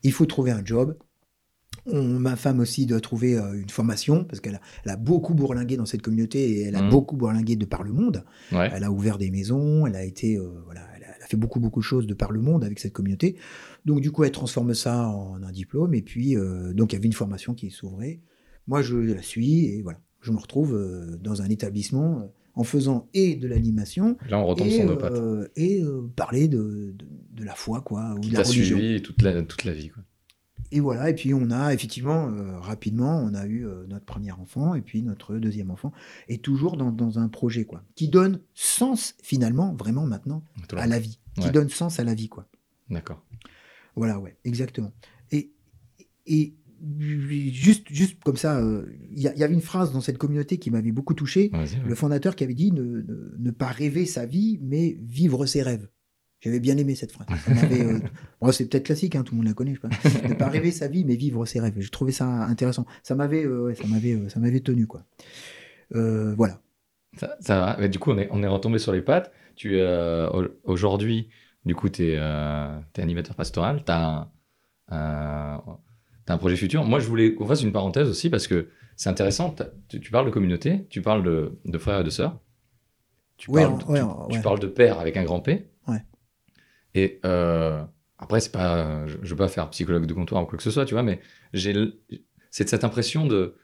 [0.04, 0.96] Il faut trouver un job.
[1.86, 5.34] On- ma femme aussi doit trouver euh, une formation parce qu'elle a, elle a beaucoup
[5.34, 6.90] bourlingué dans cette communauté et elle a Mhm.
[6.90, 8.24] beaucoup bourlingué de par le monde.
[8.52, 10.82] Elle a ouvert des maisons, elle a été, euh, voilà,
[11.26, 13.36] a, fait beaucoup beaucoup de choses de par le monde avec cette communauté.
[13.84, 16.98] Donc du coup, elle transforme ça en un diplôme et puis euh, donc il y
[16.98, 18.20] avait une formation qui s'ouvrait.
[18.66, 22.24] Moi, je la suis et voilà, je me retrouve euh, dans un établissement euh,
[22.54, 25.12] en faisant et de l'animation Là, on retombe et, sur nos pattes.
[25.12, 28.48] euh, et euh, parler de, de, de la foi, quoi, ou Qui de la t'a
[28.48, 28.78] religion.
[28.78, 29.90] suivi toute la, toute la vie.
[29.90, 30.02] Quoi.
[30.72, 34.32] Et voilà, et puis on a effectivement, euh, rapidement, on a eu euh, notre premier
[34.32, 35.92] enfant et puis notre deuxième enfant,
[36.28, 40.42] et toujours dans, dans un projet, quoi, qui donne sens, finalement, vraiment maintenant,
[40.82, 42.48] à la vie, qui donne sens à la vie, quoi.
[42.90, 43.22] D'accord.
[43.94, 44.92] Voilà, ouais, exactement.
[45.32, 45.52] Et,
[46.26, 46.54] et
[46.98, 50.70] juste, juste comme ça, euh, il y, y avait une phrase dans cette communauté qui
[50.70, 51.50] m'avait beaucoup touché,
[51.86, 55.62] le fondateur qui avait dit ne, ne- ne pas rêver sa vie, mais vivre ses
[55.62, 55.88] rêves.
[56.46, 57.26] J'avais bien aimé cette phrase.
[57.72, 57.98] Euh,
[58.40, 59.74] bon, c'est peut-être classique, hein, tout le monde la connaît.
[59.74, 60.28] Je sais pas.
[60.28, 61.74] Ne pas rêver sa vie, mais vivre ses rêves.
[61.76, 62.86] J'ai trouvé ça intéressant.
[63.02, 65.02] Ça m'avait, euh, ouais, ça m'avait, euh, ça m'avait tenu quoi.
[65.90, 66.60] Voilà.
[67.16, 67.76] Ça, ça va.
[67.80, 69.32] Mais du coup, on est, on est retombé sur les pattes.
[69.56, 71.30] Tu, au- aujourd'hui,
[71.64, 72.16] du coup, tu es,
[72.96, 73.82] animateur pastoral.
[73.84, 74.30] Tu as,
[74.88, 76.84] un projet futur.
[76.84, 79.52] Moi, je voulais qu'on fasse une parenthèse aussi parce que c'est intéressant.
[79.88, 82.38] Tu, tu parles de communauté, tu parles de, de frères et de sœurs.
[83.36, 85.68] Tu, Ouais, parles, ouais, tu, parles de père avec un grand P.
[86.96, 87.82] Et euh,
[88.18, 90.70] après, c'est pas, je, je veux pas faire psychologue de comptoir ou quoi que ce
[90.70, 91.20] soit, tu vois, mais
[91.52, 91.74] j'ai,
[92.50, 93.54] c'est cette impression de,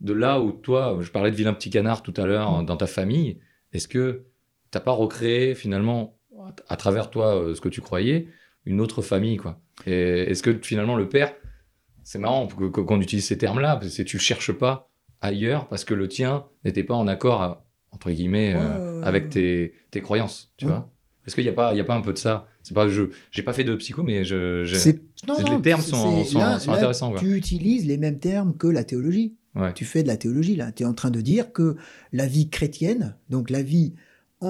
[0.00, 2.66] de là où toi, je parlais de vilain petit canard tout à l'heure Mm.
[2.66, 3.40] dans ta famille.
[3.72, 4.24] Est-ce que
[4.70, 6.18] t'as pas recréé finalement
[6.68, 8.28] à travers toi euh, ce que tu croyais
[8.64, 9.58] une autre famille quoi?
[9.86, 11.34] Et est-ce que finalement le père,
[12.04, 15.94] c'est marrant qu'on utilise ces termes-là, parce que tu le cherches pas ailleurs parce que
[15.94, 19.74] le tien n'était pas en accord à- entre guillemets euh, Ouais, ouais, ouais, avec tes,
[19.90, 20.88] tes croyances, tu vois?
[21.26, 22.46] Est-ce qu'il n'y a pas y a pas un peu de ça?
[22.62, 24.64] C'est pas je j'ai pas fait de psycho mais je,
[25.26, 27.20] non, les termes sont- sont- là- sont là, intéressants, quoi.
[27.20, 29.34] Tu utilises les mêmes termes que la théologie.
[29.54, 29.72] ouais.
[29.74, 30.70] Tu fais de la théologie là.
[30.72, 31.76] Tu es en train de dire que
[32.12, 33.94] la vie chrétienne, donc la vie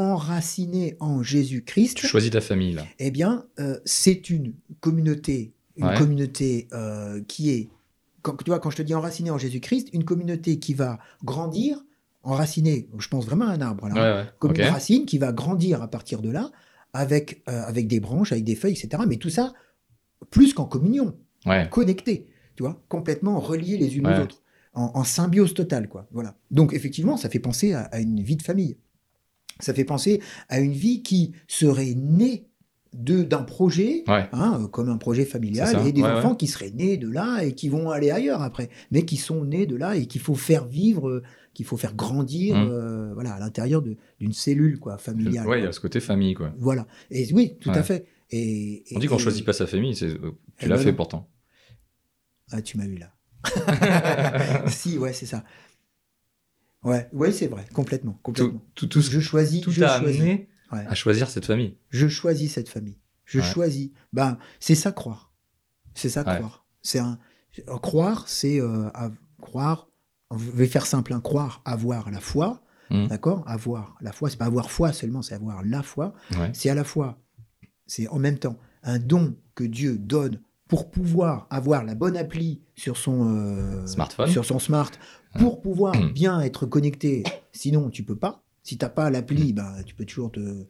[0.01, 2.85] enracinée en Jésus-Christ, tu choisis ta famille là.
[2.99, 5.95] eh bien, euh, c'est une communauté, une Ouais.
[5.97, 7.68] communauté euh, qui est,
[8.22, 11.79] quand, tu vois, quand je te dis enracinée en Jésus-Christ, une communauté qui va grandir,
[12.22, 14.29] enracinée, je pense vraiment à un arbre, là, hein, Ouais ouais.
[14.39, 16.51] comme une racine qui va grandir à partir de là,
[16.97, 19.03] avec, euh, avec des branches, avec des feuilles, etc.
[19.09, 19.53] Mais tout ça,
[20.31, 21.17] plus qu'en communion,
[21.47, 21.69] Ouais.
[21.71, 22.27] connectés,
[22.57, 24.19] tu vois, complètement reliés les unes Ouais.
[24.19, 24.43] aux autres,
[24.75, 26.09] en, en symbiose totale, quoi.
[26.11, 26.37] Voilà.
[26.51, 28.77] Donc effectivement, ça fait penser à, à une vie de famille.
[29.61, 32.46] Ça fait penser à une vie qui serait née
[32.99, 34.29] d'un projet, Ouais.
[34.33, 36.37] hein, comme un projet familial, et des ouais, enfants ouais.
[36.37, 39.67] qui seraient nés de là et qui vont aller ailleurs après, mais qui sont nés
[39.67, 41.23] de là et qu'il faut faire vivre,
[41.53, 42.69] qu'il faut faire grandir, Mm.
[42.71, 45.47] euh, voilà, à l'intérieur d'une cellule quoi, familiale.
[45.47, 46.53] Ouais, il y a ce côté famille quoi.
[46.59, 46.87] Voilà.
[47.11, 48.07] Et oui, tout à fait.
[48.31, 50.97] Et, On dit qu'on choisit pas sa famille, euh, tu Eh l'as ben fait non.
[50.97, 51.29] pourtant.
[52.51, 53.13] Ah, tu m'as eu là.
[54.69, 55.45] si, ouais, c'est ça.
[56.83, 58.63] Ouais, ouais, c'est vrai, complètement, complètement.
[58.75, 60.21] tout, tout, ce- je choisis, tout je choisis.
[60.21, 60.85] amené Ouais.
[60.87, 61.77] à choisir cette famille.
[61.91, 62.99] Je choisis cette famille.
[63.25, 63.45] Je Ouais.
[63.45, 63.91] choisis.
[64.12, 65.33] Ben, c'est ça croire.
[65.95, 66.67] C'est ça croire.
[66.83, 67.19] C'est un
[67.83, 68.89] croire, c'est euh,
[69.41, 69.89] croire.
[70.31, 72.61] On va faire simple, hein, croire, avoir la foi,
[72.91, 73.07] Mhm.
[73.09, 73.43] d'accord?
[73.47, 76.14] Avoir la foi, c'est pas avoir foi seulement, c'est avoir la foi.
[76.39, 76.51] Ouais.
[76.53, 77.19] C'est à la fois,
[77.87, 82.61] c'est en même temps un don que Dieu donne pour pouvoir avoir la bonne appli
[82.75, 84.29] sur son euh, Smartphone.
[84.29, 84.91] sur son smart,
[85.39, 86.12] pour pouvoir Mhm.
[86.12, 87.23] bien être connecté.
[87.53, 88.43] Sinon, tu peux pas.
[88.67, 90.64] Si t'as pas l'appli, bah, tu peux toujours te euh,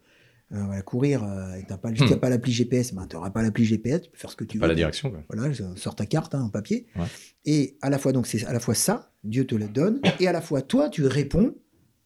[0.51, 1.25] voilà, courir.
[1.25, 2.09] euh, t'as pas, si Mhm.
[2.11, 4.03] t'as pas l'appli GPS, ben, tu n'auras pas l'appli GPS.
[4.03, 4.61] Tu peux faire ce que tu veux.
[4.61, 5.25] Pas la direction quoi.
[5.29, 6.87] Voilà, sors ta carte hein, en papier.
[6.95, 7.07] Ouais.
[7.47, 10.29] Et à la fois, donc, c'est à la fois ça, Dieu te le donne, et
[10.29, 11.55] à la fois, toi, tu réponds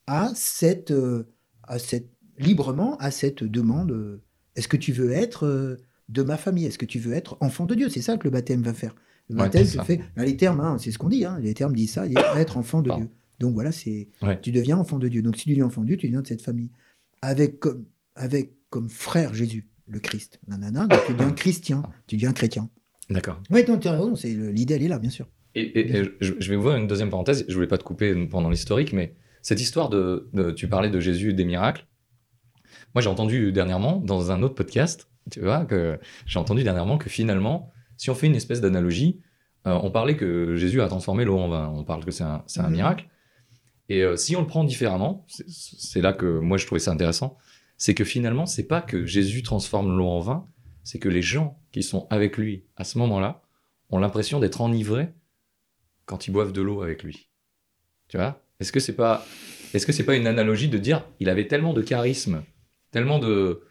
[0.06, 1.24] à cette, euh,
[1.64, 3.90] à cette librement à cette demande.
[3.92, 4.22] euh,
[4.56, 5.76] Est-ce que tu veux être
[6.08, 6.64] de ma famille?
[6.66, 7.88] Est-ce que tu veux être enfant de Dieu?
[7.90, 8.94] C'est ça que le baptême va faire.
[9.28, 10.00] Le baptême fait.
[10.16, 11.24] là, les termes, hein, c'est ce qu'on dit.
[11.26, 12.06] hein, les termes disent ça.
[12.36, 13.04] être enfant de Pardon.
[13.04, 13.12] Dieu.
[13.40, 14.38] Donc voilà, c'est Ouais.
[14.40, 15.22] tu deviens enfant de Dieu.
[15.22, 16.70] Donc si tu deviens enfant de Dieu, tu deviens de cette famille
[17.22, 20.38] avec comme avec comme frère Jésus, le Christ.
[20.46, 22.68] Nanana, donc tu deviens chrétien, tu deviens chrétien.
[23.08, 23.40] D'accord.
[23.50, 24.14] Oui, tu as raison,
[24.52, 25.26] l'idée, elle est là, bien sûr.
[25.56, 27.44] Et, et- et je, je vais ouvrir une deuxième parenthèse.
[27.48, 31.00] Je voulais pas te couper pendant l'historique, mais cette histoire de, de- tu parlais de
[31.00, 31.86] Jésus et des miracles.
[32.94, 37.08] Moi, j'ai entendu dernièrement dans un autre podcast, tu vois, que j'ai entendu dernièrement que
[37.08, 39.20] finalement, si on fait une espèce d'analogie,
[39.66, 41.68] euh, on parlait que Jésus a transformé l'eau en vin.
[41.74, 42.70] On parle que c'est un, Mhm.
[42.70, 43.08] miracle.
[43.90, 47.36] Et euh, si on le prend différemment, c'est- là que moi je trouvais ça intéressant,
[47.76, 50.46] c'est que finalement, c'est pas que Jésus transforme l'eau en vin,
[50.84, 53.42] c'est que les gens qui sont avec lui à ce moment-là
[53.90, 55.08] ont l'impression d'être enivrés
[56.06, 57.28] quand ils boivent de l'eau avec lui.
[58.08, 58.42] Tu vois?
[58.60, 59.26] Est-ce que c'est pas
[59.74, 62.42] est-ce que c'est pas une analogie de dire il avait tellement de charisme,
[62.90, 63.62] tellement de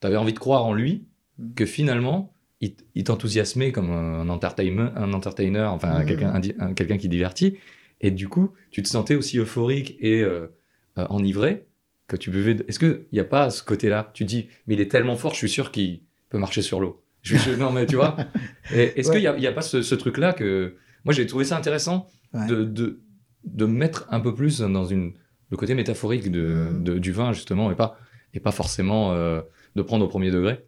[0.00, 1.06] t'avais envie de croire en lui
[1.38, 1.54] Mm.
[1.54, 6.74] que finalement il, t'enthousiasmait comme un entertainer, un entertainer, enfin Mm.
[6.74, 7.56] quelqu'un qui divertit
[8.06, 10.48] et du coup, tu te sentais aussi euphorique et euh,
[10.98, 11.66] euh, enivré
[12.06, 12.54] que tu buvais.
[12.54, 14.10] de- Est-ce qu'il n'y a pas ce côté-là?
[14.14, 17.02] Tu dis, mais il est tellement fort, je suis sûr qu'il peut marcher sur l'eau.
[17.22, 18.16] Je non, mais tu vois
[18.70, 19.20] Est-ce Ouais.
[19.22, 20.76] qu'il n'y a, pas ce, ce truc-là que.
[21.04, 22.46] Moi, j'ai trouvé ça intéressant Ouais.
[22.46, 23.00] de, de,
[23.44, 25.14] de mettre un peu plus dans une
[25.50, 27.96] le côté métaphorique de, de- du vin, justement, et pas,
[28.34, 29.40] et pas forcément euh,
[29.76, 30.64] de prendre au premier degré.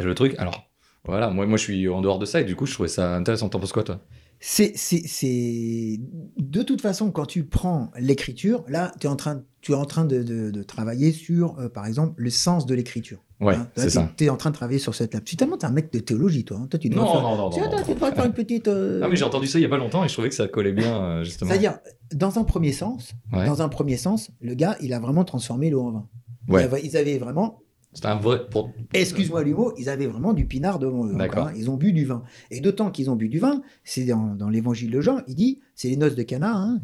[0.00, 0.68] Le truc, alors,
[1.04, 3.14] voilà, moi, moi je suis en dehors de ça, et du coup, je trouvais ça
[3.16, 3.48] intéressant.
[3.48, 4.00] T'en penses quoi, toi?
[4.40, 5.98] C'est, c'est, c'est...
[6.36, 9.84] De toute façon, quand tu prends l'écriture, là, tu es en train, tu es en
[9.84, 13.18] train de, de- de travailler sur, euh, par exemple, le sens de l'écriture.
[13.40, 14.12] Ouais, Hein, c'est ça.
[14.16, 15.22] Tu es en train de travailler sur cette lab.
[15.24, 16.58] Tu tellement, t'es un mec de théologie, toi.
[16.60, 16.66] hein.
[16.68, 17.22] Toi, tu devrais Non, faire...
[17.22, 17.84] non, non, Tiens, non, attends, non.
[17.86, 18.68] tu devrais faire une petite...
[18.68, 20.34] euh, Ah, mais j'ai entendu ça il y a pas longtemps, et je trouvais que
[20.34, 21.50] ça collait bien, euh, justement.
[21.50, 21.78] C'est-à-dire,
[22.14, 23.46] dans un premier sens, Ouais.
[23.46, 26.08] dans un premier sens, le gars, il a vraiment transformé l'eau en vin.
[26.48, 26.68] Ouais.
[26.84, 27.60] Ils avaient vraiment,
[27.98, 28.48] C'était un vrai.
[28.50, 28.72] Pour...
[28.94, 31.14] excuse-moi l'humour, ils avaient vraiment du pinard devant eux.
[31.14, 31.52] Encore, hein.
[31.56, 32.22] Ils ont bu du vin.
[32.52, 35.58] Et d'autant qu'ils ont bu du vin, c'est dans, dans l'évangile de Jean, il dit,
[35.74, 36.80] c'est les noces de Cana, hein,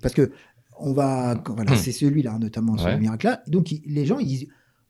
[0.00, 0.30] parce que
[0.78, 2.98] on va, voilà, c'est celui-là, notamment ce Ouais.
[2.98, 3.42] miracle-là.
[3.48, 4.46] Donc il- les gens, ils disent,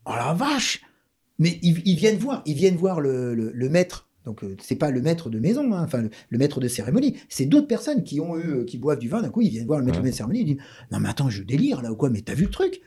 [0.06, 0.82] oh la vache
[1.38, 4.08] Mais ils, ils viennent voir, ils viennent voir le, le- le maître.
[4.24, 7.16] Donc euh, c'est pas le maître de maison, hein, enfin le, le maître de cérémonie.
[7.28, 9.20] C'est d'autres personnes qui ont eu, qui boivent du vin.
[9.20, 10.10] D'un coup, ils viennent voir le maître Ouais.
[10.10, 10.40] de cérémonie.
[10.40, 10.62] Ils disent,
[10.92, 12.80] non mais attends, je délire là ou quoi Mais t'as vu le truc?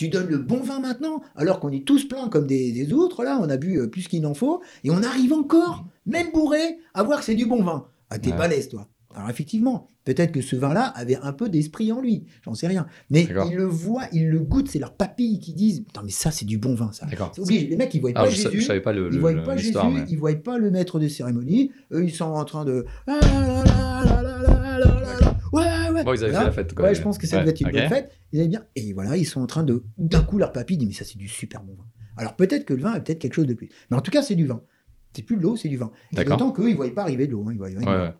[0.00, 3.38] tu donnes le bon vin maintenant, alors qu'on est tous pleins comme des, autres, là,
[3.38, 7.02] on a bu euh, plus qu'il n'en faut, et on arrive encore, même bourré, à
[7.02, 7.84] voir que c'est du bon vin.
[8.08, 8.38] Ah, t'es ouais.
[8.38, 8.88] balèze, toi.
[9.14, 12.86] Alors effectivement, peut-être que ce vin-là avait un peu d'esprit en lui, j'en sais rien.
[13.10, 16.30] Mais ils le voient, ils le goûtent, c'est leurs papilles qui disent Non mais ça
[16.30, 17.66] c'est du bon vin ça." Obligé.
[17.66, 20.04] Les mecs ils voient pas ils voient pas Jésus, mais...
[20.08, 24.39] ils voient pas le maître des cérémonies, eux ils sont en train de ah,
[26.00, 26.04] Ouais.
[26.04, 26.84] Bon, ils avaient Là, fait la fête, quoi.
[26.86, 28.12] Ouais, je pense que ça Ouais, devait être une bonne fête.
[28.32, 28.64] Ils avaient bien.
[28.76, 29.84] Et voilà, ils sont en train de.
[29.98, 31.84] D'un coup, leur papy dit Mais ça, c'est du super bon vin.
[32.16, 33.68] Alors peut-être que le vin est peut-être quelque chose de plus.
[33.90, 34.62] Mais en tout cas, c'est du vin.
[35.14, 35.90] C'est plus de l'eau, c'est du vin.
[36.12, 37.44] D'autant qu'eux, ils ne voyaient pas arriver de l'eau.
[37.48, 38.14] hein, ouais.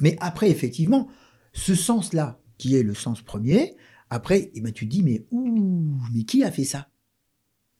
[0.00, 1.08] Mais après, effectivement,
[1.52, 3.74] ce sens-là, qui est le sens premier,
[4.10, 6.88] après, eh ben, tu te dis Mais ouh, mais qui a fait ça?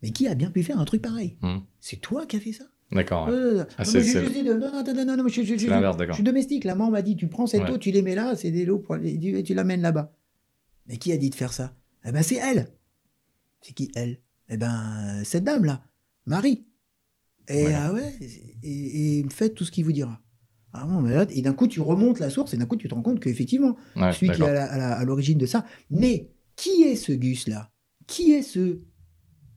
[0.03, 1.37] Mais qui a bien pu faire un truc pareil?
[1.43, 1.59] Hmm.
[1.81, 2.65] C'est toi qui as fait ça?
[2.93, 3.27] D'accord.
[3.29, 3.33] ouais.
[3.35, 5.29] Euh, Ah, non, c'est- mais je- c'est- je dis de- non, non, non, non, non,
[5.29, 6.15] je- je- je- C'est l'inverse, je d'accord.
[6.15, 6.65] suis domestique.
[6.65, 7.71] La maman m'a dit, tu prends cette Ouais.
[7.71, 10.13] eau, tu les mets là, c'est des lots pour aller- tu, tu l'amènes là-bas.
[10.87, 11.75] Mais qui a dit de faire ça?
[12.05, 12.69] Eh ben, c'est elle.
[13.61, 14.19] C'est qui elle?
[14.49, 15.83] Eh ben, cette dame-là,
[16.27, 16.67] Marie.
[17.49, 18.13] Et ah ouais,
[18.63, 20.21] et, et faites tout ce qu'il vous dira.
[20.73, 22.89] Ah bon, mais là, et d'un coup, tu remontes la source et d'un coup, tu
[22.89, 25.65] te rends compte qu'effectivement, Ouais, celui qui est à l'origine de ça.
[25.91, 27.71] Mais qui est ce Gus-là
[28.07, 28.79] Qui est ce.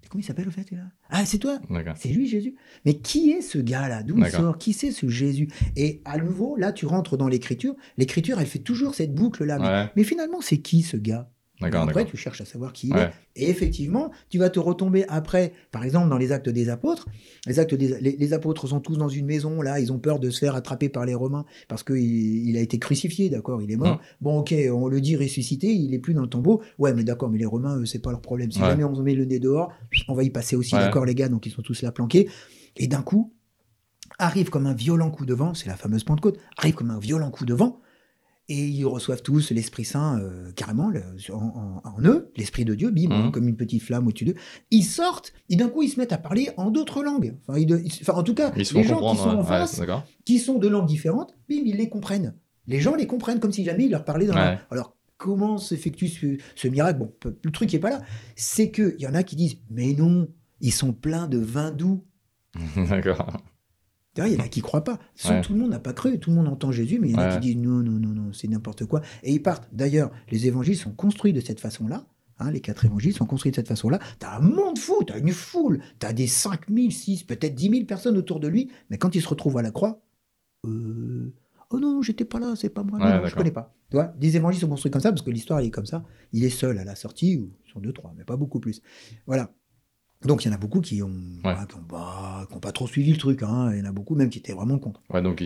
[0.09, 1.59] Comment il s'appelle au fait là Ah, c'est toi
[1.97, 2.55] c'est lui Jésus.
[2.85, 4.03] Mais qui est ce gars-là?
[4.03, 4.57] D'où il sort?
[4.57, 5.47] Qui c'est ce Jésus?
[5.75, 7.75] Et à nouveau, là, tu rentres dans l'écriture.
[7.97, 9.59] L'écriture, elle fait toujours cette boucle-là.
[9.59, 11.29] Mais, Ouais, mais finalement, c'est qui ce gars?
[11.61, 12.05] Après, d'accord.
[12.05, 13.03] tu cherches à savoir qui il Ouais.
[13.03, 13.11] est.
[13.43, 17.07] Et effectivement, tu vas te retomber après, par exemple, dans les actes des apôtres.
[17.47, 20.19] Les, actes des, les, les apôtres sont tous dans une maison, là, ils ont peur
[20.19, 23.71] de se faire attraper par les Romains parce qu'il il a été crucifié, d'accord, il
[23.71, 23.95] est mort.
[23.95, 24.01] Mhm.
[24.21, 26.61] Bon, ok, on le dit ressuscité, il est plus dans le tombeau.
[26.77, 28.51] Ouais, mais d'accord, mais les Romains, eux, c'est pas leur problème.
[28.51, 28.67] Si Ouais.
[28.67, 29.71] jamais on met le nez dehors,
[30.07, 30.81] on va y passer aussi, Ouais.
[30.81, 32.29] d'accord, les gars, donc ils sont tous là planqués.
[32.77, 33.33] Et d'un coup,
[34.19, 37.31] arrive comme un violent coup de vent, c'est la fameuse Pentecôte, arrive comme un violent
[37.31, 37.79] coup de vent,
[38.47, 41.01] et ils reçoivent tous l'Esprit Saint euh, carrément le-
[41.33, 44.35] en, en- en eux, l'Esprit de Dieu, bim, hein, comme une petite flamme au-dessus d'eux.
[44.71, 47.35] Ils sortent, et d'un coup ils se mettent à parler en d'autres langues.
[47.47, 49.37] Enfin, ils de- ils- enfin, en tout cas, Ils se les gens qui sont en
[49.41, 49.81] ouais, face,
[50.25, 52.35] qui sont de langues différentes, bim, ils les comprennent.
[52.67, 54.39] Les gens les comprennent comme si jamais ils leur parlaient dans Ouais.
[54.39, 54.61] la...
[54.71, 56.99] Alors, comment s'effectue ce, ce miracle?
[56.99, 58.01] Bon, le truc qui est pas là,
[58.35, 60.27] c'est qu'il y en a qui disent, mais non,
[60.61, 62.03] ils sont pleins de vin doux.
[62.89, 63.37] D'accord.
[64.15, 64.97] D'ailleurs, il y en a qui croient pas.
[65.25, 65.41] Ouais.
[65.41, 66.17] Tout le monde n'a pas cru.
[66.19, 67.33] Tout le monde entend Jésus, mais il y en a Ouais.
[67.39, 69.01] qui disent non, non, non, non, c'est n'importe quoi.
[69.23, 69.67] Et ils partent.
[69.73, 72.05] D'ailleurs, les évangiles sont construits de cette façon-là.
[72.39, 73.99] hein, les quatre évangiles sont construits de cette façon-là.
[74.19, 78.17] T'as un monde fou, t'as une foule, t'as des 5000, 6, peut-être 10 000 personnes
[78.17, 78.69] autour de lui.
[78.89, 80.01] Mais quand il se retrouve à la croix,
[80.65, 81.33] euh,
[81.69, 83.73] oh non, j'étais pas là, c'est pas moi, non, Ouais, non, je connais pas.
[83.89, 86.03] Tu vois, les évangiles sont construits comme ça parce que l'histoire elle est comme ça.
[86.33, 88.81] Il est seul à la sortie, ou sont deux, trois, mais pas beaucoup plus.
[89.27, 89.53] Voilà.
[90.25, 91.11] Donc il y en a beaucoup qui ont,
[91.43, 93.43] voilà, qui ont, pas, qui ont pas trop suivi le truc.
[93.43, 93.71] hein.
[93.73, 95.01] Il y en a beaucoup même qui étaient vraiment contre.
[95.13, 95.41] Ouais, donc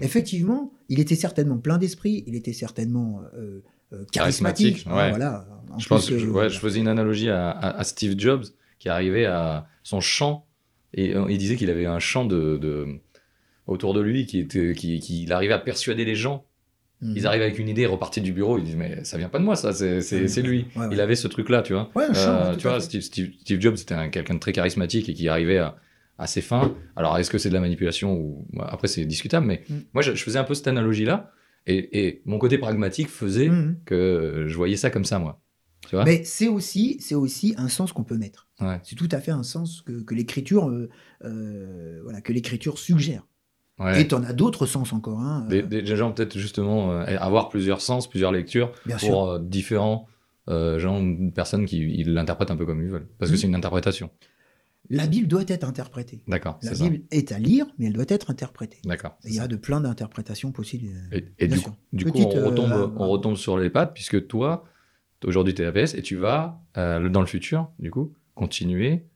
[0.00, 3.60] effectivement, il était certainement plein d'esprit, il était certainement euh,
[3.92, 4.84] euh, charismatique.
[4.84, 5.08] Charismatique, ouais.
[5.10, 5.46] voilà.
[5.70, 6.48] En Je plus, pense, euh, je, voilà.
[6.48, 8.44] je faisais une analogie à, à- à Steve Jobs
[8.78, 10.46] qui arrivait à son chant
[10.92, 12.86] et euh, il disait qu'il avait un chant de, de-
[13.66, 16.44] autour de lui qui était, qui, qui- il arrivait à persuader les gens.
[17.02, 17.14] Mhm.
[17.16, 19.38] Ils arrivaient avec une idée, ils repartaient du bureau, ils disent mais ça vient pas
[19.38, 20.66] de moi ça, c'est lui.
[20.76, 20.88] ouais, ouais.
[20.92, 21.90] Il avait ce truc là, tu vois.
[21.94, 22.80] Ouais, Euh, tu vois.
[22.80, 25.76] Steve, Steve- Steve Jobs c'était un- quelqu'un de très charismatique et qui arrivait à,
[26.18, 26.74] à ses fins.
[26.96, 29.74] Alors est-ce que c'est de la manipulation ou après c'est discutable, mais Mm.
[29.92, 31.32] moi je, je faisais un peu cette analogie là
[31.66, 33.78] et, et mon côté pragmatique faisait Mhm.
[33.84, 35.40] que je voyais ça comme ça moi.
[35.88, 36.04] Tu vois?
[36.06, 38.48] Mais c'est aussi, c'est aussi un sens qu'on peut mettre.
[38.84, 40.88] C'est tout à fait un sens que, que l'écriture, euh,
[41.24, 43.26] euh, voilà, que l'écriture suggère.
[43.78, 44.02] Ouais.
[44.02, 45.18] Et t'en as d'autres sens encore.
[45.20, 49.28] Hein, Des, euh, des- gens peut-être justement euh, avoir plusieurs sens, plusieurs lectures bien pour
[49.30, 50.06] euh, différents
[50.48, 51.02] euh, gens,
[51.34, 53.08] personnes qui l'interprètent un peu comme ils veulent.
[53.18, 53.40] Parce que Mhm.
[53.40, 54.10] c'est une interprétation.
[54.90, 56.22] La Bible doit être interprétée.
[56.28, 56.84] D'accord, La ça.
[56.84, 58.76] Bible est à lire, mais elle doit être interprétée.
[58.84, 59.16] D'accord.
[59.24, 60.88] Il y a de plein d'interprétations possibles.
[61.38, 64.64] Et, du, coup, du Petite, coup, on retombe, on retombe sur les pattes, puisque toi,
[65.26, 69.06] Aujourd'hui, tu es APS et tu vas, dans le futur, du coup, continuer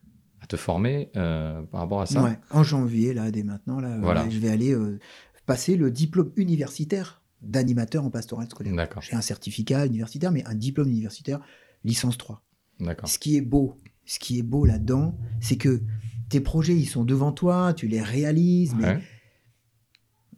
[0.48, 2.22] te former euh, par rapport à ça.
[2.24, 4.24] Ouais, en janvier, là, dès maintenant, là, Voilà.
[4.24, 4.98] ouais, je vais aller euh,
[5.46, 8.74] passer le diplôme universitaire d'animateur en pastoral scolaire.
[8.74, 11.40] D'accord, J'ai un certificat universitaire, mais un diplôme universitaire,
[11.84, 12.42] licence 3.
[12.80, 13.08] d'accord.
[13.08, 15.82] Ce qui est beau, ce qui est beau là-dedans, c'est que
[16.28, 19.02] tes projets, ils sont devant toi, tu les réalises, mais Ouais.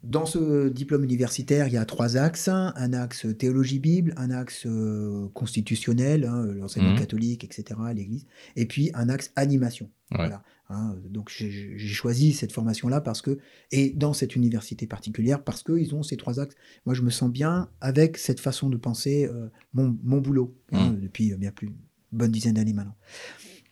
[0.02, 2.48] Dans ce diplôme universitaire, il y a trois axes.
[2.48, 2.72] hein.
[2.76, 6.98] Un axe théologie-bible, un axe euh, constitutionnel, hein, l'enseignement Mhm.
[6.98, 8.26] catholique, etc., l'Église,
[8.56, 9.90] et puis un axe animation.
[10.12, 10.16] Ouais.
[10.16, 10.96] Voilà, hein.
[11.08, 13.38] Donc j'ai choisi cette formation-là parce que,
[13.72, 16.56] et dans cette université particulière, parce qu'ils ont ces trois axes.
[16.86, 20.94] Moi, je me sens bien avec cette façon de penser euh, mon, mon boulot, hein,
[21.00, 21.76] depuis euh, bien plus une
[22.12, 22.96] bonne dizaine d'années maintenant.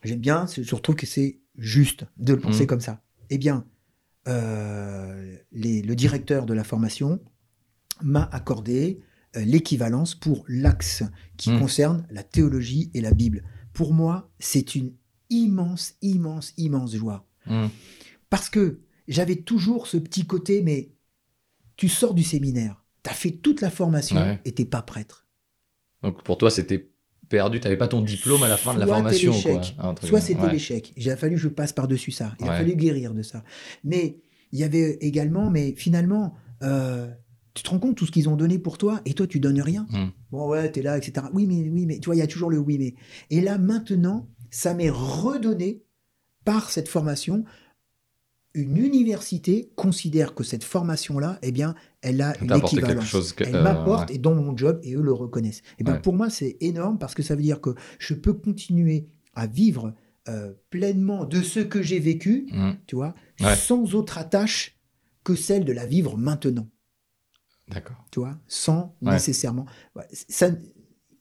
[0.03, 2.67] J'aime bien, je trouve que c'est juste de le penser Mhm.
[2.67, 3.01] comme ça.
[3.31, 3.65] Eh bien,
[4.29, 7.19] euh, les- le directeur de la formation
[8.01, 9.01] m'a accordé
[9.35, 11.03] euh, l'équivalence pour l'axe
[11.37, 11.59] qui Mm.
[11.59, 13.43] concerne la théologie et la Bible.
[13.73, 14.93] Pour moi, c'est une
[15.29, 17.27] immense, immense, immense joie.
[17.45, 17.67] Hmm.
[18.31, 20.91] Parce que j'avais toujours ce petit côté, mais
[21.75, 24.41] tu sors du séminaire, tu as fait toute la formation Ouais.
[24.45, 25.27] et t'es pas prêtre.
[26.01, 26.89] Donc pour toi, c'était
[27.29, 27.59] perdu.
[27.59, 29.33] Tu n'avais pas ton diplôme à la fin de la formation.
[29.41, 29.61] Quoi.
[30.03, 30.51] Soit c'était ouais.
[30.51, 30.93] l'échec.
[30.97, 32.35] Il a fallu que je passe par-dessus ça.
[32.39, 33.43] Il a fallu guérir de ça.
[33.83, 34.17] Mais
[34.51, 37.07] il y avait également, mais finalement, euh,
[37.53, 39.61] tu te rends compte tout ce qu'ils ont donné pour toi et toi tu donnes
[39.61, 39.85] rien.
[39.89, 40.09] Hmm.
[40.31, 41.27] Bon ouais, t'es là, etc.
[41.33, 42.95] Oui, mais oui, mais tu vois, il y a toujours le oui, mais.
[43.29, 45.83] Et là maintenant, ça m'est redonné
[46.45, 47.43] par cette formation.
[48.55, 53.05] Une université considère que cette formation-là, eh bien, elle a une équivalence.
[53.05, 54.15] chose que- Elle euh, m'apporte ouais.
[54.15, 55.61] et dans mon job et eux le reconnaissent.
[55.77, 56.01] Et ben Ouais.
[56.01, 59.93] pour moi c'est énorme parce que ça veut dire que je peux continuer à vivre
[60.27, 62.73] euh, pleinement de ce que j'ai vécu, Hmm.
[62.87, 63.55] tu vois, Ouais.
[63.55, 64.79] sans autre attache
[65.23, 66.67] que celle de la vivre maintenant,
[67.67, 67.97] D'accord.
[68.11, 69.65] tu vois, sans nécessairement.
[70.11, 70.49] Ça,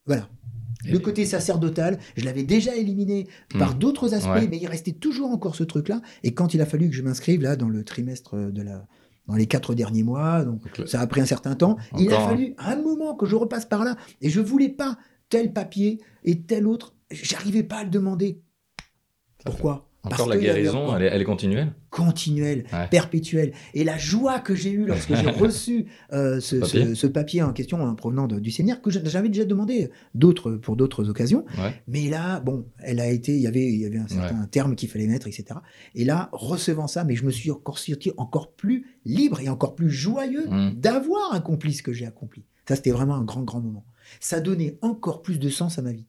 [0.07, 0.29] voilà.
[0.85, 3.27] Et- Le côté sacerdotal, je l'avais déjà éliminé
[3.59, 3.79] par Hmm.
[3.79, 4.49] d'autres aspects, Ouais.
[4.49, 6.01] mais il restait toujours encore ce truc-là.
[6.23, 8.87] Et quand il a fallu que je m'inscrive là dans le trimestre de la,
[9.27, 11.77] dans les quatre derniers mois, donc ça a pris un certain temps.
[11.99, 12.29] il a hein.
[12.29, 14.99] fallu un moment que je repasse par là, et je voulais pas
[15.31, 16.95] tel papier et tel autre.
[17.11, 18.41] J'arrivais pas à le demander.
[19.43, 19.88] Ça Pourquoi?
[20.03, 22.87] Parce Encore la avait guérison, elle est, elle est continuelle continuelle, Ouais.
[22.89, 23.53] perpétuelle.
[23.75, 26.85] Et la joie que j'ai eue lorsque j'ai reçu euh, ce, Papier.
[26.87, 30.53] ce- ce papier en question en provenant de- du séminaire, que j'avais déjà demandé d'autres
[30.53, 31.45] pour d'autres occasions.
[31.59, 31.75] Ouais.
[31.89, 34.77] Mais là, bon, elle a été, il y avait, il y avait un certain terme
[34.77, 35.47] qu'il fallait mettre, etc.
[35.95, 39.75] Et là, recevant ça, mais je me suis encore senti encore plus libre et encore
[39.75, 40.71] plus joyeux Hmm.
[40.77, 42.45] d'avoir accompli ce que j'ai accompli.
[42.69, 43.85] Ça, c'était vraiment un grand, grand moment.
[44.21, 46.07] Ça donnait encore plus de sens à ma vie.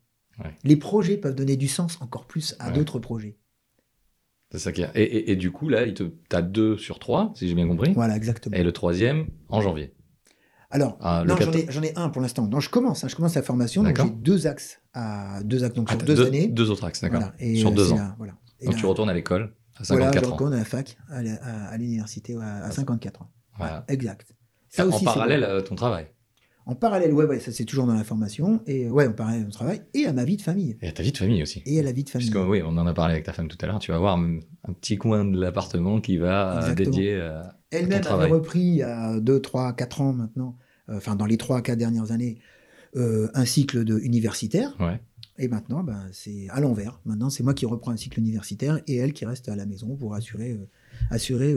[0.63, 3.35] Les projets peuvent donner du sens encore plus à d'autres projets.
[4.51, 4.89] C'est ça qui est.
[4.95, 7.93] Et, et- et du coup, là, tu as deux sur trois, si j'ai bien compris.
[7.93, 8.55] Voilà, exactement.
[8.55, 9.93] Et le troisième, en janvier.
[10.71, 12.45] Alors, Ah, non, j'en ai, j'en ai un pour l'instant.
[12.45, 13.81] Donc, je commence, hein, je commence la formation.
[13.83, 14.11] Donc, D'accord.
[14.11, 16.47] j'ai deux axes à deux axes, donc Ah, sur deux, deux, années.
[16.47, 17.19] deux autres axes, d'accord.
[17.21, 17.33] Voilà.
[17.39, 17.95] Et, Sur euh, deux ans.
[17.97, 18.33] là, voilà.
[18.59, 20.33] Et Donc là, tu retournes à l'école à voilà, 54 je ans.
[20.33, 23.31] retourne à la fac, à, à- à l'université ouais, à 54 ans.
[23.57, 23.83] Voilà.
[23.87, 24.27] Exact.
[24.67, 26.07] Ça en aussi, parallèle à ton travail.
[26.69, 29.51] En parallèle, ouais, ouais, ça c'est toujours dans la formation et ouais, en parallèle au
[29.51, 31.63] travail et à ma vie de famille Et à ta vie de famille aussi.
[31.65, 32.29] et à la vie de famille.
[32.29, 34.17] Puisque oui, on en a parlé avec ta femme tout à l'heure, tu vas avoir
[34.17, 36.89] un un petit coin de l'appartement qui va euh, Exactement.
[36.91, 37.55] dédié euh, à...
[37.71, 38.31] Elle-même avait travail.
[38.31, 40.57] repris a 2, 3, 4 ans maintenant,
[40.89, 42.39] euh, enfin dans les 3, 4 dernières années,
[42.95, 44.75] euh, un cycle de universitaire.
[44.79, 44.99] Ouais.
[45.37, 46.99] Et maintenant, ben, c'est à l'envers.
[47.05, 49.95] Maintenant, c'est moi qui reprends un cycle universitaire et elle qui reste à la maison
[49.95, 50.67] pour assurer, euh,
[51.09, 51.55] assurer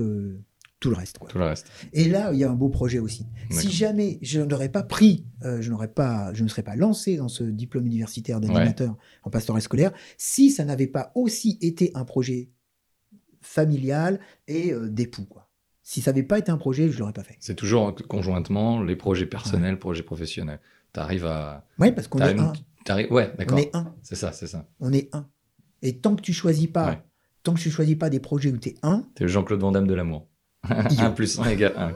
[0.83, 1.19] tout le reste.
[1.19, 1.29] Quoi.
[1.29, 1.69] Tout le reste.
[1.93, 3.25] Et là, il y a un beau projet aussi.
[3.51, 7.17] Si jamais je n'aurais pas pris, euh, je n'aurais pas, je ne serais pas lancé
[7.17, 12.05] dans ce diplôme universitaire d'animateur en pastoral scolaire, si ça n'avait pas aussi été un
[12.05, 12.51] projet
[13.41, 15.49] familial et euh, d'époux, quoi.
[15.85, 17.37] Si ça n'avait pas été un projet, je l'aurais pas fait.
[17.41, 20.61] C'est toujours conjointement les projets personnels, projets professionnels.
[20.95, 21.67] Tu arrives à.
[21.79, 22.53] Oui, parce qu'on est un.
[23.11, 23.59] Ouais, On d'accord.
[23.59, 23.95] est un.
[24.03, 24.69] C'est ça, c'est ça.
[24.81, 25.29] On est un.
[25.83, 27.03] Et tant que tu choisis pas, Ouais.
[27.43, 29.89] tant que tu choisis pas des projets où tu es un, T'es Jean-Claude Van Damme
[29.89, 30.29] de l'amour.
[30.69, 31.01] Yo.
[31.01, 31.89] 1 plus 1 égale 1.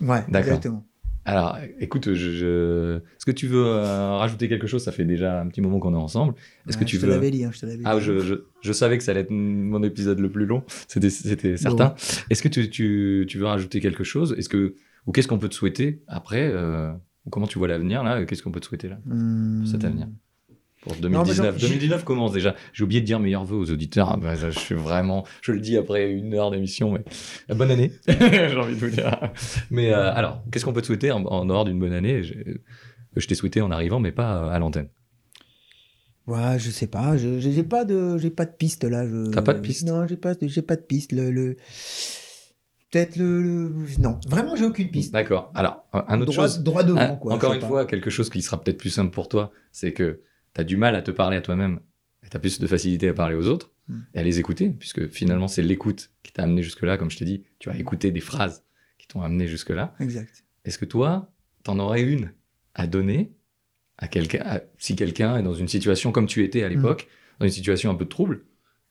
[0.00, 0.36] ouais, D'accord.
[0.38, 0.84] exactement.
[1.24, 4.82] Alors, écoute, je, je- est-ce que tu veux euh, rajouter quelque chose?
[4.82, 6.34] Ça fait déjà un petit moment qu'on est ensemble.
[6.66, 8.34] Est-ce que tu je te veux l'avais dit, hein, je te l'avais Ah, je, je,
[8.62, 11.94] je savais que ça allait être mon épisode le plus long, c'était, c'était certain.
[12.30, 14.34] Est-ce que tu, tu, tu veux rajouter quelque chose?
[14.38, 14.74] Est-ce que,
[15.06, 16.90] Ou qu'est-ce qu'on peut te souhaiter après euh,
[17.26, 18.24] ou Comment tu vois l'avenir là?
[18.24, 19.66] Qu'est-ce qu'on peut te souhaiter là Hmm.
[19.66, 20.08] cet avenir?
[20.88, 22.54] Pour Non, mais 2019 j'en- 2019 commence déjà.
[22.72, 24.10] J'ai oublié de dire meilleurs vœux aux auditeurs.
[24.12, 27.04] Ah, bah, je suis vraiment, je le dis après une heure d'émission, mais
[27.50, 27.92] euh, bonne année.
[28.08, 29.16] J'ai envie de vous dire.
[29.70, 32.22] Mais euh, alors, qu'est-ce qu'on peut te souhaiter en, en dehors d'une bonne année?
[32.24, 32.34] Je,
[33.16, 34.88] je t'ai souhaité en arrivant, mais pas euh, à l'antenne.
[36.26, 37.16] Ouais, je sais pas.
[37.16, 39.06] Je j'ai pas de j'ai pas de piste là.
[39.08, 39.30] Je...
[39.30, 39.86] T'as pas de piste?
[39.86, 41.12] Non, j'ai pas j'ai pas de piste.
[41.12, 41.56] Le, le-
[42.90, 45.12] Peut-être le, le- Non, vraiment, j'ai aucune piste.
[45.12, 45.50] D'accord.
[45.54, 46.62] Alors, un autre droit, chose.
[46.62, 47.34] droit devant, Ah, quoi.
[47.34, 47.66] encore une pas.
[47.66, 50.20] fois, quelque chose qui sera peut-être plus simple pour toi, c'est que
[50.54, 51.80] tu as du mal à te parler à toi-même
[52.24, 54.00] et tu as plus de facilité à parler aux autres Mm.
[54.14, 56.98] et à les écouter, puisque finalement, c'est l'écoute qui t'a amené jusque-là.
[56.98, 58.64] Comme je t'ai dit, tu as écouté des phrases
[58.98, 59.94] qui t'ont amené jusque-là.
[59.98, 60.44] Exact.
[60.64, 62.32] Est-ce que toi, t'en aurais une
[62.74, 63.32] à donner
[63.96, 67.08] à quelqu'un, si quelqu'un est dans une situation comme tu étais à l'époque,
[67.40, 68.44] dans une situation un peu de trouble,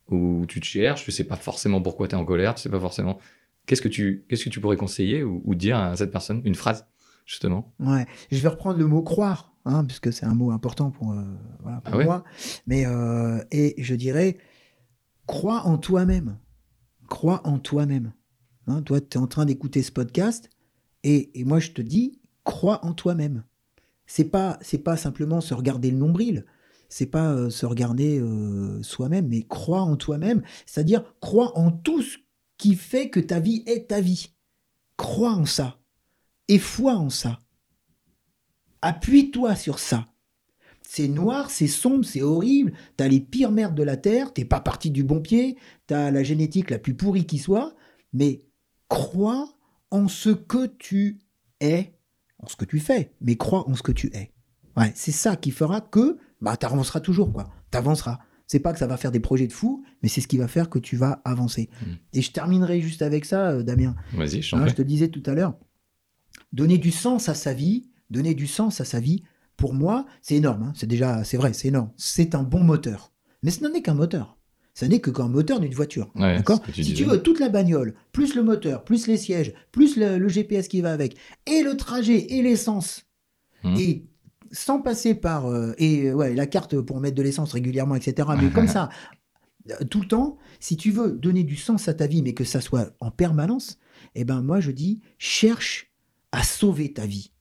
[0.09, 2.69] où tu te cherches, tu sais pas forcément pourquoi tu es en colère, tu sais
[2.69, 3.19] pas forcément.
[3.67, 6.55] Qu'est-ce que tu, qu'est-ce que tu pourrais conseiller ou, ou dire à cette personne Une
[6.55, 6.87] phrase,
[7.25, 7.71] justement?
[7.79, 11.23] Ouais, je vais reprendre le mot croire, hein, puisque c'est un mot important pour, euh,
[11.61, 12.23] voilà, pour Ah ouais moi.
[12.65, 14.37] Mais euh, et je dirais,
[15.25, 16.37] crois en toi-même.
[17.09, 18.13] Crois en toi-même.
[18.67, 20.49] Hein, toi, tu es en train d'écouter ce podcast,
[21.03, 23.43] et, et moi je te dis, crois en toi-même.
[24.05, 26.45] C'est pas, c'est pas simplement se regarder le nombril.
[26.89, 28.23] C'est pas euh, se regarder
[28.81, 30.41] soi-même, mais crois en toi-même.
[30.65, 32.17] C'est-à-dire, crois en tout ce
[32.57, 34.33] qui fait que ta vie est ta vie.
[34.95, 35.79] Crois en ça.
[36.47, 37.39] Et foi en ça.
[38.81, 40.07] Appuie-toi sur ça.
[40.81, 42.73] C'est noir, c'est sombre, c'est horrible.
[42.95, 44.33] T'as les pires merdes de la terre.
[44.33, 45.57] T'es pas parti du bon pied.
[45.85, 47.75] T'as la génétique la plus pourrie qui soit.
[48.13, 48.43] Mais
[48.87, 49.49] crois
[49.91, 51.19] en ce que tu
[51.59, 51.93] es,
[52.39, 53.11] en ce que tu fais.
[53.21, 54.31] Mais crois en ce que tu es.
[54.77, 57.49] Ouais, c'est ça qui fera que bah t'avanceras toujours quoi.
[57.71, 58.19] T'avanceras.
[58.45, 60.47] C'est pas que ça va faire des projets de fou, mais c'est ce qui va
[60.47, 61.69] faire que tu vas avancer.
[61.81, 61.85] Mm.
[62.13, 63.93] Et je terminerai juste avec ça, euh, Damien.
[64.13, 65.57] Vas-y, je Hein, je te disais tout à l'heure,
[66.53, 69.23] donner du sens à sa vie, donner du sens à sa vie,
[69.55, 70.63] pour moi, c'est énorme.
[70.63, 70.73] hein.
[70.75, 71.91] C'est déjà, c'est vrai, c'est énorme.
[71.97, 73.11] C'est un bon moteur.
[73.43, 74.37] Mais ce n'en est qu'un moteur.
[74.73, 76.11] Ce n'est que qu'un moteur d'une voiture.
[76.15, 79.53] Ouais, D'accord tu Si tu veux toute la bagnole, plus le moteur, plus les sièges,
[79.71, 81.17] plus le, le GPS qui va avec,
[81.47, 83.03] et le trajet, et l'essence,
[83.63, 83.75] Mhm.
[83.77, 84.05] et
[84.51, 88.29] sans passer par euh, et euh, ouais, la carte pour mettre de l'essence régulièrement, etc.
[88.39, 88.89] Mais comme ça,
[89.71, 92.43] euh, tout le temps, si tu veux donner du sens à ta vie, mais que
[92.43, 93.79] ça soit en permanence,
[94.13, 95.91] eh ben moi je dis cherche
[96.31, 97.31] à sauver ta vie.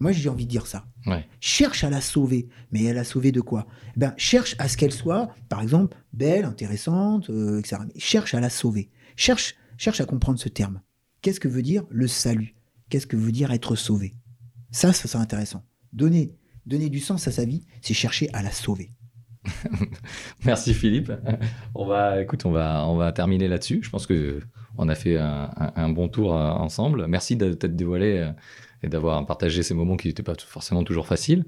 [0.00, 0.84] Moi j'ai envie de dire ça.
[1.06, 1.26] Ouais.
[1.40, 3.66] Cherche à la sauver, mais à la sauver de quoi?
[3.96, 7.76] Eh ben cherche à ce qu'elle soit, par exemple, belle, intéressante, euh, etc.
[7.96, 8.90] Cherche à la sauver.
[9.16, 10.80] Cherche, cherche à comprendre ce terme.
[11.22, 12.54] Qu'est-ce que veut dire le salut?
[12.90, 14.14] Qu'est-ce que veut dire être sauvé?
[14.70, 15.62] Ça, ça c'est intéressant.
[15.92, 16.34] Donner,
[16.66, 18.90] donner du sens à sa vie, c'est chercher à la sauver.
[20.44, 21.12] Merci Philippe.
[21.74, 23.80] On va, écoute, on va, on va terminer là-dessus.
[23.82, 24.40] Je pense que
[24.76, 27.06] on a fait un, un- un bon tour euh, ensemble.
[27.06, 28.32] Merci de t'être dévoilé euh,
[28.84, 31.44] et d'avoir partagé ces moments qui n'étaient pas forcément toujours faciles.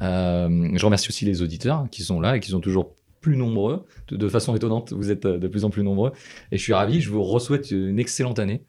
[0.00, 3.84] Euh, je remercie aussi les auditeurs qui sont là et qui sont toujours plus nombreux.
[4.08, 6.12] De, de façon étonnante, vous êtes euh, de plus en plus nombreux.
[6.52, 7.00] Et je suis ravi.
[7.00, 8.64] Je vous souhaite une excellente année.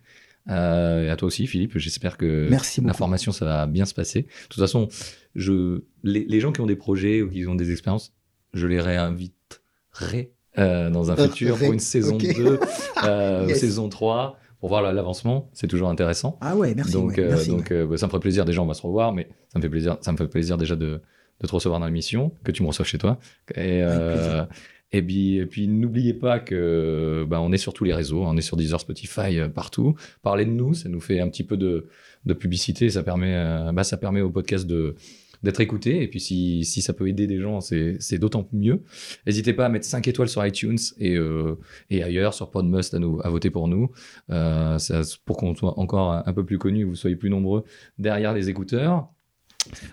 [0.50, 1.78] Euh, et à toi aussi, Philippe.
[1.78, 4.24] J'espère que Merci la formation, ça va bien se passer.
[4.24, 4.90] De toute façon,
[5.36, 8.14] je, les, les gens qui ont des projets ou qui ont des expériences,
[8.54, 12.36] je les réinviterai euh, dans un Euh, futur pour une saison ok.
[12.36, 12.60] 2,
[13.06, 13.60] euh, Yes.
[13.60, 15.50] saison 3, pour voir la- l'avancement.
[15.52, 16.38] C'est toujours intéressant.
[16.40, 16.94] Ah ouais, merci.
[16.94, 17.76] donc, ouais, euh, merci, donc ouais.
[17.78, 18.46] euh, bah, ça me ferait plaisir.
[18.46, 20.78] Déjà, on va se revoir, mais ça me fait plaisir, ça me fait plaisir déjà
[20.78, 21.02] de,
[21.42, 23.20] de te recevoir dans l'émission, que tu me reçoives chez toi.
[23.56, 24.46] Et, euh,
[24.94, 28.38] et puis, et puis n'oubliez pas que bah, on est sur tous les réseaux, on
[28.38, 29.96] est sur Deezer, Spotify, euh, partout.
[30.22, 31.88] Parlez de nous, ça nous fait un petit peu de,
[32.26, 34.96] de publicité, ça permet, euh, bah, ça permet au podcast de
[35.44, 36.04] d'être écouté.
[36.04, 38.84] Et puis si, si ça peut aider des gens c'est d'autant mieux.
[39.26, 41.58] N'hésitez pas à mettre 5 étoiles sur iTunes et, euh,
[41.90, 43.92] et ailleurs sur Podmust à, nous, à voter pour nous.
[44.30, 44.78] Euh,
[45.26, 47.64] pour qu'on soit encore un, peu plus connus vous soyez plus nombreux
[47.98, 49.10] derrière les écouteurs.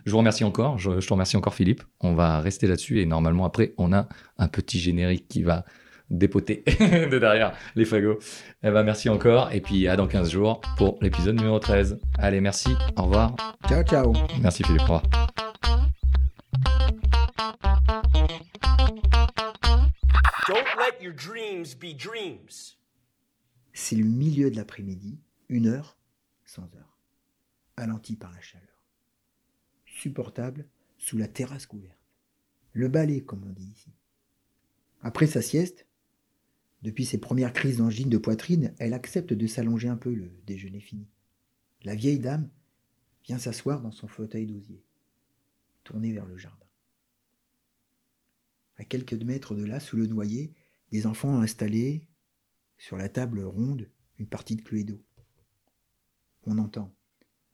[0.06, 1.82] Je vous remercie encore, je te remercie encore Philippe.
[2.00, 4.08] On va rester là-dessus et normalement après on a
[4.38, 5.64] un petit générique qui va
[6.10, 6.64] dépoter
[7.10, 8.18] de derrière les fagots.
[8.62, 11.98] Eh ben merci encore et puis à dans 15 jours pour l'épisode numéro 13.
[12.18, 13.36] Allez merci, au revoir.
[13.68, 14.12] Ciao, ciao.
[14.40, 15.02] Merci Philippe, au revoir.
[20.48, 22.76] Don't let your dreams be dreams.
[23.72, 25.98] C'est le milieu de l'après-midi, une heure
[26.44, 26.98] sans heure,
[27.76, 28.66] alenti par la chaleur.
[29.84, 30.66] Supportable
[30.96, 31.98] sous la terrasse couverte.
[32.72, 33.92] Le balai, comme on dit ici.
[35.02, 35.86] Après sa sieste,
[36.82, 40.80] depuis ses premières crises d'angine de poitrine, elle accepte de s'allonger un peu le déjeuner
[40.80, 41.08] fini.
[41.82, 42.48] La vieille dame
[43.24, 44.82] vient s'asseoir dans son fauteuil d'osier,
[45.84, 46.66] tourné vers le jardin.
[48.76, 50.52] À quelques mètres de là, sous le noyer,
[50.92, 52.06] des enfants installés
[52.78, 53.88] sur la table ronde
[54.18, 55.02] une partie de Cluedo.
[56.44, 56.94] On entend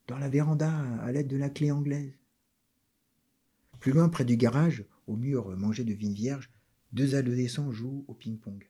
[0.07, 0.71] dans la véranda
[1.01, 2.19] à l'aide de la clé anglaise.
[3.81, 6.51] Plus loin, près du garage, au mur mangé de vignes vierges,
[6.93, 8.69] deux adolescents jouent au ping-pong.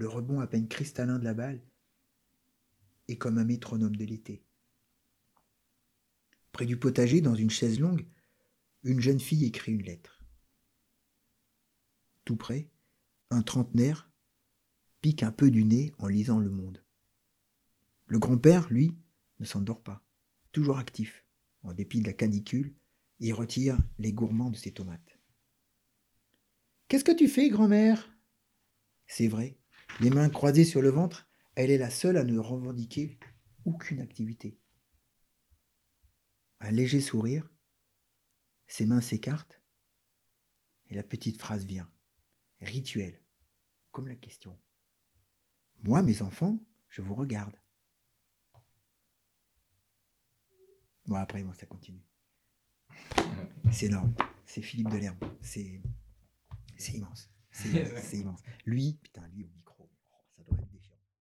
[0.00, 1.60] Le rebond à peine cristallin de la balle
[3.08, 4.42] est comme un métronome de l'été.
[6.52, 8.06] Près du potager, dans une chaise longue,
[8.82, 10.24] une jeune fille écrit une lettre.
[12.24, 12.70] Tout près,
[13.28, 14.10] un trentenaire
[15.02, 16.82] pique un peu du nez en lisant Le Monde.
[18.06, 18.96] Le grand-père, lui,
[19.38, 20.02] ne s'endort pas,
[20.50, 21.26] toujours actif.
[21.62, 22.74] En dépit de la canicule,
[23.18, 25.18] il retire les gourmands de ses tomates.
[26.88, 28.10] Qu'est-ce que tu fais, grand-mère?
[29.06, 29.59] C'est vrai,
[29.98, 33.18] les mains croisées sur le ventre, elle est la seule à ne revendiquer
[33.64, 34.58] aucune activité.
[36.60, 37.48] Un léger sourire,
[38.66, 39.60] ses mains s'écartent,
[40.88, 41.90] et la petite phrase vient,
[42.60, 43.20] rituelle,
[43.90, 44.58] comme la question.
[45.82, 46.58] Moi, mes enfants,
[46.88, 47.56] je vous regarde.
[51.06, 52.04] Bon, après, moi, ça continue.
[53.72, 54.14] C'est énorme.
[54.44, 55.18] C'est Philippe Delerme.
[55.40, 55.80] C'est,
[56.76, 57.30] c'est immense.
[57.50, 58.42] C'est, c'est immense.
[58.66, 59.69] Lui, putain, lui, au micro.
[60.50, 60.79] to at